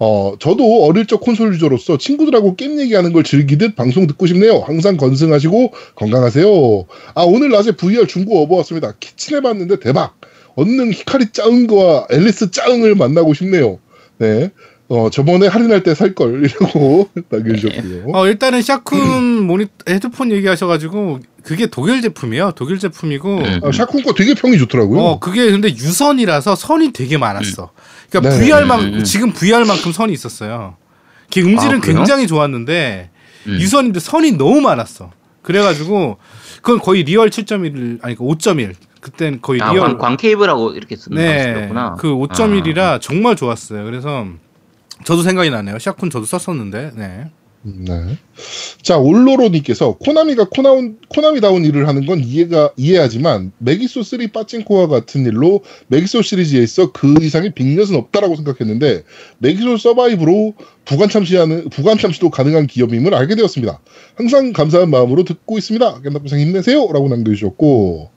[0.00, 4.58] 어, 저도 어릴 적 콘솔 유저로서 친구들하고 게임 얘기하는 걸 즐기듯 방송 듣고 싶네요.
[4.60, 6.46] 항상 건승하시고 건강하세요.
[7.14, 8.94] 아, 오늘 낮에 VR 중고 업어왔습니다.
[9.00, 10.14] 키친 해 봤는데 대박.
[10.54, 13.78] 언능 히카리 짜응과 앨리스 짜응을 만나고 싶네요.
[14.18, 14.50] 네.
[14.88, 16.42] 어, 저번에 할인할 때 살 걸.
[16.46, 18.04] 이라고 남겨주셨고요.
[18.14, 22.52] 어, 일단은 샤쿤 모니 헤드폰 얘기하셔가지고 그게 독일 제품이에요.
[22.56, 23.60] 독일 제품이고 음.
[23.62, 25.00] 아, 샤쿤 거 되게 평이 좋더라고요.
[25.00, 27.70] 어 그게 근데 유선이라서 선이 되게 많았어.
[28.10, 28.40] 그러니까 네.
[28.40, 29.04] VR만 음.
[29.04, 30.76] 지금 VR만큼 선이 있었어요.
[31.32, 31.80] 그 음질은 아?
[31.80, 33.10] 굉장히 좋았는데
[33.46, 33.52] 음.
[33.52, 35.10] 유선인데 선이 너무 많았어.
[35.42, 36.18] 그래가지고
[36.56, 41.16] 그건 거의 real 7.1 아니 5.1 그땐 거의 아, real 광, 광 케이블하고 이렇게 쓰는
[41.16, 41.70] 네.
[41.98, 43.84] 그 5.1이라 정말 좋았어요.
[43.84, 44.26] 그래서
[45.04, 45.76] 저도 생각이 나네요.
[45.76, 47.30] 샤쿤 저도 썼었는데, 네.
[47.76, 48.16] 네.
[48.82, 55.62] 자, 올로로님께서 코나미가 코나운, 코나미다운 일을 하는 건 이해가, 이해하지만, 메기솔 3 빠찡코와 같은 일로
[55.88, 59.04] 메기솔 시리즈에 있어 그 이상의 빅엿은 없다라고 생각했는데,
[59.38, 60.54] 메기솔 서바이브로
[60.84, 63.80] 부관 참시하는, 부관 참시도 가능한 기업임을 알게 되었습니다.
[64.14, 66.00] 항상 감사한 마음으로 듣고 있습니다.
[66.02, 66.90] 겜덕비상 힘내세요!
[66.92, 68.10] 라고 남겨주셨고,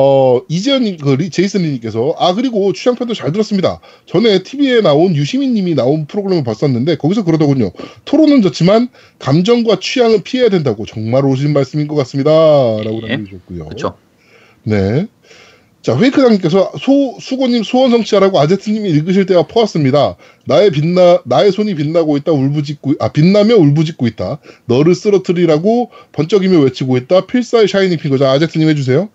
[0.00, 3.80] 어, 이재현님, 그, 리- 제이슨님께서, 아, 그리고 취향편도 잘 들었습니다.
[4.06, 7.72] 전에 TV에 나온 유시민님이 나온 프로그램을 봤었는데, 거기서 그러더군요.
[8.04, 12.30] 토론은 좋지만, 감정과 취향은 피해야 된다고 정말 오신 말씀인 것 같습니다.
[12.30, 13.08] 라고 네.
[13.16, 13.64] 남겨주셨고요.
[13.64, 13.96] 그렇죠.
[14.62, 15.08] 네.
[15.82, 20.14] 자, 회이크당님께서 소, 수고님 소원 성취하라고 아제트님이 읽으실 때가 퍼왔습니다.
[20.46, 24.38] 나의 빛나, 나의 손이 빛나고 있다, 울부짖고, 아, 빛나며 울부짖고 있다.
[24.66, 27.26] 너를 쓰러뜨리라고 번쩍이며 외치고 있다.
[27.26, 29.08] 필사의 shining finger자 아제트님 해주세요.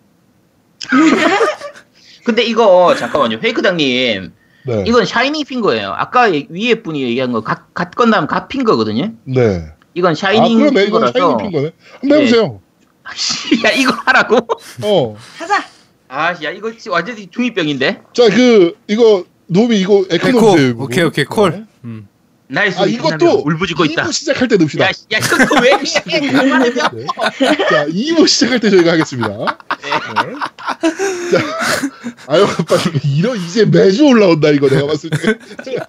[2.25, 3.39] 근데 이거 잠깐만요.
[3.39, 4.31] 페이크당님
[4.65, 4.83] 네.
[4.87, 5.93] 이건 shining finger예요.
[5.97, 9.11] 아까 예- 위에 분이 얘기한 거 갓 건담 god finger거든요.
[9.25, 9.65] 네.
[9.93, 10.83] 이건 아, shining 그러네.
[10.85, 11.71] 이건 shining finger네.
[12.01, 12.61] 한번 해보세요.
[13.65, 14.37] 야 이거 하라고?
[14.83, 15.17] 어.
[15.37, 15.63] 하자.
[16.07, 18.03] 아야 이거 완전히 중2병인데.
[18.13, 20.57] 자, 그, 이거, 노비, 이거, 에코 에코.
[20.57, 20.83] 이거.
[20.83, 21.51] 오케이, 오케이, 콜.
[21.51, 21.65] 네.
[21.85, 22.07] 음.
[22.53, 24.03] 나의 아, 이것도 울부짖고 있다.
[24.03, 24.85] 2부 시작할 때 넣읍시다.
[24.85, 26.31] 야, 야 이거 왜 이래?
[26.31, 26.73] 그만해요.
[26.93, 27.05] 네.
[27.69, 29.29] 자, 2부 시작할 때 저희가 하겠습니다.
[29.29, 29.89] 네.
[30.27, 30.33] 네.
[31.31, 31.43] 자,
[32.27, 35.17] 아영 아빠님, 이런, 이제 매주 올라온다, 이거 내가 봤을 때.
[35.63, 35.87] 자,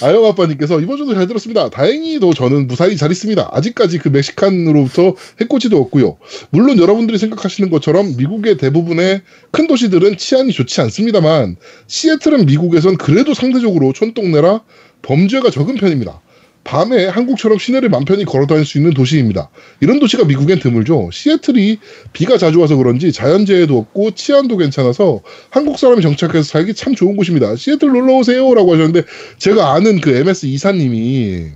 [0.00, 1.68] 아영 아빠님께서 이번 주도 잘 들었습니다.
[1.68, 3.50] 다행히도 저는 무사히 잘 있습니다.
[3.52, 6.16] 아직까지 그 멕시칸으로부터 해코지도 없고요.
[6.50, 11.56] 물론 여러분들이 생각하시는 것처럼 미국의 대부분의 큰 도시들은 치안이 좋지 않습니다만,
[11.88, 14.62] 시애틀은 미국에선 그래도 상대적으로 촌동네라
[15.02, 16.20] 범죄가 적은 편입니다.
[16.64, 19.50] 밤에 한국처럼 시내를 맘 편히 걸어 다닐 수 있는 도시입니다.
[19.80, 21.10] 이런 도시가 미국엔 드물죠.
[21.12, 21.78] 시애틀이
[22.12, 27.56] 비가 자주 와서 그런지 자연재해도 없고 치안도 괜찮아서 한국 사람이 정착해서 살기 참 좋은 곳입니다.
[27.56, 29.02] 시애틀 놀러 오세요라고 하셨는데
[29.38, 31.46] 제가 아는 그 MS 이사님이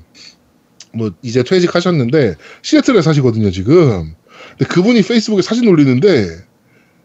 [0.92, 4.14] 뭐 이제 퇴직하셨는데 시애틀에 사시거든요 지금.
[4.58, 6.26] 근데 그분이 페이스북에 사진 올리는데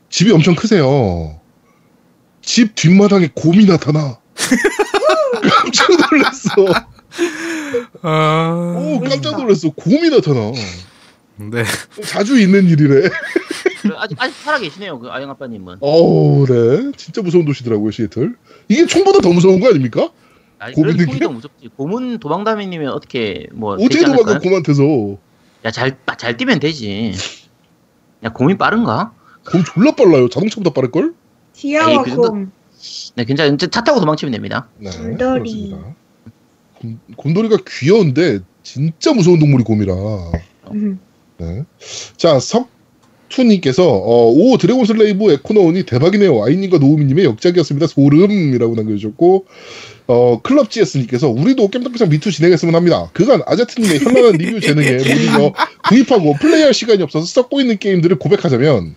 [0.10, 1.40] 집이 엄청 크세요.
[2.42, 4.18] 집 뒷마당에 곰이 나타나.
[5.42, 6.50] 깜짝 놀랐어.
[8.02, 9.70] 아, 오 깜짝 놀랐어.
[9.72, 10.52] 곰이 나타나.
[11.38, 11.64] 네.
[12.06, 13.10] 자주 있는 일이래.
[13.98, 15.00] 아직 아직 살아 계시네요.
[15.00, 15.78] 그 아영 아빠님은.
[15.80, 16.92] 어우, 네.
[16.98, 18.36] 진짜 무서운 도시더라고요, 시애틀.
[18.70, 20.10] 이게 총보다 더 무서운 거 아닙니까?
[20.60, 21.20] 아니, 게?
[21.20, 21.70] 더 무섭지.
[21.76, 24.38] 고문 도망다미님은 어떻게 뭐 어떻게 도망가?
[24.40, 25.18] 곰한테서.
[25.66, 27.14] 야잘 잘 뛰면 되지.
[28.24, 29.14] 야 곰이 빠른가?
[29.50, 30.30] 곰 졸라 빨라요.
[30.30, 31.14] 자동차보다 빠를걸?
[31.54, 32.52] 디아와 에이, 그 정도- 곰.
[33.16, 33.54] 네, 괜찮아.
[33.54, 34.68] 이제 차 타고 도망치면 됩니다.
[34.78, 34.90] 네.
[34.90, 35.70] 곰돌이.
[35.70, 35.96] 그렇습니다.
[36.80, 39.94] 곰, 곰돌이가 귀여운데, 진짜 무서운 동물이 곰이라.
[40.74, 41.00] 음.
[41.38, 41.64] 네.
[42.18, 46.44] 자, 석투님께서, 어, 오, dragon slave 에코 나오니 대박이네요.
[46.44, 47.88] 아이님과 노우미님의 역작이었습니다.
[47.88, 49.46] 소름이라고 남겨주셨고,
[50.08, 53.10] 어, 클럽 GS님께서, 우리도 겜덕비상 미투 진행했으면 합니다.
[53.14, 55.54] 그간 아제트님의 현란한 리뷰 재능에 못 이겨
[55.88, 58.96] 구입하고 플레이할 시간이 없어서 썩고 있는 게임들을 고백하자면,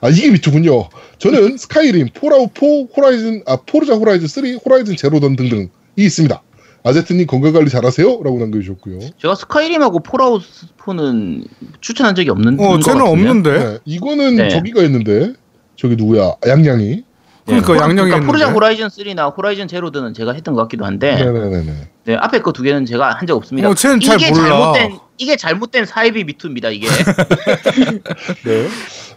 [0.00, 0.88] 아, 이게 미투군요.
[1.18, 6.42] 저는 스카이림, 폴아웃 4, 호라이즌, 아, 포르자 호라이즌 3, 호라이즌 제로던 등등이 있습니다.
[6.84, 8.06] 아제트님 건강관리 잘하세요?
[8.22, 9.00] 라고 남겨주셨고요.
[9.20, 10.42] 제가 스카이림하고 폴아웃
[10.78, 11.44] 4는
[11.80, 13.10] 추천한 적이 없는 어, 쟤는 같은데요?
[13.30, 13.58] 없는데.
[13.58, 14.48] 네, 이거는 네.
[14.48, 15.32] 저기가 있는데
[15.76, 17.02] 저기 누구야 양양이
[17.46, 17.78] 그러니까 네.
[17.80, 18.54] 양양이 그러니까 포르자 했는데.
[18.54, 21.72] 호라이즌 3나 호라이즌 제로던은 제가 했던 것 같기도 한데 네네네네.
[22.04, 23.68] 네, 앞에 거 두 개는 제가 한 적 없습니다.
[23.68, 24.46] 어, 쟤는 잘 이게 몰라.
[24.48, 26.70] 잘못된 이게 잘못된 사이비 미투입니다.
[26.70, 26.86] 이게
[28.46, 28.68] 네.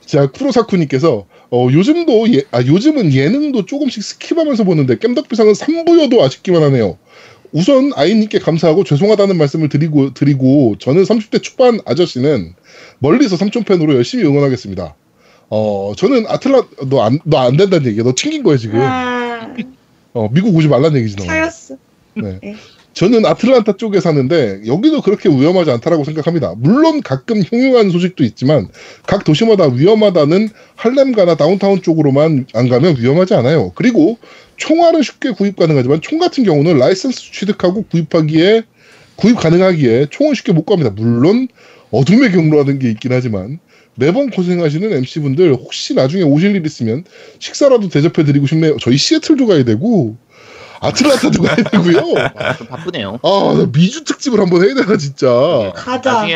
[0.05, 6.97] 자, 쿠로사쿠님께서, 어, 요즘도, 예, 아, 요즘은 예능도 조금씩 skip하면서 보는데, 겜덕비상은 3부여도 아쉽기만 하네요.
[7.53, 12.53] 우선 아이님께 감사하고 죄송하다는 말씀을 드리고, 드리고, 저는 30대 초반 아저씨는
[12.99, 14.95] 멀리서 삼촌팬으로 열심히 응원하겠습니다.
[15.49, 18.03] 어, 저는 아틀라, 너 안, 너 안 된다는 얘기야.
[18.03, 18.79] 너 튕긴 거야, 지금.
[18.81, 19.53] 아,
[20.13, 21.25] 어, 미국 오지 말라는 얘기지, 너.
[21.25, 21.75] 차였어.
[22.93, 26.55] 저는 아틀란타 쪽에 사는데 여기도 그렇게 위험하지 않다라고 생각합니다.
[26.57, 28.67] 물론 가끔 흉흉한 소식도 있지만
[29.07, 33.71] 각 도시마다 위험하다는 할렘가나 다운타운 쪽으로만 안 가면 위험하지 않아요.
[33.75, 34.17] 그리고
[34.57, 38.63] 총알은 쉽게 구입 가능하지만 총 같은 경우는 라이센스 취득하고 구입하기에
[39.15, 40.91] 구입 가능하기에 총은 쉽게 못 구합니다.
[40.91, 41.47] 물론
[41.91, 43.59] 어둠의 경로라는 게 있긴 하지만
[43.95, 47.03] 매번 고생하시는 MC분들 혹시 나중에 오실 일 있으면
[47.39, 48.77] 식사라도 대접해 드리고 싶네요.
[48.79, 50.15] 저희 시애틀도 가야 되고
[50.81, 52.15] 아틀란타도 가야 되고요.
[52.35, 53.19] 아, 좀 바쁘네요.
[53.23, 55.27] 아, 나 미주 특집을 한번 해야 되나 진짜.
[55.75, 56.13] 가자.
[56.13, 56.35] 나중에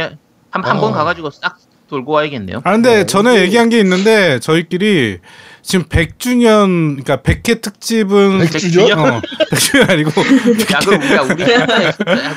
[0.51, 0.95] 한 한번 어.
[0.95, 1.57] 가가지고 싹
[1.89, 2.61] 돌고 와야겠네요.
[2.63, 5.19] 아 근데 네, 전에 얘기한 게 있는데 저희끼리
[5.61, 8.97] 지금 100주년 그러니까 100회 특집은 100주년?
[8.97, 9.21] 어,
[9.51, 10.09] 100주년 아니고
[10.73, 11.91] 야 그럼 우리가 우리 옛날에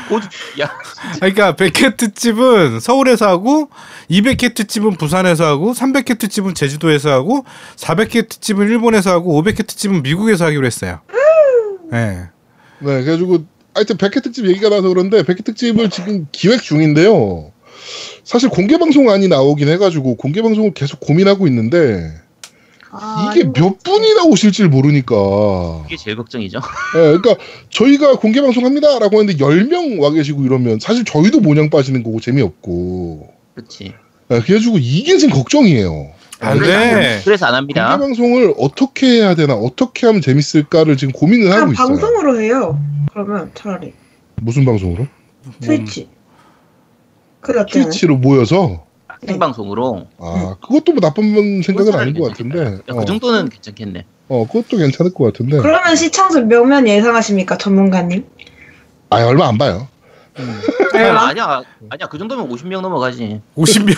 [0.08, 0.28] 고주
[0.60, 0.70] 야
[1.16, 3.70] 그러니까 100회 특집은 서울에서 하고
[4.10, 7.44] 200회 특집은 부산에서 하고 300회 특집은 제주도에서 하고
[7.76, 11.00] 400회 특집은 일본에서 하고 500회 특집은 미국에서 하기로 했어요.
[11.90, 12.28] 네.
[12.80, 17.52] 네, 그래가지고 하여튼 백회 특집 얘기가 나서 그런데 백회 특집을 지금 기획 중인데요.
[18.24, 22.12] 사실 공개 방송안이 나오긴 해가지고 공개 방송을 계속 고민하고 있는데
[22.90, 25.84] 아, 이게 몇 분이 나 오실지 모르니까.
[25.86, 26.58] 이게 제일 걱정이죠.
[26.96, 27.36] 예, 그러니까
[27.70, 33.28] 저희가 공개 방송합니다 라고 했는데 10명 와 계시고 이러면 사실 저희도 모냥 빠지는 거고 재미없고.
[33.54, 33.94] 그렇지.
[34.30, 36.17] 예, 그래가지고 이게 지금 걱정이에요.
[36.40, 37.20] 안 그래서 안- 돼.
[37.24, 37.98] 그래서 안 공개 합니다.
[37.98, 41.86] 방송을 어떻게 해야 되나, 어떻게 하면 재밌을까를 지금 고민을 하고 있어요.
[41.88, 42.80] 방송으로 해요.
[43.12, 43.92] 그러면 차라리
[44.36, 45.06] 무슨 방송으로?
[45.60, 46.08] 트위치.
[47.42, 47.64] 어때요?
[47.66, 48.84] 트위치로 모여서
[49.26, 54.04] 생방송으로 아 그것도 뭐 나쁜 생각은 아닌 것 같은데 야, 어, 그 정도는 괜찮겠네.
[54.28, 58.26] 어 그것도 괜찮을 것 같은데 그러면 시청자 몇 명 예상하십니까, 전문가님?
[59.10, 59.88] 아 얼마 안 봐요
[60.94, 61.28] 얼마?
[61.28, 63.40] 아니야 아니야 그 정도면 50명 넘어가지.
[63.56, 63.96] 50명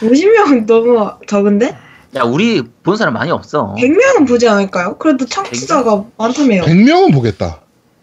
[0.00, 1.76] 50명은 너무 적은데?
[2.16, 3.74] 야 우리 본 사람 많이 없어.
[3.78, 4.96] 100명은 보지 않을까요?
[4.98, 6.62] 그래도 청취자가 많다며요.
[6.62, 7.62] 100명은 보겠다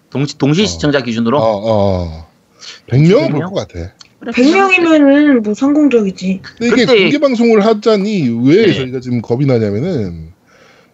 [0.10, 1.38] 동시 동시 시청자 기준으로.
[1.40, 2.28] 어, 어.
[2.90, 3.54] 100명은 볼 100명?
[3.54, 6.42] 것 같아 그래, 100명이면은 뭐 성공적이지.
[6.58, 8.74] 근데 이게 그때- 공개 방송을 하자니 왜 네.
[8.74, 10.32] 저희가 지금 겁이 나냐면은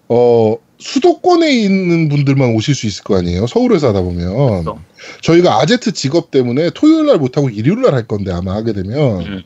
[0.10, 4.34] 어 수도권에 있는 분들만 오실 수 있을 거 아니에요 서울에서 하다 보면
[4.64, 4.80] 그렇죠.
[5.22, 9.43] 저희가 아제트 직업 때문에 토요일 날 못하고 일요일 날 할 건데 아마 하게 되면 음.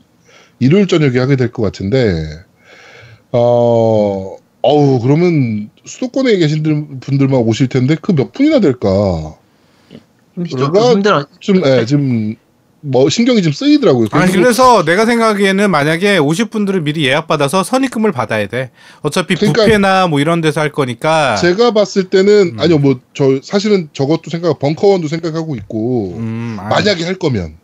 [0.58, 2.24] 일요일 저녁에 하게 될 것 같은데
[3.32, 8.86] 어 어우 그러면 수도권에 계신 들- 분들만 오실 텐데 그 몇 분이나 될까
[10.36, 10.92] 힘들어.
[10.92, 11.26] 힘들어.
[11.40, 12.34] 좀 예, 지금
[12.82, 14.08] 뭐 신경이 좀 쓰이더라고요.
[14.12, 18.70] 아니 그래서 내가 생각하기에는 만약에 오실 분들은 미리 예약 받아서 선입금을 받아야 돼.
[19.02, 21.36] 어차피 그러니까 뷔페나 뭐 이런 데서 할 거니까.
[21.36, 22.60] 제가 봤을 때는 음.
[22.60, 27.54] 아니요 뭐 저 사실은 저것도 생각 벙커원도 생각하고 있고 음, 아, 만약에 할 거면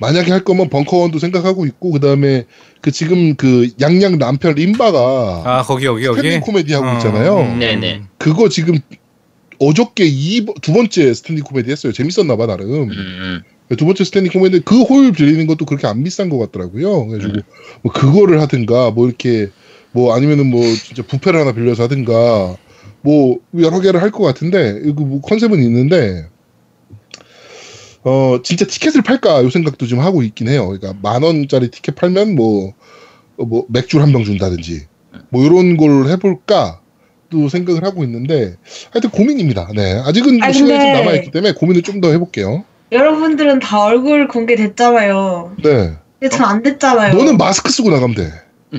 [0.00, 2.44] 만약에 할 거면 벙커원도 생각하고 있고 그 다음에
[2.80, 6.16] 그 지금 그 양양 남편 림바가 아 거기 여기 여기.
[6.18, 7.40] 스탠딩 코미디 하고 어, 있잖아요.
[7.40, 7.58] 음.
[7.58, 8.02] 네네.
[8.18, 8.78] 그거 지금
[9.58, 11.92] 어저께 이, 두 번째 스탠딩 코미디 했어요.
[11.92, 12.84] 재밌었나 봐 나름.
[12.84, 13.42] 음, 음.
[13.76, 17.06] 두 번째 스탠딩 코미디 그 홀 빌리는 것도 그렇게 안 비싼 것 같더라고요.
[17.06, 17.42] 그래가지고 음.
[17.82, 19.48] 뭐 그거를 하든가 뭐 이렇게
[19.92, 22.56] 뭐 아니면은 뭐 진짜 부페를 하나 빌려서 하든가
[23.02, 26.26] 뭐 여러 개를 할 것 같은데 이거 뭐 컨셉은 있는데
[28.02, 30.66] 어 진짜 티켓을 팔까 요 생각도 좀 하고 있긴 해요.
[30.68, 32.72] 그러니까 만 원짜리 티켓 팔면 뭐
[33.36, 34.86] 뭐 맥주 한병 준다든지
[35.30, 36.80] 뭐 이런 걸 해볼까.
[37.30, 38.56] 또 생각을 하고 있는데
[38.90, 39.68] 하여튼 고민입니다.
[39.74, 42.64] 네 아직은 아니, 시간이 좀 근데- 남아 있기 때문에 고민을 좀 더 해볼게요.
[42.90, 45.56] 여러분들은 다 얼굴 공개됐잖아요.
[45.62, 45.92] 네.
[46.18, 47.14] 근데 전 안 됐잖아요.
[47.14, 48.24] 너는 마스크 쓰고 나가면 돼.
[48.24, 48.78] 아,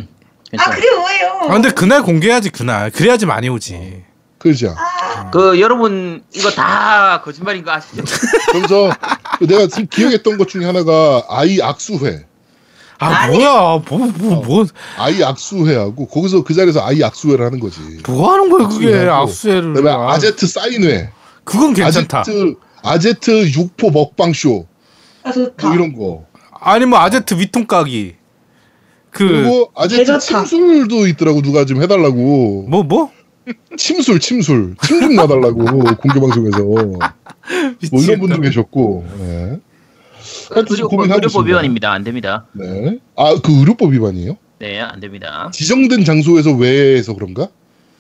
[0.52, 0.76] 괜찮아.
[0.76, 1.30] 그게 뭐예요?
[1.50, 2.92] 아 근데 그날 공개해야지 그날.
[2.92, 4.04] 그래야지 많이 오지.
[4.42, 4.76] 그러죠.
[4.76, 8.04] 아, 그 여러분 이거 다 거짓말인 거 아시죠?
[8.52, 8.90] 그러면서
[9.42, 12.26] 내가 지금 기억했던 것 중에 하나가 아이 악수회.
[12.98, 13.38] 아 아니.
[13.38, 14.66] 뭐야 뭐뭐 뭐
[14.98, 17.80] 아이 악수회하고 거기서 그 자리에서 아이 악수회를 하는 거지.
[18.08, 19.08] 뭐 하는 거야 그게.
[19.08, 19.74] 악수회를.
[19.74, 21.12] 그다음에 아, 아제트 사인회.
[21.44, 22.20] 그건 괜찮다.
[22.22, 24.66] 아제트 아제트 육포 먹방 쇼.
[25.24, 25.68] 아, 좋다.
[25.68, 26.26] 뭐 이런 거.
[26.60, 28.16] 아니 뭐 아제트 위통 까기.
[29.12, 30.18] 그 그리고 아제트.
[30.20, 32.66] 침술도 있더라고 누가 좀 해달라고.
[32.70, 33.12] 뭐 뭐?
[33.78, 35.66] 침술 침술 침 좀 놔달라고
[35.96, 37.00] 공개 방송에서 뭐
[38.02, 39.06] 이런 분도 계셨고.
[39.20, 39.60] 네.
[41.16, 41.48] 의료법.
[41.48, 41.92] 위반입니다.
[41.92, 42.46] 안 됩니다.
[42.54, 43.00] 네.
[43.16, 44.38] 아 그 의료법 위반이에요?
[44.60, 45.50] 네, 안 됩니다.
[45.54, 47.48] 지정된 장소에서 외에서 그런가?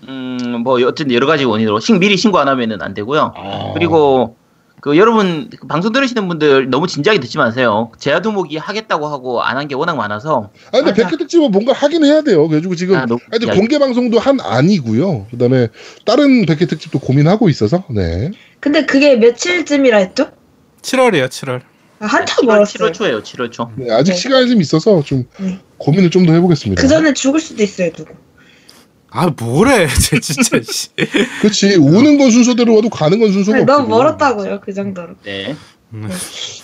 [0.07, 3.34] 음, 뭐 어쨌든 여러 가지 원인으로 신- 미리 신고 안 하면은 안 되고요.
[3.35, 3.72] 아.
[3.73, 4.35] 그리고
[4.82, 7.91] 그 여러분 그 방송 들으시는 분들 너무 진지하게 듣지 마세요.
[7.99, 10.94] 제아두목이 하겠다고 하고 안 한 게 워낙 많아서 아 근데.
[11.03, 12.48] 백회 특집은 뭔가 하긴 해야 돼요.
[12.48, 15.28] 그래가지고 지금 아, 너무 하여튼 야, 공개 방송도 한 안이고요.
[15.32, 15.68] 그다음에
[16.06, 18.32] 다른 백회 특집도 고민하고 있어서 네.
[18.60, 20.32] 근데 그게 며칠쯤이라 했죠?
[20.82, 21.62] 7월이에요, 7월.
[21.99, 22.90] 아, 한참 7월, 멀었어요.
[22.90, 23.22] 7월 초예요.
[23.22, 23.70] 7월 초.
[23.76, 24.18] 네, 아직 네.
[24.18, 25.60] 시간이 좀 있어서 좀 네.
[25.78, 26.82] 고민을 좀 더 해보겠습니다.
[26.82, 28.14] 그 전에 죽을 수도 있어요, 누구.
[29.11, 30.59] 아, 뭐래, 쟤 진짜.
[30.63, 30.89] 씨.
[31.41, 33.88] 그렇지 오는 건 순서대로 와도 가는 건 순서가 아니, 너무.
[33.89, 35.15] 멀었다고요, 그 정도로.
[35.23, 35.55] 네.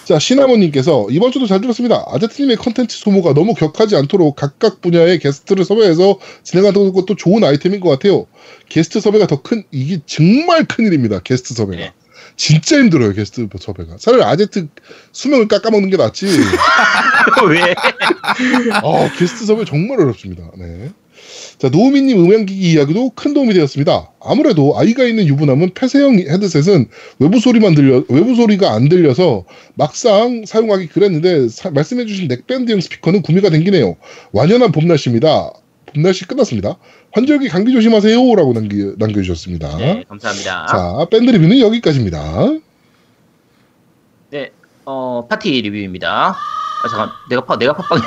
[0.05, 2.05] 자 시나모님께서 이번 주도 잘 들었습니다.
[2.07, 7.89] 아제트님의 컨텐츠 소모가 너무 격하지 않도록 각각 분야의 게스트를 섭외해서 진행하는 것도 좋은 아이템인 것
[7.89, 8.25] 같아요.
[8.69, 11.19] 게스트 섭외가 더 큰 이게 정말 큰 일입니다.
[11.19, 11.91] 게스트 섭외가 네.
[12.37, 13.11] 진짜 힘들어요.
[13.11, 14.69] 게스트 섭외가 차라리 아제트
[15.11, 16.25] 수명을 깎아먹는 게 낫지.
[17.49, 17.75] 왜?
[18.75, 20.43] 아, 게스트 섭외 정말 어렵습니다.
[20.57, 20.91] 네.
[21.57, 24.11] 자, 노우미님 음향기기 이야기도 큰 도움이 되었습니다.
[24.23, 29.43] 아무래도 아이가 있는 유부남은 폐쇄형 헤드셋은 외부 소리만 들려, 외부 소리가 안 들려서
[29.73, 33.95] 막상 사용하기 그랬는데, 사- 말씀해주신 넥밴드형 스피커는 구매가 댕기네요.
[34.33, 35.51] 완연한 봄 날씨입니다.
[35.87, 36.77] 봄 날씨 끝났습니다.
[37.13, 38.35] 환절기 감기 조심하세요.
[38.35, 39.77] 라고 남기, 남겨주셨습니다.
[39.77, 40.65] 네, 감사합니다.
[40.67, 42.51] 자, 밴드 리뷰는 여기까지입니다.
[44.29, 44.51] 네.
[44.85, 46.35] 어, 파티 리뷰입니다.
[46.83, 47.09] 아, 잠깐.
[47.31, 47.99] 내가 파 내가 팟빵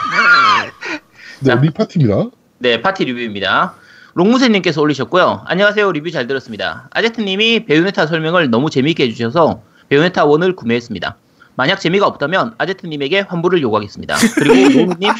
[1.40, 1.54] 네, 자.
[1.56, 2.30] 리파티입니다.
[2.62, 3.74] 네, 파티 리뷰입니다.
[4.12, 5.44] 롱무새님께서 올리셨고요.
[5.46, 5.92] 안녕하세요.
[5.92, 6.88] 리뷰 잘 들었습니다.
[6.90, 11.16] 아제트님이 베요네타 설명을 너무 재미있게 해주셔서 베요네타 1을 구매했습니다.
[11.56, 14.14] 만약 재미가 없다면 아제트님에게 환불을 요구하겠습니다.
[14.34, 15.10] 그리고 노무님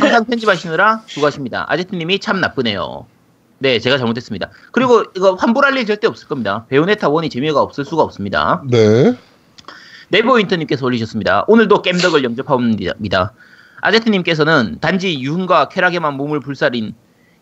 [0.00, 1.64] 항상 편집하시느라 수고하십니다.
[1.70, 3.06] 아제트님이 참 나쁘네요.
[3.58, 4.50] 네, 제가 잘못했습니다.
[4.70, 6.66] 그리고 이거 환불할 일 절대 없을 겁니다.
[6.68, 8.62] 베요네타 1이 재미가 없을 수가 없습니다.
[8.68, 9.16] 네.
[10.08, 11.46] 네버윈터님께서 올리셨습니다.
[11.48, 13.32] 오늘도 겜덕을 영접합니다.
[13.82, 16.94] 아제트님께서는 단지 유흥과 쾌락에만 몸을 불사린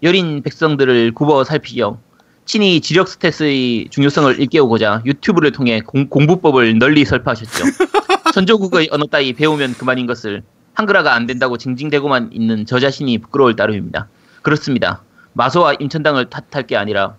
[0.02, 1.98] 여린 백성들을 굽어 살피며
[2.46, 7.64] 친히 지력 스탯의 중요성을 일깨우고자 유튜브를 통해 공, 공부법을 널리 설파하셨죠.
[8.34, 10.42] 전조국의 언어 따위 배우면 그만인 것을
[10.74, 14.08] 한글화가 안 된다고 징징대고만 있는 저 자신이 부끄러울 따름입니다.
[14.42, 15.02] 그렇습니다.
[15.34, 17.16] 마소와 임천당을 탓할 게 아니라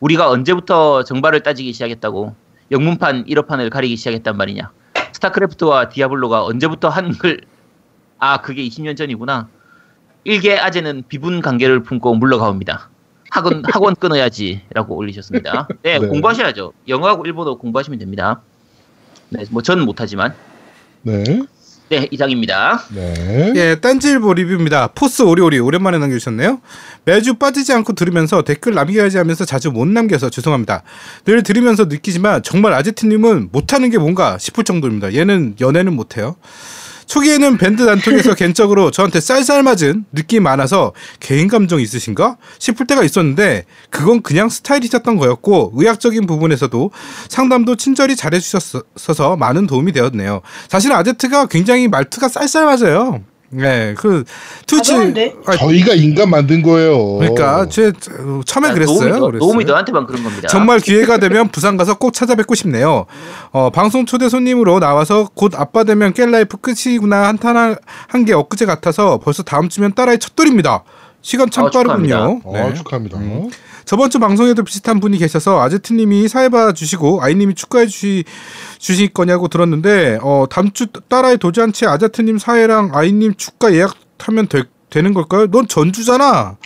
[0.00, 2.34] 우리가 언제부터 정발을 따지기 시작했다고
[2.70, 4.72] 영문판 1호판을 가리기 시작했단 말이냐.
[5.12, 7.42] 스타크래프트와 디아블로가 언제부터 한글
[8.22, 9.48] 아 그게 20년 전이구나.
[10.22, 12.88] 일개 아재는 비분 관계를 품고 물러가옵니다.
[13.28, 15.66] 학원 학원 끊어야지라고 올리셨습니다.
[15.82, 16.06] 네, 네.
[16.06, 16.72] 공부하셔야죠.
[16.86, 18.40] 영어하고 일본어 공부하시면 됩니다.
[19.30, 20.34] 네, 뭐 저는 못하지만
[21.02, 21.24] 네.
[21.88, 22.84] 네 이상입니다.
[22.94, 23.52] 네.
[23.56, 24.90] 예, 딴지일보 리뷰입니다.
[24.94, 26.60] 포스 오리오리 오랜만에 남겨주셨네요.
[27.04, 30.84] 매주 빠지지 않고 들으면서 댓글 남겨야지 하면서 자주 못 남겨서 죄송합니다.
[31.24, 35.12] 늘 들으면서 느끼지만 정말 아제트님은 못하는 게 뭔가 싶을 정도입니다.
[35.12, 36.36] 얘는 연애는 못해요.
[37.06, 43.64] 초기에는 밴드 단톡에서 개인적으로 저한테 쌀쌀 맞은 느낌이 많아서 개인 감정 있으신가 싶을 때가 있었는데
[43.90, 46.90] 그건 그냥 스타일이셨던 거였고 의학적인 부분에서도
[47.28, 50.42] 상담도 친절히 잘해주셨어서 많은 도움이 되었네요.
[50.68, 53.22] 사실 아제트가 굉장히 말투가 쌀쌀 맞아요.
[53.54, 54.24] 네, 그
[54.66, 55.34] 트위치 가벼운데?
[55.46, 57.16] 아, 저희가 인간 만든 거예요.
[57.18, 57.92] 그러니까 제
[58.46, 58.96] 처음에 야, 그랬어요.
[58.96, 59.38] 노움이, 너, 그랬어요.
[59.46, 60.48] 노움이 너한테만 그런 겁니다.
[60.48, 63.04] 정말 기회가 되면 부산 가서 꼭 찾아뵙고 싶네요.
[63.50, 67.76] 어, 방송 초대 손님으로 나와서 곧 아빠 되면 겜 life 끝이구나 한탄
[68.08, 70.84] 한 게 엊그제 같아서 벌써 다음 주면 딸아이 첫 돌입니다.
[71.22, 72.40] 시간 참 아, 빠르군요.
[72.46, 72.74] 아, 네.
[72.74, 73.18] 축하합니다.
[73.84, 78.24] 저번 주 방송에도 비슷한 분이 계셔서 아제트님이 사회봐 주시고 아이님이 축하해 주시
[78.78, 85.14] 주실 거냐고 들었는데 어 다음 주 딸아이 도지한치 아제트님 사회랑 아이님 축가 예약하면 되, 되는
[85.14, 85.46] 걸까요?
[85.48, 86.56] 넌 전주잖아.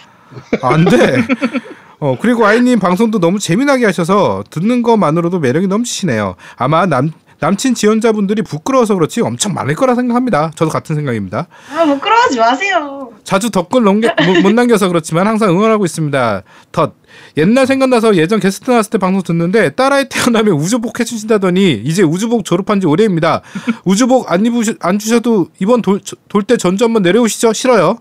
[0.63, 1.17] 안 돼.
[1.99, 6.37] 어 그리고 아이님 방송도 너무 재미나게 하셔서 듣는 것만으로도 매력이 넘치시네요.
[6.57, 10.53] 아마 남 남친 지원자분들이 부끄러워서 그렇지 엄청 많을 거라 생각합니다.
[10.55, 11.47] 저도 같은 생각입니다.
[11.75, 13.11] 아, 부끄러워하지 마세요.
[13.25, 16.43] 자주 덧글 넘겨, 못, 못 남겨서 그렇지만 항상 응원하고 있습니다.
[16.73, 16.95] 덧.
[17.37, 22.81] 옛날 생각나서 예전 게스트 나왔을 때 방송 듣는데 딸아이 태어나면 우주복 해주신다더니 이제 우주복 졸업한
[22.81, 23.43] 지 오래입니다.
[23.85, 26.01] 우주복 안 입으셔 안 주셔도 이번 돌
[26.47, 27.53] 때 전주 한번 내려오시죠.
[27.53, 27.99] 싫어요.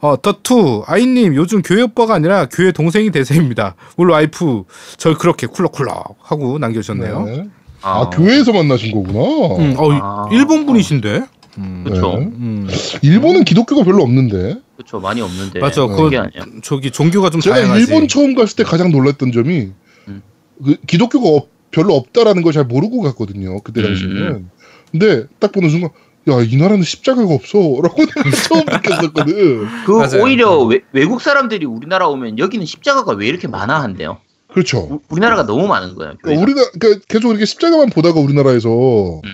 [0.00, 3.74] 어, 더투 아이님 요즘 교회 오빠가 아니라 교회 동생이 대세입니다.
[3.96, 4.64] 우리 와이프
[4.96, 7.22] 절 그렇게 쿨럭쿨럭 하고 남겨주셨네요.
[7.24, 7.48] 네.
[7.96, 9.20] 아, 교회에서 만나신 거구나.
[9.56, 10.28] 음, 어, 아.
[10.32, 11.24] 일본 분이신데.
[11.58, 12.18] 음, 그렇죠.
[12.18, 12.24] 네.
[12.26, 12.68] 음,
[13.02, 14.56] 일본은 기독교가 별로 없는데.
[14.76, 15.00] 그렇죠.
[15.00, 15.58] 많이 없는데.
[15.60, 15.82] 맞아.
[15.82, 15.88] 네.
[15.88, 16.44] 그거 그게 아니야.
[16.62, 17.80] 저기 종교가 좀 제가 다양하지.
[17.82, 19.70] 일본 처음 갔을 때 가장 놀랐던 점이
[20.08, 20.22] 음.
[20.64, 23.60] 그 기독교가 없- 별로 없다라는 걸 잘 모르고 갔거든요.
[23.62, 24.16] 그때 당시에는.
[24.28, 24.50] 음.
[24.92, 25.90] 근데 딱 보는 순간
[26.30, 27.58] 야, 이 나라는 십자가가 없어.
[27.82, 29.66] 라고 내가 처음 느꼈었거든.
[29.86, 30.22] 그 맞아요.
[30.22, 34.18] 오히려 외, 외국 사람들이 우리나라 오면 여기는 십자가가 왜 이렇게 많아 한대요.
[34.52, 34.78] 그렇죠.
[34.90, 36.14] 우, 우리나라가 너무 많은 거예요.
[36.22, 36.40] 교회가.
[36.40, 39.30] 우리나 그러니까 계속 이렇게 십자가만 보다가 우리나라에서 음.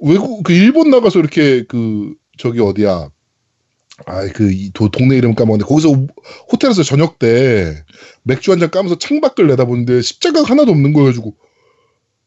[0.00, 3.10] 외국 그 일본 나가서 이렇게 그 저기 어디야
[4.06, 6.06] 아그 동네 이름 까먹었는데 거기서 우-
[6.52, 7.84] 호텔에서 저녁 때
[8.22, 11.34] 맥주 한 잔 까면서 창밖을 내다보는데 십자가가 하나도 없는 거여 가지고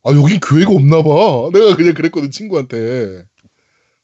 [0.03, 3.23] 아 여긴 교회가 없나 봐 내가 그냥 그랬거든 친구한테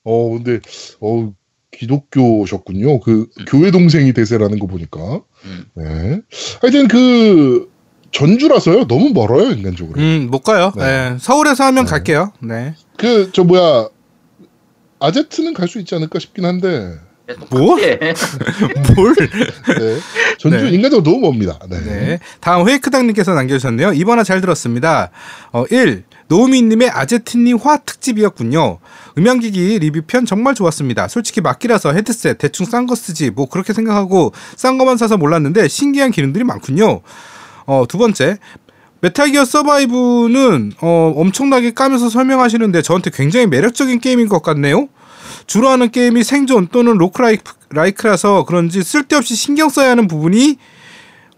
[0.05, 0.59] 어 근데
[1.01, 1.33] 어
[1.71, 5.65] 기독교셨군요 그 교회 동생이 대세라는 거 보니까 음.
[5.75, 6.21] 네
[6.61, 7.69] 하여튼 그
[8.11, 10.71] 전주라서요 너무 멀어요 인간적으로 음, 못 가요.
[10.75, 10.83] 네.
[11.11, 11.17] 네.
[11.19, 11.89] 서울에서 하면 네.
[11.91, 12.33] 갈게요.
[12.41, 12.73] 네.
[12.97, 13.89] 그 저 뭐야
[14.99, 16.95] 아제트는 갈 수 있지 않을까 싶긴 한데
[17.51, 17.79] 뭐?
[17.81, 17.99] 예.
[18.95, 19.13] 뭘?
[19.15, 19.99] 네.
[20.39, 20.69] 전주 네.
[20.71, 21.59] 인간적으로 너무 멉니다.
[21.69, 21.79] 네.
[21.81, 22.19] 네.
[22.39, 23.91] 다음 회이크당님께서 남겨주셨네요.
[23.93, 25.11] 이번화 잘 들었습니다.
[25.51, 26.05] 어, 1.
[26.29, 28.79] 노우미님의 아제트님 화 특집이었군요.
[29.17, 31.07] 음향기기 리뷰편 정말 좋았습니다.
[31.07, 36.11] 솔직히 막기라서 헤드셋 대충 싼 거 쓰지 뭐 그렇게 생각하고 싼 거만 사서 몰랐는데 신기한
[36.11, 37.01] 기능들이 많군요.
[37.65, 38.37] 어, 두 번째.
[39.01, 44.89] 메탈기어 서바이브는 어, 엄청나게 까면서 설명하시는데 저한테 굉장히 매력적인 게임인 것 같네요.
[45.45, 50.57] 주로 하는 게임이 생존 또는 로크라이크라서 그런지 쓸데없이 신경 써야 하는 부분이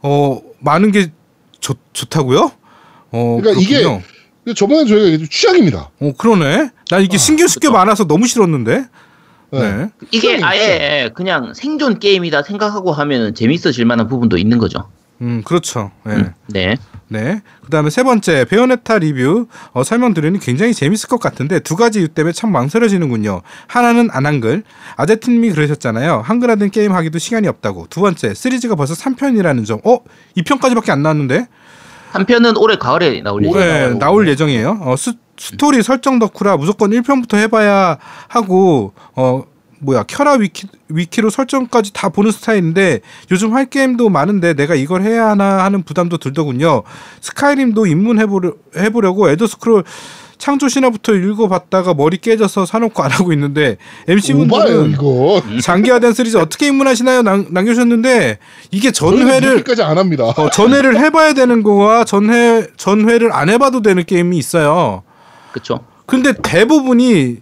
[0.01, 1.11] 어 많은 게
[1.59, 2.51] 좋, 좋다고요?
[3.11, 4.01] 어 그러니까 이게- 그렇군요.
[4.01, 4.18] 근데
[4.53, 5.89] 저번에 저희가 얘기했던 취향입니다.
[5.99, 6.71] 어 그러네.
[6.89, 8.85] 난 이게 신경 쓸게 많아서 너무 싫었는데.
[9.51, 9.59] 네.
[9.59, 9.89] 네.
[10.11, 14.89] 이게 아예 그냥 생존 게임이다 생각하고 하면 재밌어질 만한 부분도 있는 거죠.
[15.21, 15.91] 음 그렇죠.
[16.05, 16.13] 네.
[16.15, 16.75] 음, 네.
[17.09, 17.41] 네.
[17.61, 21.99] 그 다음에 세 번째 베요네타 리뷰 어, 설명 들으니 굉장히 재밌을 것 같은데 두 가지
[21.99, 23.41] 이유 때문에 참 망설여지는군요.
[23.67, 24.63] 하나는 안 한글.
[24.95, 26.21] 아제트님이 그러셨잖아요.
[26.23, 27.87] 한글화된 게임 하기도 시간이 없다고.
[27.89, 29.79] 두 번째 시리즈가 벌써 3편이라는 점.
[29.83, 29.99] 어?
[30.37, 31.47] 2편까지밖에 안 나왔는데?
[32.11, 33.59] 한편은 올해 가을에 나올 올해 예정.
[33.59, 33.99] 네, 나와요.
[33.99, 34.79] 나올 예정이에요.
[34.81, 39.43] 어, 스, 스토리 설정 덕후라 무조건 1편부터 해봐야 하고 어
[39.81, 42.99] 뭐야 켜라 위키 위키로 설정까지 다 보는 스타일인데
[43.31, 46.83] 요즘 할 게임도 많은데 내가 이걸 해야 하나 하는 부담도 들더군요.
[47.21, 49.85] 스카이림도 입문해보려 해보려고 에더 스크롤
[50.39, 55.43] 창조 신화부터 읽어봤다가 머리 깨져서 사놓고 안 하고 있는데 MC 오바예요 분들은 이거.
[55.61, 57.21] 장기화된 시리즈 어떻게 입문하시나요?
[57.21, 58.39] 남, 남겨주셨는데
[58.71, 60.23] 이게 전회를 안 합니다.
[60.23, 65.03] 어, 전회를 해봐야 되는 거와 전회 전회를 안 해봐도 되는 게임이 있어요.
[65.51, 65.81] 그렇죠.
[66.05, 67.37] 근데 대부분이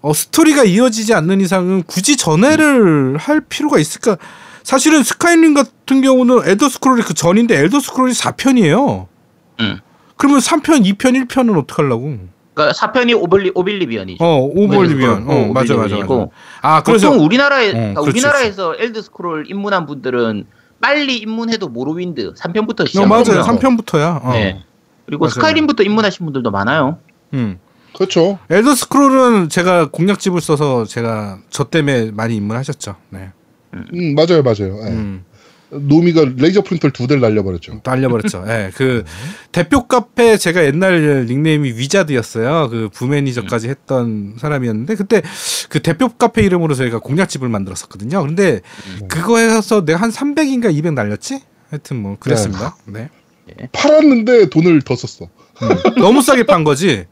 [0.00, 4.16] 어, 스토리가 이어지지 않는 이상은 굳이 전회를 할 필요가 있을까?
[4.62, 9.06] 사실은 스카이림 같은 경우는 엘더 스크롤이 그 전인데 엘더 스크롤이 4편이에요.
[9.60, 9.80] 음.
[10.16, 12.18] 그러면 3편, 2편, 1편은 어떻게 하려고?
[12.58, 14.24] 그러니까 사편이 오블리 오빌리비언이죠.
[14.24, 15.30] 어, 오버리비언.
[15.30, 15.94] 어, 어, 맞아, 맞아, 맞아.
[15.94, 16.32] 오블리비언이고.
[16.62, 20.44] 아, 그래서 보통 우리나라에 어, 그러니까 그렇지, 우리나라에서 엘더 스크롤 입문한 분들은
[20.80, 23.08] 빨리 입문해도 모로윈드 3편부터 어, 시작하고요.
[23.36, 23.42] 맞아요.
[23.44, 24.24] 3편부터야.
[24.24, 24.32] 어.
[24.32, 24.64] 네.
[25.06, 25.30] 그리고 맞아요.
[25.34, 26.98] 스카이림부터 입문하신 분들도 많아요.
[27.32, 27.60] 음.
[27.94, 28.38] 그렇죠.
[28.50, 32.96] 엘더 스크롤은 제가 공략집을 써서 제가 저 때문에 많이 입문하셨죠.
[33.10, 33.30] 네.
[33.72, 34.78] 음, 맞아요, 맞아요.
[34.84, 34.90] 예.
[34.90, 35.24] 음.
[35.70, 37.80] 노미가 레이저 프린터를 두 대를 날려버렸죠.
[37.84, 38.44] 날려버렸죠.
[38.48, 39.04] 예, 그
[39.52, 42.68] 대표 카페 제가 옛날 닉네임이 위자드였어요.
[42.70, 45.22] 그 부매니저까지 했던 사람이었는데 그때
[45.68, 48.22] 그 대표 카페 이름으로 저희가 공략집을 만들었었거든요.
[48.24, 48.60] 근데
[49.08, 51.42] 그거 해서 내가 한 300인가 200 날렸지?
[51.70, 52.76] 하여튼 뭐 그랬습니다.
[52.86, 53.10] 네.
[53.72, 55.28] 팔았는데 돈을 더 썼어.
[55.62, 55.94] 음.
[56.00, 57.04] 너무 싸게 판 거지.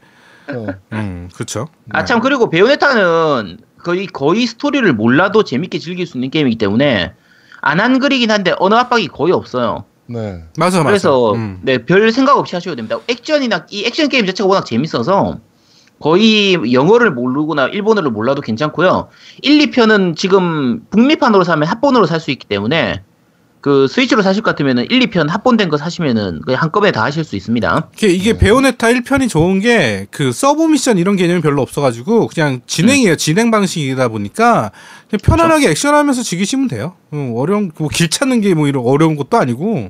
[0.49, 0.65] 어.
[0.93, 1.67] 음, 그렇죠.
[1.91, 7.13] 아 참 그리고 베요네타는 거의 거의 스토리를 몰라도 재밌게 즐길 수 있는 게임이기 때문에
[7.61, 9.85] 안 한글이긴 한데 언어 압박이 거의 없어요.
[10.07, 10.43] 네.
[10.57, 10.83] 맞아, 맞아.
[10.89, 11.59] 그래서 음.
[11.63, 12.97] 네, 별 생각 없이 하셔도 됩니다.
[13.07, 15.39] 액션이나 이 액션 게임 자체가 워낙 재밌어서
[15.99, 19.09] 거의 영어를 모르거나 일본어를 몰라도 괜찮고요.
[19.41, 23.03] 1, 2편은 지금 북미판으로 사면 합본으로 살 수 있기 때문에
[23.59, 27.35] 그 스위치로 사실 것 같으면은 1, 2편 합본된 거 사시면은 그냥 한꺼번에 다 하실 수
[27.35, 27.89] 있습니다.
[27.95, 33.15] 이게, 이게 베요네타 1편이 좋은 게 그 sub mission 이런 개념이 별로 없어가지고 그냥 진행이에요.
[33.17, 34.71] 진행 방식이다 보니까
[35.09, 36.95] 그냥 편안하게 액션하면서 즐기시면 돼요.
[37.13, 39.89] 음, 어려운 뭐 길 찾는 게 뭐 이런 어려운 것도 아니고.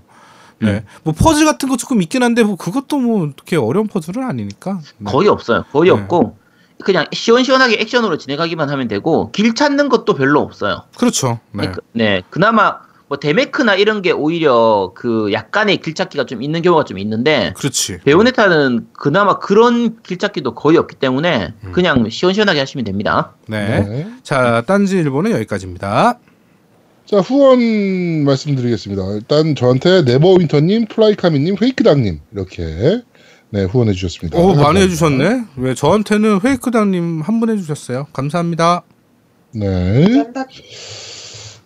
[0.60, 0.84] 네.
[1.04, 4.80] 뭐 퍼즐 같은 거 조금 있긴 한데 뭐 그것도 뭐 이렇게 어려운 퍼즐은 아니니까.
[4.98, 5.12] 네.
[5.12, 5.66] 거의 없어요.
[5.72, 5.96] 거의 네.
[6.00, 6.38] 없고
[6.84, 10.84] 그냥 시원시원하게 액션으로 진행하기만 하면 되고 길 찾는 것도 별로 없어요.
[10.98, 11.40] 그렇죠.
[11.52, 11.68] 네.
[11.72, 12.80] 그- 네, 그나마
[13.10, 18.00] 뭐 데메크나 이런 게 오히려 그 약간의 길찾기가 좀 있는 경우가 좀 있는데 그렇지.
[18.04, 21.72] 베요네타는 그나마 그런 길찾기도 거의 없기 때문에 음.
[21.72, 23.34] 그냥 시원시원하게 하시면 됩니다.
[23.48, 23.80] 네.
[23.88, 24.08] 네.
[24.24, 26.20] 자, 딴지 일본은 여기까지입니다.
[27.06, 29.02] 자, 후원 말씀드리겠습니다.
[29.14, 33.02] 일단 저한테 네버윈터님, 플라이카미님, 페이크당님 이렇게
[33.52, 34.38] 네 후원해 주셨습니다.
[34.38, 34.82] 오, 많이 감사합니다.
[34.82, 35.44] 해주셨네.
[35.56, 38.08] 왜 저한테는 회이크당님 한 분 해 주셨어요.
[38.12, 38.82] 감사합니다.
[39.54, 40.26] 네.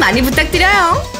[0.00, 1.18] 많이 부탁드려요.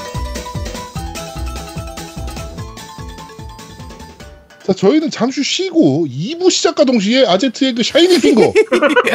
[4.66, 8.52] 자, 저희는 잠시 쉬고 2부 시작과 동시에 아제트의 그 Shining Finger를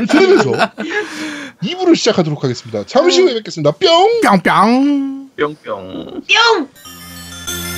[0.10, 0.52] 들으면서
[1.64, 2.84] 2부를 시작하도록 하겠습니다.
[2.86, 3.72] 잠시 후에 뵙겠습니다.
[3.72, 4.22] 뿅!
[4.22, 5.30] 뿅뿅.
[5.38, 6.22] 뿅뿅.
[6.28, 6.70] 뿅!